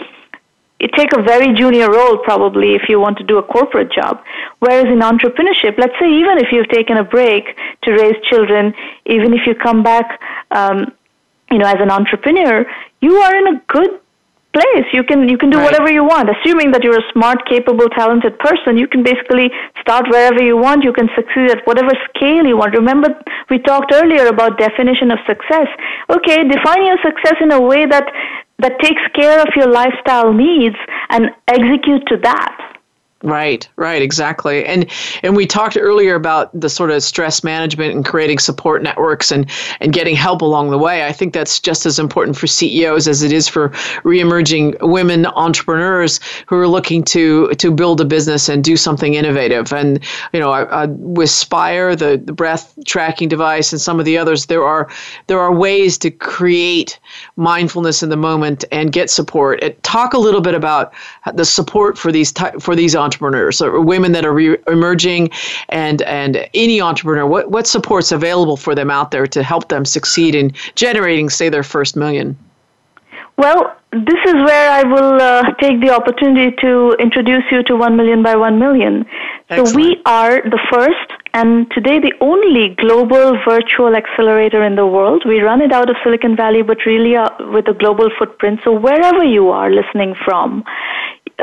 take 0.97 1.13
a 1.15 1.21
very 1.21 1.53
junior 1.53 1.89
role 1.89 2.17
probably 2.17 2.75
if 2.75 2.89
you 2.89 2.99
want 2.99 3.17
to 3.17 3.23
do 3.23 3.37
a 3.37 3.43
corporate 3.43 3.91
job. 3.91 4.21
Whereas 4.59 4.87
in 4.87 4.99
entrepreneurship, 4.99 5.77
let's 5.77 5.97
say 6.01 6.11
even 6.11 6.37
if 6.39 6.51
you've 6.51 6.67
taken 6.67 6.97
a 6.97 7.05
break 7.05 7.55
to 7.83 7.91
raise 7.93 8.15
children, 8.29 8.73
even 9.05 9.33
if 9.33 9.47
you 9.47 9.55
come 9.55 9.83
back, 9.83 10.19
um, 10.51 10.91
you 11.49 11.59
know, 11.59 11.65
as 11.65 11.79
an 11.79 11.89
entrepreneur, 11.89 12.65
you 12.99 13.15
are 13.15 13.35
in 13.35 13.55
a 13.55 13.61
good 13.67 14.01
place. 14.53 14.87
You 14.93 15.03
can 15.03 15.27
you 15.27 15.37
can 15.37 15.49
do 15.49 15.57
right. 15.57 15.65
whatever 15.65 15.91
you 15.91 16.03
want. 16.03 16.29
Assuming 16.29 16.71
that 16.71 16.83
you're 16.83 16.97
a 16.97 17.07
smart, 17.11 17.45
capable, 17.49 17.89
talented 17.89 18.37
person, 18.39 18.77
you 18.77 18.87
can 18.87 19.03
basically 19.03 19.49
start 19.81 20.05
wherever 20.09 20.41
you 20.41 20.55
want. 20.55 20.83
You 20.83 20.93
can 20.93 21.09
succeed 21.15 21.51
at 21.51 21.65
whatever 21.65 21.91
scale 22.09 22.45
you 22.45 22.57
want. 22.57 22.75
Remember 22.75 23.09
we 23.49 23.59
talked 23.59 23.91
earlier 23.91 24.27
about 24.27 24.57
definition 24.57 25.11
of 25.11 25.19
success. 25.25 25.67
Okay, 26.09 26.47
define 26.47 26.85
your 26.85 26.97
success 27.03 27.35
in 27.41 27.51
a 27.51 27.61
way 27.61 27.85
that 27.85 28.05
that 28.59 28.79
takes 28.79 29.01
care 29.13 29.41
of 29.41 29.47
your 29.55 29.67
lifestyle 29.67 30.31
needs 30.31 30.77
and 31.09 31.31
execute 31.47 32.05
to 32.07 32.17
that. 32.23 32.62
Right, 33.23 33.69
right, 33.77 34.01
exactly. 34.01 34.65
And 34.65 34.85
and 35.23 35.33
we 35.33 35.45
talked 35.45 35.77
earlier 35.79 36.13
about 36.13 36.49
the 36.59 36.67
sort 36.67 36.91
of 36.91 37.01
stress 37.01 37.41
management 37.41 37.95
and 37.95 38.03
creating 38.03 38.39
support 38.39 38.83
networks 38.83 39.31
and 39.31 39.49
and 39.79 39.93
getting 39.93 40.13
help 40.13 40.41
along 40.41 40.71
the 40.71 40.77
way. 40.77 41.05
I 41.05 41.13
think 41.13 41.33
that's 41.33 41.61
just 41.61 41.85
as 41.85 41.99
important 41.99 42.37
for 42.37 42.47
CEOs 42.47 43.07
as 43.07 43.23
it 43.23 43.31
is 43.31 43.47
for 43.47 43.69
reemerging 44.03 44.77
women 44.81 45.25
entrepreneurs 45.25 46.19
who 46.47 46.57
are 46.57 46.67
looking 46.67 47.01
to 47.05 47.47
to 47.51 47.71
build 47.71 48.01
a 48.01 48.05
business 48.05 48.49
and 48.49 48.61
do 48.61 48.75
something 48.75 49.13
innovative. 49.13 49.71
And 49.71 50.03
you 50.33 50.41
know, 50.41 50.51
uh, 50.51 50.87
with 50.89 51.29
Spire, 51.29 51.95
the, 51.95 52.21
the 52.21 52.33
breath 52.33 52.77
tracking 52.85 53.29
device, 53.29 53.71
and 53.71 53.79
some 53.79 53.99
of 54.01 54.05
the 54.05 54.17
others, 54.17 54.47
there 54.47 54.65
are 54.65 54.89
there 55.27 55.39
are 55.39 55.53
ways 55.53 55.97
to 55.99 56.11
create 56.11 56.99
mindfulness 57.37 58.03
in 58.03 58.09
the 58.09 58.17
moment 58.17 58.65
and 58.69 58.91
get 58.91 59.09
support. 59.09 59.61
Talk 59.83 60.13
a 60.13 60.19
little 60.19 60.41
bit 60.41 60.55
about 60.55 60.93
the 61.35 61.45
support 61.45 61.97
for 61.97 62.11
these 62.11 62.33
for 62.59 62.75
these 62.75 62.97
entrepreneurs 62.97 63.12
entrepreneurs 63.13 63.61
or 63.61 63.79
women 63.79 64.11
that 64.11 64.25
are 64.25 64.33
re- 64.33 64.57
emerging 64.67 65.29
and 65.69 66.01
and 66.03 66.49
any 66.53 66.81
entrepreneur 66.81 67.25
what 67.25 67.51
what 67.51 67.67
supports 67.67 68.11
available 68.11 68.57
for 68.57 68.73
them 68.75 68.89
out 68.89 69.11
there 69.11 69.27
to 69.27 69.43
help 69.43 69.69
them 69.69 69.85
succeed 69.85 70.33
in 70.35 70.51
generating 70.75 71.29
say 71.29 71.49
their 71.49 71.63
first 71.63 71.95
million 71.95 72.35
well 73.37 73.75
this 73.91 74.21
is 74.25 74.33
where 74.33 74.71
I 74.71 74.81
will 74.83 75.21
uh, 75.21 75.53
take 75.61 75.79
the 75.79 75.91
opportunity 75.91 76.55
to 76.61 76.95
introduce 76.99 77.43
you 77.51 77.61
to 77.63 77.75
1 77.75 77.95
million 77.95 78.23
by 78.23 78.35
1 78.35 78.57
million. 78.57 79.05
Excellent. 79.51 79.69
So 79.69 79.75
we 79.75 80.01
are 80.07 80.41
the 80.41 80.59
first 80.71 81.13
and 81.35 81.69
today 81.71 81.99
the 81.99 82.13
only 82.19 82.69
global 82.75 83.37
virtual 83.47 83.95
accelerator 83.95 84.63
in 84.63 84.75
the 84.75 84.87
world. 84.87 85.23
We 85.27 85.41
run 85.41 85.61
it 85.61 85.71
out 85.71 85.91
of 85.91 85.95
Silicon 86.03 86.35
Valley, 86.35 86.63
but 86.63 86.85
really 86.87 87.15
uh, 87.15 87.29
with 87.51 87.67
a 87.67 87.73
global 87.73 88.09
footprint. 88.17 88.61
So 88.63 88.71
wherever 88.71 89.23
you 89.23 89.49
are 89.49 89.69
listening 89.69 90.15
from, 90.25 90.63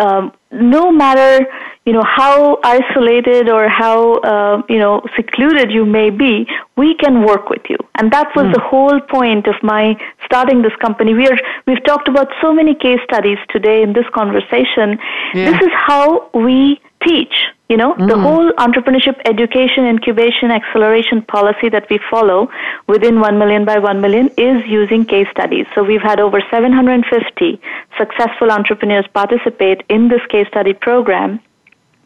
um, 0.00 0.32
no 0.50 0.90
matter 0.90 1.46
you 1.86 1.92
know 1.92 2.02
how 2.04 2.58
isolated 2.64 3.48
or 3.48 3.68
how 3.68 4.18
uh, 4.32 4.62
you 4.68 4.78
know 4.78 5.02
secluded 5.16 5.70
you 5.70 5.84
may 5.84 6.10
be, 6.10 6.46
we 6.76 6.94
can 6.94 7.24
work 7.24 7.48
with 7.48 7.62
you, 7.68 7.78
and 7.96 8.12
that 8.12 8.28
was 8.34 8.46
mm. 8.46 8.54
the 8.54 8.60
whole 8.60 9.00
point 9.00 9.46
of 9.46 9.56
my 9.62 9.96
starting 10.24 10.62
this 10.62 10.76
company. 10.80 11.14
We 11.14 11.26
are 11.28 11.38
we've 11.66 11.84
talked 11.84 12.08
about 12.08 12.28
so 12.40 12.52
many 12.52 12.74
case 12.74 13.00
studies 13.04 13.38
today 13.48 13.82
in 13.82 13.92
this 13.92 14.08
conversation. 14.14 14.98
Yeah. 15.34 15.50
This 15.50 15.60
is 15.68 15.72
how 15.72 16.30
we 16.34 16.80
teach 17.06 17.34
you 17.70 17.76
know, 17.76 17.94
mm. 17.94 18.08
the 18.08 18.18
whole 18.18 18.50
entrepreneurship 18.58 19.16
education, 19.24 19.86
incubation, 19.86 20.50
acceleration 20.50 21.22
policy 21.22 21.68
that 21.68 21.88
we 21.88 22.00
follow 22.10 22.50
within 22.88 23.20
1 23.20 23.38
million 23.38 23.64
by 23.64 23.78
1 23.78 24.00
million 24.00 24.26
is 24.36 24.66
using 24.66 25.04
case 25.04 25.28
studies. 25.30 25.66
So 25.76 25.84
we've 25.84 26.02
had 26.02 26.18
over 26.18 26.42
750 26.50 27.60
successful 27.96 28.50
entrepreneurs 28.50 29.06
participate 29.14 29.84
in 29.88 30.08
this 30.08 30.20
case 30.28 30.48
study 30.48 30.72
program. 30.72 31.38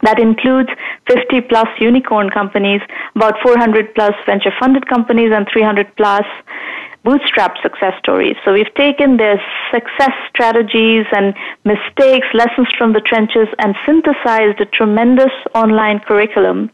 That 0.03 0.21
includes 0.21 0.69
50 1.09 1.41
plus 1.49 1.69
unicorn 1.81 2.29
companies, 2.29 2.83
about 3.17 3.41
400 3.43 3.95
plus 3.95 4.12
venture 4.27 4.53
funded 4.61 4.87
companies, 4.87 5.33
and 5.33 5.49
300 5.51 5.97
plus 5.97 6.27
bootstrap 7.05 7.55
success 7.62 7.92
stories. 7.98 8.34
So 8.44 8.52
we've 8.55 8.74
taken 8.74 9.18
their 9.18 9.40
success 9.72 10.12
strategies 10.30 11.05
and 11.12 11.34
mistakes, 11.64 12.26
lessons 12.32 12.68
from 12.78 12.94
the 12.94 13.00
trenches, 13.00 13.48
and 13.59 13.76
synthesized 13.84 14.61
a 14.61 14.66
tremendous 14.66 15.32
online 15.55 16.00
curriculum 16.00 16.70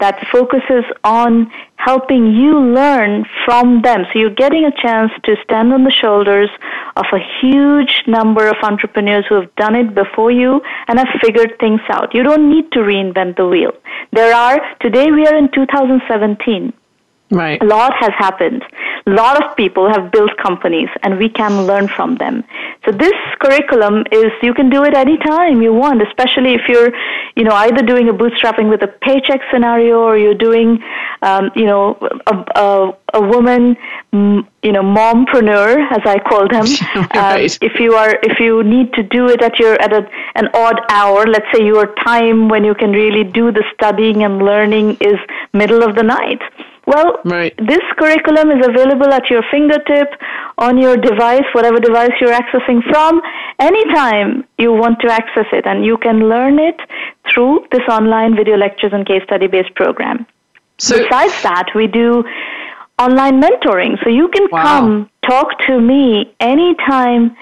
that 0.00 0.26
focuses 0.32 0.84
on 1.04 1.50
helping 1.76 2.34
you 2.34 2.58
learn 2.58 3.24
from 3.44 3.82
them. 3.82 4.04
So 4.12 4.18
you're 4.18 4.30
getting 4.34 4.64
a 4.64 4.72
chance 4.82 5.12
to 5.24 5.36
stand 5.44 5.72
on 5.72 5.84
the 5.84 5.90
shoulders 5.90 6.50
of 6.96 7.04
a 7.12 7.20
huge 7.40 8.02
number 8.06 8.48
of 8.48 8.56
entrepreneurs 8.62 9.24
who 9.28 9.36
have 9.36 9.54
done 9.56 9.74
it 9.74 9.94
before 9.94 10.30
you 10.30 10.60
and 10.88 10.98
have 10.98 11.08
figured 11.20 11.58
things 11.60 11.80
out. 11.90 12.14
You 12.14 12.22
don't 12.22 12.50
need 12.50 12.72
to 12.72 12.80
reinvent 12.80 13.36
the 13.36 13.46
wheel. 13.46 13.72
There 14.12 14.34
are, 14.34 14.58
today 14.80 15.10
we 15.10 15.26
are 15.26 15.36
in 15.36 15.50
2017. 15.52 16.72
Right. 17.30 17.60
A 17.60 17.64
lot 17.64 17.92
has 17.98 18.12
happened. 18.16 18.62
A 19.06 19.10
lot 19.10 19.42
of 19.42 19.56
people 19.56 19.88
have 19.88 20.12
built 20.12 20.30
companies 20.36 20.88
and 21.02 21.18
we 21.18 21.28
can 21.28 21.66
learn 21.66 21.88
from 21.88 22.16
them. 22.16 22.44
So 22.84 22.92
this 22.92 23.14
curriculum 23.40 24.04
is 24.12 24.26
you 24.42 24.54
can 24.54 24.70
do 24.70 24.84
it 24.84 24.94
anytime 24.94 25.60
you 25.60 25.72
want, 25.72 26.02
especially 26.02 26.54
if 26.54 26.62
you're, 26.68 26.92
you 27.34 27.42
know, 27.42 27.52
either 27.52 27.82
doing 27.82 28.08
a 28.08 28.12
bootstrapping 28.12 28.70
with 28.70 28.82
a 28.82 28.88
paycheck 28.88 29.40
scenario 29.52 29.98
or 29.98 30.16
you're 30.16 30.34
doing, 30.34 30.80
um, 31.22 31.50
you 31.56 31.64
know, 31.64 31.98
a, 32.28 32.60
a, 32.60 32.96
a 33.14 33.20
woman, 33.20 33.76
you 34.12 34.72
know, 34.72 34.82
mompreneur 34.82 35.84
as 35.90 36.02
I 36.04 36.20
call 36.20 36.48
them. 36.48 36.64
right. 37.14 37.50
um, 37.50 37.58
if 37.60 37.80
you 37.80 37.94
are, 37.94 38.16
if 38.22 38.38
you 38.38 38.62
need 38.62 38.92
to 38.94 39.02
do 39.02 39.26
it 39.28 39.42
at 39.42 39.58
your 39.58 39.74
at 39.82 39.92
a, 39.92 40.08
an 40.36 40.48
odd 40.54 40.80
hour, 40.90 41.26
let's 41.26 41.46
say 41.52 41.64
your 41.64 41.92
time 42.04 42.48
when 42.48 42.64
you 42.64 42.74
can 42.74 42.92
really 42.92 43.24
do 43.24 43.50
the 43.50 43.64
studying 43.74 44.22
and 44.22 44.38
learning 44.38 44.96
is 45.00 45.18
middle 45.52 45.82
of 45.82 45.96
the 45.96 46.04
night 46.04 46.40
well, 46.86 47.18
right. 47.24 47.54
this 47.58 47.82
curriculum 47.98 48.50
is 48.52 48.66
available 48.66 49.12
at 49.12 49.28
your 49.28 49.42
fingertip 49.50 50.08
on 50.58 50.78
your 50.78 50.96
device, 50.96 51.44
whatever 51.52 51.80
device 51.80 52.12
you're 52.20 52.32
accessing 52.32 52.80
from, 52.88 53.20
anytime 53.58 54.44
you 54.58 54.72
want 54.72 55.00
to 55.00 55.10
access 55.10 55.46
it, 55.52 55.66
and 55.66 55.84
you 55.84 55.98
can 55.98 56.28
learn 56.28 56.58
it 56.58 56.80
through 57.32 57.66
this 57.72 57.82
online 57.88 58.36
video 58.36 58.56
lectures 58.56 58.92
and 58.92 59.06
case 59.06 59.22
study 59.24 59.48
based 59.48 59.74
program. 59.74 60.26
So, 60.78 61.02
Besides 61.02 61.42
that, 61.42 61.70
we 61.74 61.86
do 61.86 62.22
online 62.98 63.40
mentoring. 63.40 64.02
So 64.02 64.10
you 64.10 64.28
can 64.28 64.48
wow. 64.50 64.62
come 64.62 65.10
talk 65.28 65.48
to 65.66 65.80
me 65.80 66.34
anytime, 66.40 67.36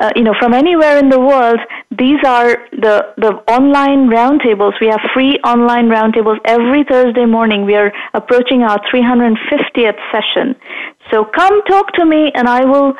uh, 0.00 0.10
you 0.16 0.22
know, 0.22 0.34
from 0.38 0.54
anywhere 0.54 0.98
in 0.98 1.08
the 1.10 1.20
world. 1.20 1.60
These 1.90 2.24
are 2.26 2.56
the, 2.72 3.12
the 3.18 3.32
online 3.46 4.08
roundtables. 4.08 4.72
We 4.80 4.88
have 4.88 5.00
free 5.12 5.38
online 5.44 5.88
roundtables 5.88 6.38
every 6.44 6.84
Thursday 6.84 7.26
morning. 7.26 7.64
We 7.64 7.74
are 7.74 7.92
approaching 8.14 8.62
our 8.62 8.80
350th 8.92 9.98
session. 10.10 10.56
So 11.10 11.24
come 11.24 11.62
talk 11.64 11.92
to 11.94 12.06
me 12.06 12.32
and 12.34 12.48
I 12.48 12.64
will 12.64 12.94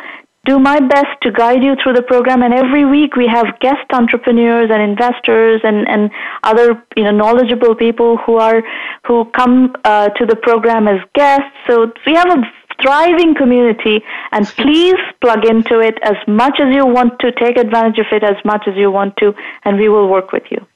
do 0.47 0.59
my 0.59 0.81
best 0.81 1.21
to 1.23 1.31
guide 1.31 1.63
you 1.63 1.75
through 1.83 1.93
the 1.93 2.03
program 2.03 2.43
and 2.43 2.55
every 2.55 2.85
week 2.85 3.15
we 3.15 3.27
have 3.27 3.47
guest 3.61 3.85
entrepreneurs 3.93 4.71
and 4.73 4.83
investors 4.83 5.61
and, 5.65 5.87
and 5.87 6.11
other 6.43 6.83
you 6.97 7.05
know 7.05 7.11
knowledgeable 7.11 7.75
people 7.75 8.17
who 8.25 8.37
are 8.37 8.63
who 9.07 9.27
come 9.37 9.75
uh, 9.85 10.09
to 10.09 10.25
the 10.25 10.37
program 10.37 10.89
as 10.89 10.99
guests 11.15 11.53
so 11.69 11.93
we 12.07 12.15
have 12.15 12.31
a 12.31 12.41
thriving 12.83 13.35
community 13.35 14.03
and 14.33 14.47
please 14.47 14.97
plug 15.21 15.45
into 15.45 15.81
it 15.81 15.99
as 16.03 16.17
much 16.27 16.59
as 16.61 16.75
you 16.75 16.87
want 16.87 17.19
to 17.21 17.33
take 17.33 17.57
advantage 17.57 17.99
of 17.99 18.07
it 18.13 18.23
as 18.23 18.37
much 18.45 18.67
as 18.67 18.77
you 18.77 18.91
want 18.91 19.17
to 19.17 19.35
and 19.65 19.79
we 19.79 19.89
will 19.89 20.09
work 20.09 20.33
with 20.33 20.45
you 20.51 20.67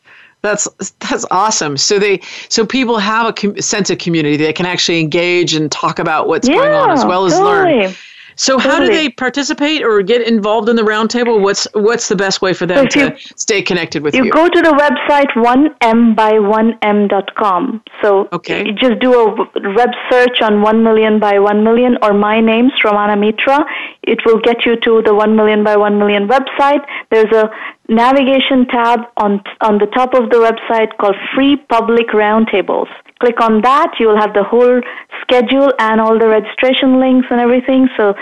that's 0.45 0.69
that's 1.01 1.25
awesome. 1.31 1.79
So 1.79 1.99
they 1.99 2.21
so 2.51 2.67
people 2.67 2.99
have 2.99 3.27
a 3.27 3.33
com- 3.33 3.59
sense 3.63 3.89
of 3.89 3.97
community. 3.97 4.37
They 4.37 4.53
can 4.53 4.67
actually 4.67 5.01
engage 5.01 5.55
and 5.55 5.73
talk 5.73 5.99
about 5.99 6.29
what's 6.29 6.47
yeah, 6.47 6.57
going 6.57 6.75
on 6.75 6.91
as 6.91 7.03
well 7.03 7.25
as 7.25 7.33
totally. 7.33 7.87
learn. 7.87 7.95
So 8.37 8.57
totally. 8.57 8.75
how 8.75 8.81
do 8.81 8.87
they 8.89 9.11
participate 9.11 9.83
or 9.83 10.03
get 10.03 10.27
involved 10.27 10.69
in 10.69 10.77
the 10.77 10.83
roundtable? 10.83 11.41
What's 11.41 11.67
what's 11.75 12.09
the 12.09 12.17
best 12.17 12.43
way 12.43 12.53
for 12.53 12.67
them 12.67 12.85
so 12.85 12.87
to 12.87 13.01
you, 13.01 13.17
stay 13.37 13.63
connected 13.63 14.03
with 14.03 14.15
you? 14.15 14.25
You 14.25 14.33
go 14.33 14.49
to 14.49 14.63
the 14.63 14.73
website 14.73 15.31
1m 15.35 16.17
by 16.17 16.33
1m.com. 16.33 17.83
So 18.03 18.29
okay. 18.33 18.67
you 18.67 18.73
just 18.73 18.99
do 19.01 19.13
a 19.15 19.75
web 19.75 19.91
search 20.11 20.43
on 20.43 20.63
1 20.63 20.83
million 20.83 21.19
by 21.19 21.39
1 21.39 21.65
million 21.65 21.97
or 22.03 22.13
my 22.13 22.41
name, 22.41 22.71
Sramana 22.83 23.19
Mitra. 23.19 23.65
It 24.03 24.21
will 24.27 24.41
get 24.41 24.67
you 24.67 24.77
to 24.81 25.03
the 25.03 25.15
1 25.15 25.37
million 25.37 25.65
by 25.65 25.77
1 25.77 25.99
million 25.99 26.29
website. 26.29 26.85
There's 27.11 27.33
a 27.33 27.51
navigation 27.89 28.67
tab 28.69 29.01
on 29.17 29.43
on 29.61 29.79
the 29.79 29.87
top 29.87 30.15
of 30.15 30.31
the 30.31 30.37
website 30.37 30.97
called 30.99 31.17
Free 31.35 31.57
Public 31.57 32.09
Roundtables. 32.09 32.89
Click 33.21 33.41
on 33.41 33.63
that, 33.63 33.95
you 33.99 34.09
will 34.09 34.19
have 34.19 34.35
the 34.35 34.43
whole 34.43 34.81
schedule 35.23 35.73
and 35.79 36.01
all 36.01 36.19
the 36.19 36.29
registration 36.29 36.99
links 36.99 37.29
and 37.31 37.41
everything. 37.41 37.89
So 37.97 38.15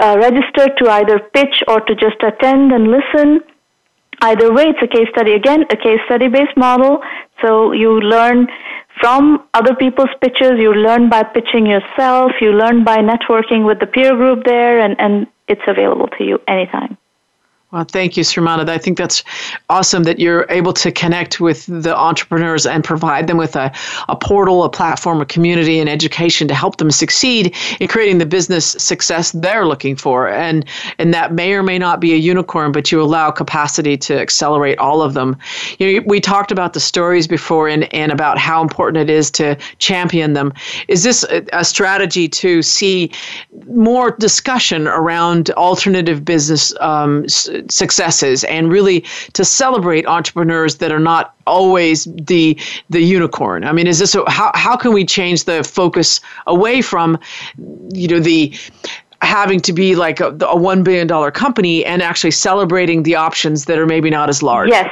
uh, 0.00 0.16
register 0.18 0.68
to 0.78 0.90
either 0.90 1.18
pitch 1.18 1.62
or 1.68 1.80
to 1.80 1.94
just 1.94 2.22
attend 2.22 2.72
and 2.72 2.88
listen. 2.88 3.40
Either 4.20 4.52
way, 4.52 4.64
it's 4.66 4.82
a 4.82 4.86
case 4.86 5.08
study. 5.10 5.32
Again, 5.32 5.64
a 5.70 5.76
case 5.76 6.00
study 6.06 6.28
based 6.28 6.56
model. 6.56 7.02
So 7.40 7.72
you 7.72 8.00
learn 8.00 8.46
from 9.00 9.42
other 9.54 9.74
people's 9.74 10.14
pitches, 10.20 10.52
you 10.58 10.74
learn 10.74 11.08
by 11.08 11.22
pitching 11.22 11.66
yourself, 11.66 12.32
you 12.40 12.52
learn 12.52 12.84
by 12.84 12.98
networking 12.98 13.66
with 13.66 13.80
the 13.80 13.86
peer 13.86 14.14
group 14.14 14.44
there, 14.44 14.80
and, 14.80 14.94
and 15.00 15.26
it's 15.48 15.62
available 15.66 16.08
to 16.18 16.24
you 16.24 16.38
anytime. 16.46 16.96
Well, 17.72 17.84
thank 17.84 18.18
you, 18.18 18.22
Sramana. 18.22 18.68
I 18.68 18.76
think 18.76 18.98
that's 18.98 19.24
awesome 19.70 20.02
that 20.02 20.18
you're 20.18 20.44
able 20.50 20.74
to 20.74 20.92
connect 20.92 21.40
with 21.40 21.64
the 21.64 21.96
entrepreneurs 21.96 22.66
and 22.66 22.84
provide 22.84 23.28
them 23.28 23.38
with 23.38 23.56
a, 23.56 23.72
a 24.10 24.16
portal, 24.16 24.64
a 24.64 24.68
platform, 24.68 25.22
a 25.22 25.24
community, 25.24 25.78
and 25.80 25.88
education 25.88 26.46
to 26.48 26.54
help 26.54 26.76
them 26.76 26.90
succeed 26.90 27.56
in 27.80 27.88
creating 27.88 28.18
the 28.18 28.26
business 28.26 28.72
success 28.72 29.32
they're 29.32 29.64
looking 29.64 29.96
for. 29.96 30.28
And 30.28 30.66
and 30.98 31.14
that 31.14 31.32
may 31.32 31.54
or 31.54 31.62
may 31.62 31.78
not 31.78 31.98
be 31.98 32.12
a 32.12 32.16
unicorn, 32.16 32.72
but 32.72 32.92
you 32.92 33.00
allow 33.00 33.30
capacity 33.30 33.96
to 33.96 34.20
accelerate 34.20 34.78
all 34.78 35.00
of 35.00 35.14
them. 35.14 35.38
You 35.78 36.00
know, 36.00 36.06
we 36.06 36.20
talked 36.20 36.52
about 36.52 36.74
the 36.74 36.80
stories 36.80 37.26
before 37.26 37.68
and, 37.68 37.92
and 37.94 38.12
about 38.12 38.36
how 38.36 38.60
important 38.60 39.08
it 39.08 39.10
is 39.10 39.30
to 39.30 39.56
champion 39.78 40.34
them. 40.34 40.52
Is 40.88 41.04
this 41.04 41.24
a, 41.24 41.42
a 41.54 41.64
strategy 41.64 42.28
to 42.28 42.60
see 42.60 43.10
more 43.66 44.10
discussion 44.10 44.86
around 44.86 45.48
alternative 45.52 46.22
business? 46.22 46.74
Um, 46.78 47.24
successes 47.68 48.44
and 48.44 48.70
really 48.70 49.04
to 49.32 49.44
celebrate 49.44 50.06
entrepreneurs 50.06 50.76
that 50.76 50.92
are 50.92 51.00
not 51.00 51.34
always 51.46 52.04
the 52.04 52.58
the 52.90 53.00
unicorn. 53.00 53.64
I 53.64 53.72
mean, 53.72 53.86
is 53.86 53.98
this 53.98 54.14
a, 54.14 54.28
how 54.30 54.52
how 54.54 54.76
can 54.76 54.92
we 54.92 55.04
change 55.04 55.44
the 55.44 55.64
focus 55.64 56.20
away 56.46 56.82
from 56.82 57.18
you 57.92 58.08
know 58.08 58.20
the 58.20 58.54
having 59.22 59.60
to 59.60 59.72
be 59.72 59.94
like 59.94 60.20
a, 60.20 60.28
a 60.28 60.56
$1 60.58 60.84
billion 60.84 61.08
company 61.30 61.84
and 61.84 62.02
actually 62.02 62.32
celebrating 62.32 63.04
the 63.04 63.14
options 63.14 63.64
that 63.66 63.78
are 63.78 63.86
maybe 63.86 64.10
not 64.10 64.28
as 64.28 64.42
large. 64.42 64.68
Yes, 64.68 64.90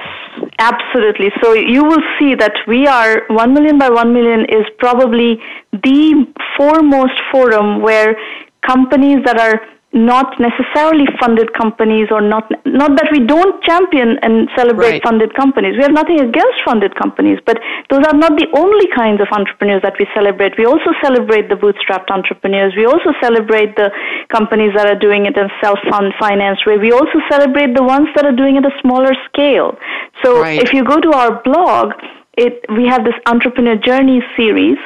absolutely. 0.58 1.30
So 1.42 1.52
you 1.52 1.84
will 1.84 2.02
see 2.18 2.34
that 2.36 2.52
we 2.66 2.86
are 2.86 3.24
1 3.28 3.52
million 3.52 3.76
by 3.78 3.90
1 3.90 4.14
million 4.14 4.40
is 4.42 4.64
probably 4.78 5.40
the 5.72 6.26
foremost 6.56 7.20
forum 7.32 7.82
where 7.82 8.16
companies 8.64 9.18
that 9.24 9.38
are 9.38 9.60
not 9.92 10.38
necessarily 10.38 11.02
funded 11.18 11.52
companies 11.52 12.06
or 12.14 12.20
not 12.20 12.46
not 12.64 12.94
that 12.94 13.10
we 13.10 13.18
don't 13.26 13.58
champion 13.64 14.18
and 14.22 14.48
celebrate 14.54 15.02
right. 15.02 15.02
funded 15.02 15.34
companies. 15.34 15.74
We 15.74 15.82
have 15.82 15.92
nothing 15.92 16.20
against 16.20 16.62
funded 16.64 16.94
companies 16.94 17.38
but 17.44 17.58
those 17.90 18.06
are 18.06 18.14
not 18.14 18.38
the 18.38 18.46
only 18.54 18.86
kinds 18.94 19.20
of 19.20 19.26
entrepreneurs 19.34 19.82
that 19.82 19.98
we 19.98 20.06
celebrate. 20.14 20.54
We 20.56 20.64
also 20.64 20.94
celebrate 21.02 21.48
the 21.48 21.58
bootstrapped 21.58 22.08
entrepreneurs. 22.10 22.72
We 22.76 22.86
also 22.86 23.10
celebrate 23.20 23.74
the 23.74 23.90
companies 24.30 24.70
that 24.76 24.86
are 24.86 24.98
doing 24.98 25.26
it 25.26 25.36
in 25.36 25.50
self 25.60 25.78
fund 25.90 26.14
finance 26.20 26.62
way. 26.66 26.78
We 26.78 26.92
also 26.92 27.18
celebrate 27.28 27.74
the 27.74 27.82
ones 27.82 28.06
that 28.14 28.24
are 28.24 28.36
doing 28.36 28.56
it 28.56 28.64
at 28.64 28.70
a 28.70 28.80
smaller 28.82 29.10
scale. 29.26 29.74
So 30.22 30.40
right. 30.40 30.62
if 30.62 30.72
you 30.72 30.84
go 30.84 31.00
to 31.00 31.10
our 31.12 31.42
blog 31.42 31.94
it 32.38 32.64
we 32.76 32.86
have 32.86 33.04
this 33.04 33.18
entrepreneur 33.26 33.76
journey 33.76 34.22
series 34.36 34.78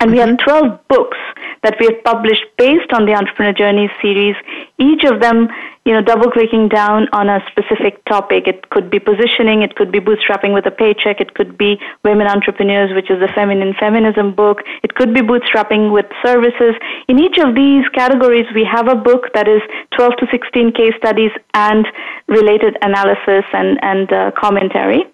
and 0.00 0.10
we 0.10 0.18
have 0.18 0.28
mm-hmm. 0.28 0.68
12 0.68 0.88
books 0.88 1.18
that 1.62 1.76
we 1.80 1.86
have 1.86 2.04
published 2.04 2.44
based 2.58 2.92
on 2.92 3.06
the 3.06 3.14
Entrepreneur 3.14 3.52
Journey 3.52 3.90
series, 4.00 4.36
each 4.78 5.04
of 5.04 5.20
them, 5.20 5.48
you 5.84 5.92
know, 5.92 6.02
double 6.02 6.30
clicking 6.30 6.68
down 6.68 7.08
on 7.12 7.28
a 7.28 7.40
specific 7.50 8.04
topic. 8.04 8.46
It 8.46 8.68
could 8.70 8.90
be 8.90 8.98
positioning, 8.98 9.62
it 9.62 9.74
could 9.74 9.90
be 9.90 9.98
bootstrapping 9.98 10.52
with 10.52 10.66
a 10.66 10.70
paycheck, 10.70 11.20
it 11.20 11.34
could 11.34 11.56
be 11.56 11.80
women 12.04 12.26
entrepreneurs, 12.26 12.94
which 12.94 13.10
is 13.10 13.20
the 13.20 13.28
feminine 13.34 13.74
feminism 13.80 14.34
book, 14.34 14.62
it 14.82 14.94
could 14.94 15.14
be 15.14 15.20
bootstrapping 15.20 15.92
with 15.92 16.06
services. 16.22 16.74
In 17.08 17.18
each 17.18 17.38
of 17.38 17.54
these 17.54 17.88
categories, 17.88 18.46
we 18.54 18.64
have 18.64 18.88
a 18.88 18.96
book 18.96 19.32
that 19.34 19.48
is 19.48 19.62
12 19.96 20.16
to 20.18 20.26
16 20.30 20.72
case 20.72 20.94
studies 20.98 21.30
and 21.54 21.86
related 22.28 22.76
analysis 22.82 23.44
and, 23.52 23.78
and 23.82 24.12
uh, 24.12 24.30
commentary. 24.36 25.04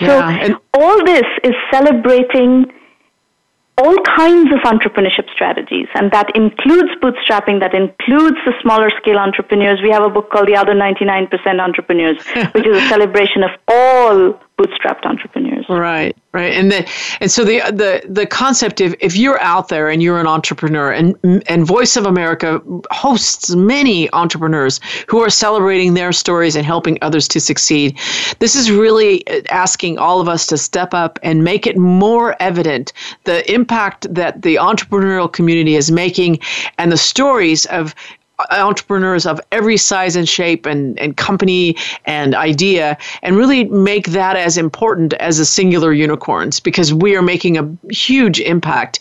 Yeah, 0.00 0.06
so 0.06 0.20
and- 0.22 0.56
all 0.74 1.04
this 1.04 1.26
is 1.44 1.54
celebrating 1.70 2.72
all 3.78 3.96
kinds 4.16 4.50
of 4.52 4.60
entrepreneurship 4.60 5.30
strategies, 5.32 5.86
and 5.94 6.10
that 6.10 6.34
includes 6.34 6.90
bootstrapping, 7.00 7.60
that 7.60 7.74
includes 7.74 8.36
the 8.44 8.52
smaller 8.60 8.90
scale 9.00 9.18
entrepreneurs. 9.18 9.80
We 9.82 9.90
have 9.90 10.02
a 10.02 10.10
book 10.10 10.30
called 10.30 10.48
The 10.48 10.56
Other 10.56 10.74
99% 10.74 11.30
Entrepreneurs, 11.60 12.18
which 12.52 12.66
is 12.66 12.76
a 12.76 12.88
celebration 12.88 13.44
of 13.44 13.50
all 13.68 14.40
bootstrapped 14.58 15.04
entrepreneurs. 15.04 15.64
Right, 15.68 16.16
right, 16.32 16.52
and 16.52 16.72
the, 16.72 16.90
and 17.20 17.30
so 17.30 17.44
the 17.44 17.60
the 17.70 18.02
the 18.08 18.26
concept 18.26 18.80
of 18.80 18.94
if 19.00 19.16
you're 19.16 19.40
out 19.40 19.68
there 19.68 19.88
and 19.88 20.02
you're 20.02 20.18
an 20.18 20.26
entrepreneur, 20.26 20.90
and 20.90 21.16
and 21.46 21.66
Voice 21.66 21.96
of 21.96 22.06
America 22.06 22.60
hosts 22.90 23.54
many 23.54 24.12
entrepreneurs 24.12 24.80
who 25.06 25.22
are 25.22 25.30
celebrating 25.30 25.94
their 25.94 26.12
stories 26.12 26.56
and 26.56 26.66
helping 26.66 26.98
others 27.02 27.28
to 27.28 27.40
succeed. 27.40 27.98
This 28.40 28.56
is 28.56 28.70
really 28.70 29.26
asking 29.48 29.98
all 29.98 30.20
of 30.20 30.28
us 30.28 30.46
to 30.48 30.58
step 30.58 30.92
up 30.92 31.18
and 31.22 31.44
make 31.44 31.66
it 31.66 31.76
more 31.76 32.34
evident 32.40 32.92
the 33.24 33.50
impact 33.52 34.12
that 34.12 34.42
the 34.42 34.56
entrepreneurial 34.56 35.32
community 35.32 35.76
is 35.76 35.90
making, 35.90 36.40
and 36.78 36.90
the 36.90 36.96
stories 36.96 37.66
of 37.66 37.94
entrepreneurs 38.50 39.26
of 39.26 39.40
every 39.50 39.76
size 39.76 40.14
and 40.14 40.28
shape 40.28 40.64
and, 40.64 40.98
and 41.00 41.16
company 41.16 41.76
and 42.04 42.34
idea 42.34 42.96
and 43.22 43.36
really 43.36 43.64
make 43.64 44.08
that 44.08 44.36
as 44.36 44.56
important 44.56 45.12
as 45.14 45.38
the 45.38 45.44
singular 45.44 45.92
unicorns 45.92 46.60
because 46.60 46.94
we 46.94 47.16
are 47.16 47.22
making 47.22 47.58
a 47.58 47.92
huge 47.92 48.38
impact. 48.40 49.00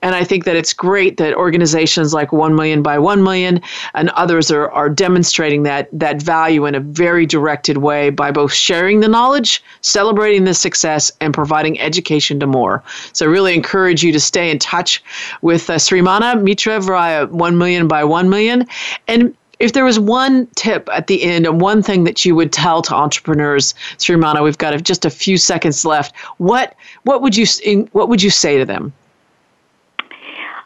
And 0.00 0.14
I 0.14 0.24
think 0.24 0.44
that 0.44 0.56
it's 0.56 0.72
great 0.72 1.18
that 1.18 1.34
organizations 1.34 2.14
like 2.14 2.32
1 2.32 2.54
million 2.54 2.82
by 2.82 2.98
1 2.98 3.22
million 3.22 3.60
and 3.94 4.08
others 4.10 4.50
are, 4.50 4.70
are 4.70 4.88
demonstrating 4.88 5.64
that, 5.64 5.88
that 5.92 6.22
value 6.22 6.64
in 6.64 6.74
a 6.74 6.80
very 6.80 7.26
directed 7.26 7.78
way 7.78 8.08
by 8.08 8.30
both 8.30 8.52
sharing 8.52 9.00
the 9.00 9.08
knowledge, 9.08 9.62
celebrating 9.82 10.44
the 10.44 10.54
success, 10.54 11.12
and 11.20 11.34
providing 11.34 11.78
education 11.78 12.40
to 12.40 12.46
more. 12.46 12.82
So 13.12 13.26
I 13.26 13.28
really 13.28 13.54
encourage 13.54 14.02
you 14.02 14.12
to 14.12 14.20
stay 14.20 14.50
in 14.50 14.58
touch 14.58 15.02
with 15.42 15.68
uh, 15.68 15.74
Sramana 15.74 16.42
Mitra 16.42 16.80
via 16.80 17.26
1 17.26 17.58
million 17.58 17.86
by 17.86 18.02
1 18.02 18.30
million 18.30 18.66
and 19.06 19.34
if 19.58 19.72
there 19.72 19.84
was 19.84 19.98
one 19.98 20.46
tip 20.54 20.88
at 20.92 21.08
the 21.08 21.22
end 21.22 21.46
and 21.46 21.60
one 21.60 21.82
thing 21.82 22.04
that 22.04 22.24
you 22.24 22.34
would 22.34 22.52
tell 22.52 22.80
to 22.82 22.94
entrepreneurs, 22.94 23.74
Sramana, 23.98 24.42
we've 24.42 24.58
got 24.58 24.80
just 24.82 25.04
a 25.04 25.10
few 25.10 25.36
seconds 25.36 25.84
left. 25.84 26.14
What 26.38 26.74
what 27.02 27.22
would 27.22 27.36
you 27.36 27.46
what 27.92 28.08
would 28.08 28.22
you 28.22 28.30
say 28.30 28.58
to 28.58 28.64
them? 28.64 28.92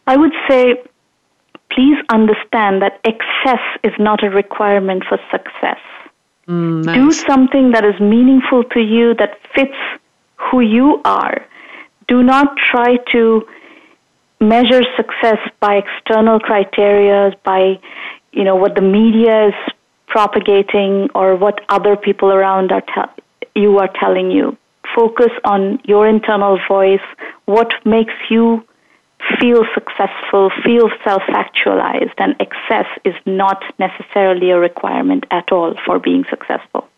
I 0.06 0.16
would 0.16 0.32
say, 0.48 0.82
please 1.70 1.96
understand 2.10 2.82
that 2.82 3.00
excess 3.04 3.60
is 3.82 3.92
not 3.98 4.22
a 4.24 4.30
requirement 4.30 5.04
for 5.08 5.18
success. 5.30 5.78
Mm, 6.48 6.84
nice. 6.84 6.96
Do 6.96 7.12
something 7.12 7.70
that 7.70 7.84
is 7.84 7.98
meaningful 8.00 8.64
to 8.64 8.80
you, 8.80 9.14
that 9.14 9.38
fits 9.54 9.76
who 10.36 10.60
you 10.60 11.00
are. 11.04 11.46
Do 12.08 12.22
not 12.22 12.56
try 12.56 12.96
to 13.12 13.46
measure 14.42 14.82
success 14.96 15.38
by 15.60 15.76
external 15.76 16.38
criteria, 16.40 17.34
by 17.44 17.78
you 18.32 18.44
know 18.44 18.56
what 18.56 18.74
the 18.74 18.82
media 18.82 19.48
is 19.48 19.54
propagating 20.08 21.08
or 21.14 21.36
what 21.36 21.60
other 21.68 21.96
people 21.96 22.30
around 22.30 22.72
are 22.72 22.82
te- 22.82 23.22
you 23.54 23.78
are 23.78 23.90
telling 23.98 24.30
you. 24.30 24.56
Focus 24.94 25.30
on 25.44 25.80
your 25.84 26.06
internal 26.06 26.58
voice, 26.68 27.06
what 27.46 27.72
makes 27.86 28.14
you 28.28 28.62
feel 29.40 29.64
successful, 29.72 30.50
feel 30.64 30.90
self 31.04 31.22
actualized, 31.28 32.14
and 32.18 32.34
excess 32.40 32.86
is 33.04 33.14
not 33.24 33.62
necessarily 33.78 34.50
a 34.50 34.58
requirement 34.58 35.24
at 35.30 35.50
all 35.52 35.74
for 35.86 35.98
being 35.98 36.24
successful. 36.28 36.88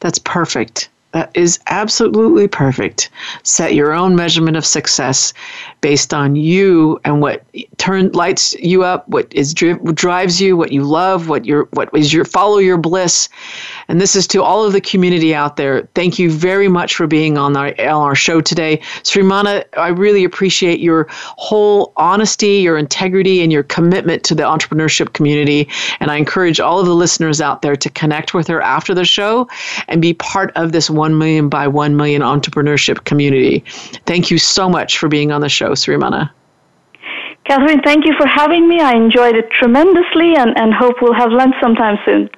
That's 0.00 0.18
perfect. 0.18 0.90
That 1.12 1.30
is 1.34 1.58
absolutely 1.68 2.48
perfect. 2.48 3.10
Set 3.42 3.74
your 3.74 3.94
own 3.94 4.14
measurement 4.14 4.58
of 4.58 4.66
success 4.66 5.32
based 5.80 6.12
on 6.12 6.36
you 6.36 7.00
and 7.04 7.20
what 7.20 7.44
turn 7.78 8.10
lights 8.12 8.54
you 8.54 8.82
up, 8.82 9.08
what 9.08 9.32
is 9.32 9.54
drives 9.54 10.40
you, 10.40 10.56
what 10.56 10.72
you 10.72 10.82
love, 10.82 11.28
what 11.28 11.44
your 11.44 11.68
what 11.72 11.88
is 11.94 12.12
your 12.12 12.24
follow 12.24 12.58
your 12.58 12.76
bliss. 12.76 13.28
And 13.88 14.00
this 14.00 14.16
is 14.16 14.26
to 14.28 14.42
all 14.42 14.64
of 14.64 14.72
the 14.72 14.80
community 14.80 15.34
out 15.34 15.56
there. 15.56 15.88
Thank 15.94 16.18
you 16.18 16.30
very 16.30 16.68
much 16.68 16.94
for 16.94 17.06
being 17.06 17.38
on 17.38 17.56
our 17.56 17.68
on 17.80 18.02
our 18.02 18.14
show 18.14 18.40
today, 18.40 18.78
Sramana. 19.02 19.64
I 19.76 19.88
really 19.88 20.24
appreciate 20.24 20.80
your 20.80 21.06
whole 21.10 21.92
honesty, 21.96 22.58
your 22.58 22.76
integrity, 22.76 23.42
and 23.42 23.52
your 23.52 23.62
commitment 23.62 24.24
to 24.24 24.34
the 24.34 24.42
entrepreneurship 24.42 25.12
community. 25.12 25.68
And 26.00 26.10
I 26.10 26.16
encourage 26.16 26.60
all 26.60 26.80
of 26.80 26.86
the 26.86 26.94
listeners 26.94 27.40
out 27.40 27.62
there 27.62 27.76
to 27.76 27.90
connect 27.90 28.34
with 28.34 28.46
her 28.48 28.60
after 28.60 28.94
the 28.94 29.04
show 29.04 29.48
and 29.88 30.02
be 30.02 30.14
part 30.14 30.52
of 30.56 30.72
this 30.72 30.90
1 30.90 31.16
million 31.18 31.48
by 31.48 31.66
1 31.68 31.96
million 31.96 32.22
entrepreneurship 32.22 33.04
community. 33.04 33.64
Thank 34.06 34.30
you 34.30 34.38
so 34.38 34.68
much 34.68 34.98
for 34.98 35.08
being 35.08 35.32
on 35.32 35.40
the 35.40 35.48
show, 35.48 35.67
Sramana. 35.74 36.30
Catherine, 37.44 37.80
thank 37.82 38.04
you 38.04 38.14
for 38.18 38.26
having 38.26 38.68
me. 38.68 38.80
I 38.80 38.92
enjoyed 38.94 39.34
it 39.34 39.50
tremendously 39.50 40.36
and, 40.36 40.56
and 40.58 40.74
hope 40.74 40.96
we'll 41.00 41.14
have 41.14 41.32
lunch 41.32 41.54
sometime 41.62 41.96
soon. 42.04 42.28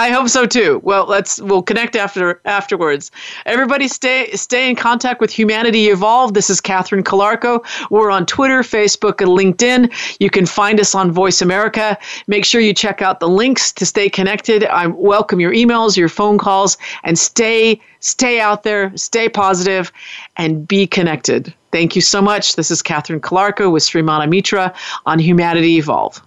I 0.00 0.08
hope 0.08 0.30
so 0.30 0.46
too. 0.46 0.80
Well, 0.82 1.04
let's 1.04 1.42
we'll 1.42 1.62
connect 1.62 1.94
after 1.94 2.40
afterwards. 2.46 3.10
Everybody 3.44 3.86
stay 3.86 4.30
stay 4.32 4.70
in 4.70 4.74
contact 4.74 5.20
with 5.20 5.30
Humanity 5.30 5.90
Evolve. 5.90 6.32
This 6.32 6.48
is 6.48 6.58
Catherine 6.58 7.04
Calarco. 7.04 7.62
We're 7.90 8.10
on 8.10 8.24
Twitter, 8.24 8.60
Facebook, 8.60 9.20
and 9.20 9.28
LinkedIn. 9.28 9.92
You 10.18 10.30
can 10.30 10.46
find 10.46 10.80
us 10.80 10.94
on 10.94 11.12
Voice 11.12 11.42
America. 11.42 11.98
Make 12.28 12.46
sure 12.46 12.62
you 12.62 12.72
check 12.72 13.02
out 13.02 13.20
the 13.20 13.28
links 13.28 13.72
to 13.72 13.84
stay 13.84 14.08
connected. 14.08 14.64
I 14.64 14.86
welcome 14.86 15.38
your 15.38 15.52
emails, 15.52 15.98
your 15.98 16.08
phone 16.08 16.38
calls, 16.38 16.78
and 17.04 17.18
stay 17.18 17.78
stay 17.98 18.40
out 18.40 18.62
there, 18.62 18.96
stay 18.96 19.28
positive, 19.28 19.92
and 20.38 20.66
be 20.66 20.86
connected. 20.86 21.52
Thank 21.72 21.94
you 21.94 22.00
so 22.00 22.22
much. 22.22 22.56
This 22.56 22.70
is 22.70 22.80
Catherine 22.80 23.20
Calarco 23.20 23.70
with 23.70 23.82
Sramana 23.82 24.30
Mitra 24.30 24.72
on 25.04 25.18
Humanity 25.18 25.76
Evolve. 25.76 26.22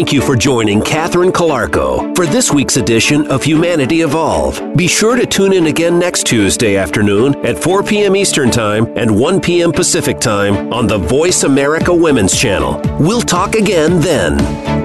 Thank 0.00 0.14
you 0.14 0.22
for 0.22 0.34
joining 0.34 0.80
Catherine 0.80 1.30
Calarco 1.30 2.16
for 2.16 2.24
this 2.24 2.50
week's 2.50 2.78
edition 2.78 3.30
of 3.30 3.42
Humanity 3.42 4.00
Evolve. 4.00 4.74
Be 4.74 4.88
sure 4.88 5.14
to 5.14 5.26
tune 5.26 5.52
in 5.52 5.66
again 5.66 5.98
next 5.98 6.24
Tuesday 6.24 6.78
afternoon 6.78 7.36
at 7.44 7.62
4 7.62 7.82
p.m. 7.82 8.16
Eastern 8.16 8.50
Time 8.50 8.86
and 8.96 9.14
1 9.14 9.42
p.m. 9.42 9.72
Pacific 9.72 10.18
Time 10.18 10.72
on 10.72 10.86
the 10.86 10.96
Voice 10.96 11.42
America 11.42 11.92
Women's 11.94 12.34
Channel. 12.34 12.80
We'll 12.98 13.20
talk 13.20 13.56
again 13.56 14.00
then. 14.00 14.79